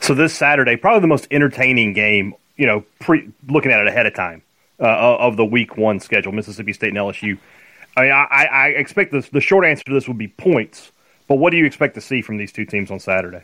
So 0.00 0.14
this 0.14 0.34
Saturday, 0.34 0.76
probably 0.76 1.00
the 1.00 1.08
most 1.08 1.26
entertaining 1.30 1.92
game, 1.92 2.34
you 2.56 2.66
know, 2.66 2.84
pre 3.00 3.28
looking 3.48 3.72
at 3.72 3.80
it 3.80 3.88
ahead 3.88 4.06
of 4.06 4.14
time 4.14 4.42
uh, 4.80 5.16
of 5.16 5.36
the 5.36 5.44
Week 5.44 5.76
One 5.76 6.00
schedule, 6.00 6.32
Mississippi 6.32 6.72
State 6.72 6.90
and 6.90 6.98
LSU. 6.98 7.38
I 7.96 8.02
mean, 8.02 8.12
I, 8.12 8.48
I 8.50 8.68
expect 8.68 9.10
this, 9.10 9.28
the 9.30 9.40
short 9.40 9.64
answer 9.64 9.84
to 9.84 9.92
this 9.92 10.06
would 10.06 10.18
be 10.18 10.28
points. 10.28 10.92
But 11.28 11.36
what 11.36 11.50
do 11.50 11.56
you 11.56 11.64
expect 11.64 11.94
to 11.94 12.00
see 12.00 12.22
from 12.22 12.36
these 12.36 12.52
two 12.52 12.66
teams 12.66 12.90
on 12.90 13.00
Saturday? 13.00 13.42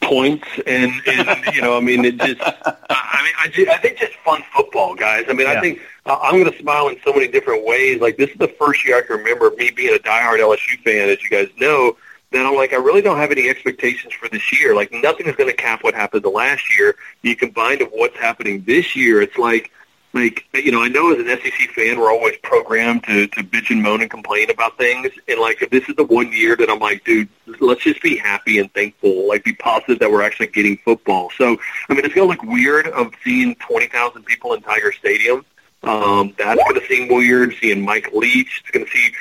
Points 0.00 0.46
and, 0.66 0.92
and 1.06 1.54
you 1.54 1.60
know, 1.60 1.76
I 1.76 1.80
mean, 1.80 2.04
it 2.04 2.18
just, 2.18 2.40
I 2.40 3.22
mean, 3.24 3.32
I, 3.38 3.48
just, 3.50 3.68
I 3.68 3.78
think 3.78 3.98
just 3.98 4.14
fun 4.24 4.42
football, 4.54 4.94
guys. 4.94 5.24
I 5.28 5.32
mean, 5.32 5.46
yeah. 5.46 5.54
I 5.54 5.60
think 5.60 5.80
uh, 6.06 6.18
I'm 6.22 6.38
going 6.38 6.52
to 6.52 6.58
smile 6.58 6.88
in 6.88 6.96
so 7.04 7.12
many 7.12 7.26
different 7.26 7.66
ways. 7.66 8.00
Like 8.00 8.16
this 8.16 8.30
is 8.30 8.38
the 8.38 8.48
first 8.48 8.86
year 8.86 8.98
I 8.98 9.02
can 9.02 9.18
remember 9.18 9.50
me 9.56 9.70
being 9.70 9.94
a 9.94 9.98
diehard 9.98 10.38
LSU 10.38 10.78
fan, 10.84 11.08
as 11.08 11.22
you 11.22 11.30
guys 11.30 11.48
know 11.60 11.96
then 12.32 12.46
I'm 12.46 12.54
like, 12.54 12.72
I 12.72 12.76
really 12.76 13.02
don't 13.02 13.18
have 13.18 13.30
any 13.30 13.48
expectations 13.48 14.12
for 14.14 14.28
this 14.28 14.58
year. 14.58 14.74
Like 14.74 14.92
nothing 14.92 15.26
is 15.26 15.36
going 15.36 15.50
to 15.50 15.56
cap 15.56 15.84
what 15.84 15.94
happened 15.94 16.24
the 16.24 16.30
last 16.30 16.76
year. 16.76 16.96
You 17.22 17.36
combined 17.36 17.82
of 17.82 17.88
what's 17.92 18.16
happening 18.16 18.64
this 18.66 18.96
year, 18.96 19.22
it's 19.22 19.36
like, 19.36 19.70
like 20.12 20.44
you 20.52 20.70
know, 20.70 20.82
I 20.82 20.88
know 20.88 21.12
as 21.12 21.20
an 21.20 21.26
SEC 21.26 21.70
fan, 21.70 21.98
we're 21.98 22.10
always 22.10 22.36
programmed 22.42 23.04
to 23.04 23.26
to 23.28 23.42
bitch 23.42 23.70
and 23.70 23.82
moan 23.82 24.02
and 24.02 24.10
complain 24.10 24.50
about 24.50 24.76
things. 24.76 25.08
And 25.28 25.40
like, 25.40 25.62
if 25.62 25.70
this 25.70 25.88
is 25.88 25.96
the 25.96 26.04
one 26.04 26.32
year 26.32 26.56
that 26.56 26.68
I'm 26.68 26.78
like, 26.78 27.04
dude, 27.04 27.28
let's 27.60 27.82
just 27.82 28.02
be 28.02 28.16
happy 28.16 28.58
and 28.58 28.72
thankful, 28.74 29.28
like 29.28 29.44
be 29.44 29.54
positive 29.54 29.98
that 30.00 30.10
we're 30.10 30.22
actually 30.22 30.48
getting 30.48 30.76
football. 30.78 31.30
So, 31.36 31.56
I 31.88 31.94
mean, 31.94 32.04
it's 32.04 32.14
to 32.14 32.24
look 32.24 32.42
weird 32.42 32.88
of 32.88 33.12
seeing 33.24 33.54
twenty 33.56 33.86
thousand 33.86 34.24
people 34.24 34.52
in 34.52 34.60
Tiger 34.62 34.92
Stadium. 34.92 35.44
Um, 35.84 36.34
that's 36.38 36.62
going 36.62 36.80
to 36.80 36.86
seem 36.86 37.08
weird. 37.08 37.54
Seeing 37.60 37.84
Mike 37.84 38.12
Leach, 38.12 38.62
it's 38.62 38.70
going 38.70 38.86
to 38.86 38.92
see 38.92 39.12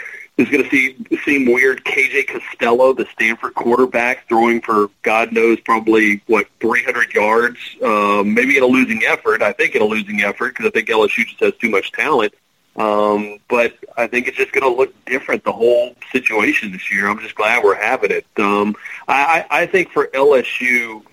is 0.41 0.49
going 0.49 0.63
to 0.63 0.69
see 0.69 0.95
seem 1.23 1.51
weird. 1.51 1.83
KJ 1.85 2.27
Costello, 2.27 2.93
the 2.93 3.05
Stanford 3.13 3.53
quarterback, 3.53 4.27
throwing 4.27 4.61
for 4.61 4.89
God 5.01 5.31
knows 5.31 5.59
probably 5.61 6.21
what 6.27 6.47
300 6.59 7.13
yards, 7.13 7.57
um, 7.83 8.33
maybe 8.33 8.57
in 8.57 8.63
a 8.63 8.67
losing 8.67 9.03
effort. 9.03 9.41
I 9.41 9.53
think 9.53 9.75
in 9.75 9.81
a 9.81 9.85
losing 9.85 10.21
effort 10.21 10.49
because 10.49 10.65
I 10.65 10.69
think 10.71 10.89
LSU 10.89 11.25
just 11.25 11.39
has 11.39 11.55
too 11.55 11.69
much 11.69 11.91
talent. 11.91 12.33
Um, 12.75 13.39
but 13.49 13.73
I 13.97 14.07
think 14.07 14.27
it's 14.27 14.37
just 14.37 14.53
going 14.53 14.63
to 14.63 14.77
look 14.77 14.93
different 15.05 15.43
the 15.43 15.51
whole 15.51 15.95
situation 16.11 16.71
this 16.71 16.91
year. 16.91 17.07
I'm 17.07 17.19
just 17.19 17.35
glad 17.35 17.63
we're 17.63 17.75
having 17.75 18.11
it. 18.11 18.25
Um, 18.37 18.75
I, 19.07 19.45
I 19.49 19.65
think 19.65 19.91
for 19.91 20.07
LSU, 20.07 21.03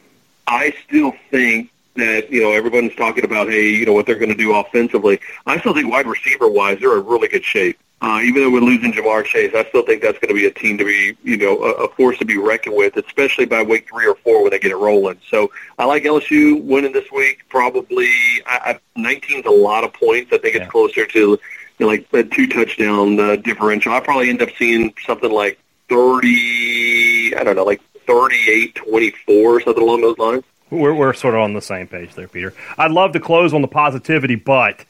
I 0.47 0.72
still 0.87 1.12
think 1.31 1.70
that 1.97 2.31
you 2.31 2.41
know 2.41 2.53
everyone's 2.53 2.95
talking 2.95 3.24
about 3.24 3.49
hey 3.49 3.70
you 3.70 3.85
know 3.85 3.93
what 3.93 4.07
they're 4.07 4.18
going 4.18 4.31
to 4.31 4.37
do 4.37 4.55
offensively. 4.55 5.20
I 5.47 5.59
still 5.59 5.74
think 5.74 5.91
wide 5.91 6.07
receiver 6.07 6.49
wise 6.49 6.79
they're 6.79 6.97
in 6.97 7.05
really 7.05 7.29
good 7.29 7.45
shape. 7.45 7.79
Uh, 8.01 8.20
even 8.22 8.42
though 8.42 8.51
we're 8.51 8.61
losing 8.61 8.92
Ja'Marr 8.92 9.24
Chase, 9.24 9.53
I 9.57 9.64
still 9.70 9.82
think 9.82 10.03
that's 10.03 10.18
going 10.18 10.28
to 10.28 10.34
be 10.34 10.46
a 10.46 10.53
team 10.53 10.78
to 10.78 10.84
be, 10.84 11.16
you 11.24 11.36
know, 11.36 11.61
a, 11.64 11.72
a 11.84 11.88
force 11.88 12.16
to 12.18 12.24
be 12.24 12.36
reckoned 12.36 12.76
with, 12.76 12.96
especially 12.96 13.44
by 13.44 13.62
week 13.62 13.88
three 13.88 14.07
or 14.07 14.14
four 14.14 14.42
when 14.42 14.53
they 14.53 14.61
get 14.61 14.70
it 14.70 14.76
rolling. 14.76 15.18
So 15.28 15.51
I 15.78 15.84
like 15.84 16.05
LSU 16.05 16.62
winning 16.62 16.92
this 16.92 17.11
week. 17.11 17.40
Probably 17.49 18.09
I, 18.46 18.76
I, 18.76 18.80
19 18.94 19.46
a 19.46 19.51
lot 19.51 19.82
of 19.82 19.92
points. 19.92 20.32
I 20.32 20.38
think 20.38 20.55
it's 20.55 20.64
yeah. 20.64 20.68
closer 20.68 21.07
to 21.07 21.18
you 21.18 21.38
know, 21.80 21.86
like 21.88 22.07
a 22.12 22.22
two 22.22 22.46
touchdown 22.46 23.18
uh, 23.18 23.36
differential. 23.36 23.92
I 23.92 24.01
probably 24.01 24.30
end 24.30 24.42
up 24.42 24.51
seeing 24.57 24.94
something 25.05 25.30
like 25.30 25.59
30. 25.88 27.34
I 27.36 27.42
don't 27.42 27.57
know, 27.57 27.64
like 27.64 27.80
38, 28.07 28.76
24, 28.76 29.61
something 29.62 29.82
along 29.82 30.03
those 30.03 30.18
lines. 30.18 30.44
We're, 30.70 30.94
we're 30.94 31.14
sort 31.14 31.34
of 31.34 31.40
on 31.40 31.55
the 31.55 31.62
same 31.62 31.88
page 31.88 32.14
there, 32.14 32.28
Peter. 32.28 32.55
I'd 32.76 32.90
love 32.90 33.12
to 33.12 33.20
close 33.20 33.55
on 33.55 33.62
the 33.62 33.68
positivity, 33.68 34.34
but 34.34 34.84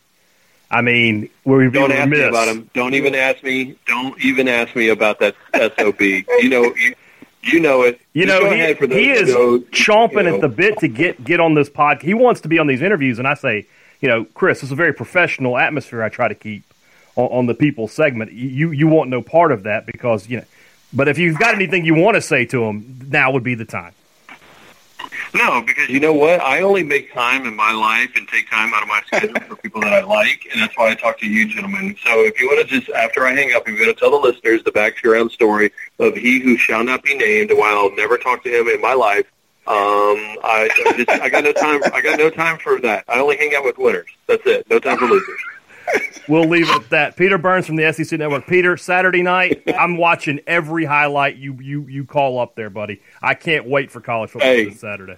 I 0.71 0.83
mean, 0.83 1.31
we 1.45 1.71
don't 1.71 1.93
ask 1.93 2.11
me 2.11 2.21
about 2.21 2.49
him. 2.49 2.71
Don't 2.75 2.95
even 2.95 3.15
ask 3.15 3.43
me. 3.43 3.77
Don't 3.87 4.23
even 4.23 4.49
ask 4.49 4.77
me 4.77 4.91
about 4.91 5.19
that 5.21 5.35
SOB. 5.55 6.01
you 6.01 6.49
know, 6.49 6.75
you, 6.75 6.95
you 7.43 7.61
know 7.61 7.83
it. 7.83 8.01
You 8.13 8.27
Just 8.27 8.43
know, 8.43 8.51
he, 8.51 8.75
he 8.75 9.11
is 9.11 9.31
chomping 9.71 10.13
you 10.13 10.23
know. 10.25 10.35
at 10.35 10.41
the 10.43 10.49
bit 10.49 10.79
to 10.79 10.89
get 10.89 11.25
get 11.25 11.41
on 11.41 11.55
this 11.55 11.71
podcast. 11.71 12.03
He 12.03 12.15
wants 12.15 12.43
to 12.43 12.49
be 12.49 12.59
on 12.59 12.67
these 12.67 12.83
interviews, 12.83 13.19
and 13.19 13.27
I 13.27 13.35
say, 13.35 13.67
you 14.01 14.09
know, 14.09 14.27
Chris, 14.35 14.63
it's 14.63 14.73
a 14.73 14.77
very 14.77 14.93
professional 14.93 15.57
atmosphere. 15.57 16.03
I 16.03 16.11
try 16.11 16.29
to 16.29 16.35
keep 16.35 16.65
on, 17.17 17.29
on 17.29 17.47
the 17.47 17.55
people 17.55 17.89
segment. 17.89 18.33
You 18.33 18.71
you 18.71 18.89
want 18.89 19.09
no 19.09 19.23
part 19.23 19.53
of 19.53 19.63
that 19.63 19.87
because 19.87 20.29
you 20.29 20.39
know. 20.39 20.45
But 20.93 21.09
if 21.09 21.19
you've 21.19 21.39
got 21.39 21.55
anything 21.55 21.85
you 21.85 21.95
want 21.95 22.15
to 22.15 22.23
say 22.23 22.47
to 22.47 22.65
him, 22.65 23.09
now 23.09 23.31
would 23.33 23.43
be 23.43 23.55
the 23.55 23.67
time. 23.67 23.93
No, 25.35 25.63
because 25.63 25.89
you 25.89 26.01
know 26.01 26.13
what? 26.13 26.41
I 26.41 26.63
only 26.63 26.83
make 26.83 27.13
time 27.13 27.47
in 27.47 27.55
my 27.55 27.73
life 27.73 28.11
and 28.17 28.27
take 28.29 28.49
time 28.49 28.73
out 28.73 28.83
of 28.83 28.89
my 28.89 29.03
schedule 29.07 29.41
for 29.41 29.57
people 29.57 29.81
that 29.83 29.93
I 29.93 30.03
like, 30.03 30.49
and 30.53 30.61
that's 30.61 30.77
why 30.77 30.91
I 30.91 30.95
talk 30.95 31.19
to 31.21 31.27
you 31.27 31.47
gentlemen. 31.49 31.97
So 32.05 32.25
if 32.25 32.41
you 32.41 32.49
want 32.49 32.67
to 32.67 32.81
just, 32.81 32.91
after 32.91 33.27
I 33.27 33.35
hang 33.35 33.53
up, 33.55 33.69
if 33.69 33.79
you 33.79 33.87
want 33.87 33.97
to 33.97 34.01
tell 34.01 34.11
the 34.11 34.27
listeners 34.27 34.63
the 34.65 34.73
background 34.73 35.31
story 35.31 35.71
of 35.99 36.15
he 36.15 36.41
who 36.41 36.57
shall 36.57 36.83
not 36.83 37.03
be 37.03 37.17
named, 37.17 37.51
while 37.55 37.77
I'll 37.77 37.95
never 37.95 38.17
talk 38.17 38.43
to 38.45 38.51
him 38.51 38.69
in 38.69 38.81
my 38.81 38.95
life, 38.95 39.27
um, 39.67 40.17
I, 40.43 40.71
I 40.87 40.93
just 40.97 41.11
I 41.11 41.29
got 41.29 41.45
no 41.45 41.53
time. 41.53 41.83
I 41.93 42.01
got 42.01 42.19
no 42.19 42.31
time 42.31 42.59
for 42.59 42.81
that. 42.81 43.05
I 43.07 43.21
only 43.21 43.37
hang 43.37 43.55
out 43.55 43.65
with 43.65 43.77
winners. 43.77 44.09
That's 44.27 44.47
it. 44.47 44.69
No 44.71 44.79
time 44.79 44.97
for 44.97 45.05
losers. 45.05 45.41
We'll 46.29 46.49
leave 46.49 46.69
it 46.69 46.77
at 46.77 46.91
that. 46.91 47.17
Peter 47.17 47.39
Burns 47.39 47.67
from 47.67 47.77
the 47.77 47.91
SEC 47.93 48.19
Network. 48.19 48.47
Peter, 48.47 48.77
Saturday 48.77 49.23
night, 49.23 49.63
I'm 49.79 49.97
watching 49.97 50.41
every 50.47 50.85
highlight 50.85 51.37
you 51.37 51.55
you 51.55 51.87
you 51.87 52.05
call 52.05 52.39
up 52.39 52.55
there, 52.55 52.69
buddy. 52.69 53.01
I 53.23 53.35
can't 53.35 53.67
wait 53.67 53.91
for 53.91 54.01
college 54.01 54.31
football 54.31 54.51
hey, 54.51 54.67
this 54.67 54.81
Saturday. 54.81 55.17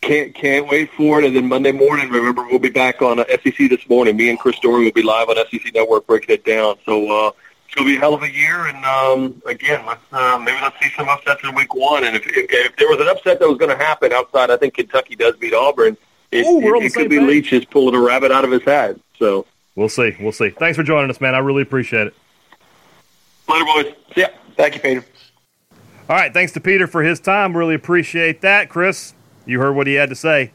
Can't 0.00 0.34
can't 0.34 0.68
wait 0.68 0.90
for 0.92 1.20
it. 1.20 1.24
And 1.24 1.36
then 1.36 1.48
Monday 1.48 1.70
morning, 1.70 2.10
remember 2.10 2.44
we'll 2.46 2.58
be 2.58 2.68
back 2.68 3.00
on 3.00 3.20
uh, 3.20 3.24
SEC 3.28 3.56
this 3.70 3.88
morning. 3.88 4.16
Me 4.16 4.28
and 4.28 4.38
Chris 4.38 4.58
Doering 4.58 4.84
will 4.84 4.92
be 4.92 5.02
live 5.02 5.28
on 5.28 5.36
SEC 5.50 5.72
Network 5.72 6.06
breaking 6.08 6.34
it 6.34 6.44
down. 6.44 6.76
So 6.84 7.28
uh, 7.28 7.30
it's 7.66 7.74
gonna 7.76 7.86
be 7.86 7.96
a 7.96 8.00
hell 8.00 8.14
of 8.14 8.24
a 8.24 8.30
year. 8.30 8.66
And 8.66 8.84
um, 8.84 9.40
again, 9.46 9.86
let's 9.86 10.02
uh, 10.12 10.38
maybe 10.38 10.58
let's 10.60 10.76
see 10.82 10.90
some 10.96 11.08
upsets 11.08 11.44
in 11.44 11.54
Week 11.54 11.72
One. 11.74 12.02
And 12.02 12.16
if, 12.16 12.26
if, 12.26 12.46
if 12.50 12.76
there 12.76 12.88
was 12.88 13.00
an 13.00 13.06
upset 13.06 13.38
that 13.38 13.48
was 13.48 13.58
going 13.58 13.70
to 13.70 13.82
happen 13.82 14.12
outside, 14.12 14.50
I 14.50 14.56
think 14.56 14.74
Kentucky 14.74 15.14
does 15.14 15.36
beat 15.36 15.54
Auburn. 15.54 15.96
It, 16.32 16.44
Ooh, 16.44 16.76
it, 16.76 16.86
it 16.86 16.94
could 16.94 17.08
be 17.08 17.20
Leach 17.20 17.50
just 17.50 17.70
pulling 17.70 17.94
a 17.94 18.00
rabbit 18.00 18.32
out 18.32 18.44
of 18.44 18.50
his 18.50 18.62
hat. 18.64 18.96
So 19.16 19.46
we'll 19.76 19.88
see. 19.88 20.16
We'll 20.20 20.32
see. 20.32 20.50
Thanks 20.50 20.76
for 20.76 20.82
joining 20.82 21.10
us, 21.10 21.20
man. 21.20 21.34
I 21.34 21.38
really 21.38 21.62
appreciate 21.62 22.08
it. 22.08 22.14
Later, 23.48 23.64
boys. 23.64 23.94
Yeah. 24.16 24.28
Thank 24.56 24.74
you, 24.74 24.80
Peter. 24.80 25.04
All 26.08 26.16
right. 26.16 26.32
Thanks 26.32 26.52
to 26.52 26.60
Peter 26.60 26.86
for 26.86 27.02
his 27.02 27.20
time. 27.20 27.56
Really 27.56 27.74
appreciate 27.74 28.40
that, 28.42 28.68
Chris. 28.68 29.14
You 29.46 29.58
heard 29.60 29.72
what 29.72 29.86
he 29.86 29.94
had 29.94 30.08
to 30.10 30.14
say. 30.14 30.52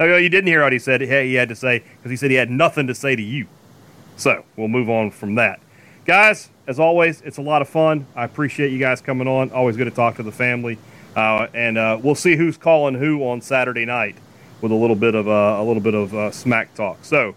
Oh, 0.00 0.16
you 0.16 0.28
didn't 0.28 0.46
hear 0.46 0.62
what 0.62 0.72
he 0.72 0.78
said. 0.78 1.00
He 1.00 1.34
had 1.34 1.48
to 1.48 1.56
say 1.56 1.80
because 1.80 2.10
he 2.10 2.16
said 2.16 2.30
he 2.30 2.36
had 2.36 2.50
nothing 2.50 2.86
to 2.86 2.94
say 2.94 3.16
to 3.16 3.22
you. 3.22 3.48
So 4.16 4.44
we'll 4.56 4.68
move 4.68 4.88
on 4.88 5.10
from 5.10 5.36
that, 5.36 5.60
guys. 6.04 6.50
As 6.66 6.78
always, 6.78 7.20
it's 7.22 7.38
a 7.38 7.42
lot 7.42 7.62
of 7.62 7.68
fun. 7.68 8.06
I 8.14 8.24
appreciate 8.24 8.70
you 8.72 8.78
guys 8.78 9.00
coming 9.00 9.26
on. 9.26 9.50
Always 9.50 9.76
good 9.76 9.86
to 9.86 9.90
talk 9.90 10.16
to 10.16 10.22
the 10.22 10.32
family, 10.32 10.76
uh, 11.16 11.46
and 11.54 11.78
uh, 11.78 11.98
we'll 12.02 12.14
see 12.14 12.36
who's 12.36 12.56
calling 12.56 12.94
who 12.94 13.22
on 13.28 13.40
Saturday 13.40 13.84
night 13.84 14.16
with 14.60 14.70
a 14.70 14.74
little 14.74 14.96
bit 14.96 15.14
of 15.14 15.26
uh, 15.28 15.56
a 15.58 15.64
little 15.64 15.82
bit 15.82 15.94
of 15.94 16.14
uh, 16.14 16.30
smack 16.30 16.74
talk. 16.74 17.04
So 17.04 17.34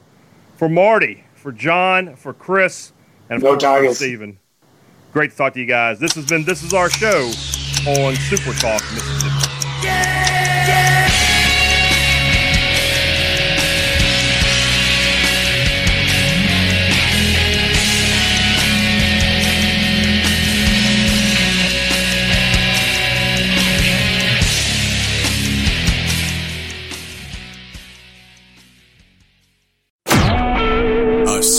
for 0.62 0.70
Marty, 0.70 1.24
for 1.34 1.52
John, 1.52 2.16
for 2.16 2.36
Chris, 2.36 2.94
and 3.32 3.42
no 3.42 3.58
for 3.58 3.96
Stephen, 3.96 4.38
great 5.12 5.32
to 5.32 5.36
talk 5.36 5.56
to 5.56 5.60
you 5.60 5.66
guys. 5.66 5.98
This 5.98 6.14
has 6.14 6.28
been 6.28 6.44
this 6.44 6.62
is 6.62 6.72
our 6.72 6.88
show 6.88 7.32
on 7.88 8.16
Super 8.16 8.54
Talk 8.60 8.80
Mississippi. 8.94 9.58
Yeah! 9.84 10.31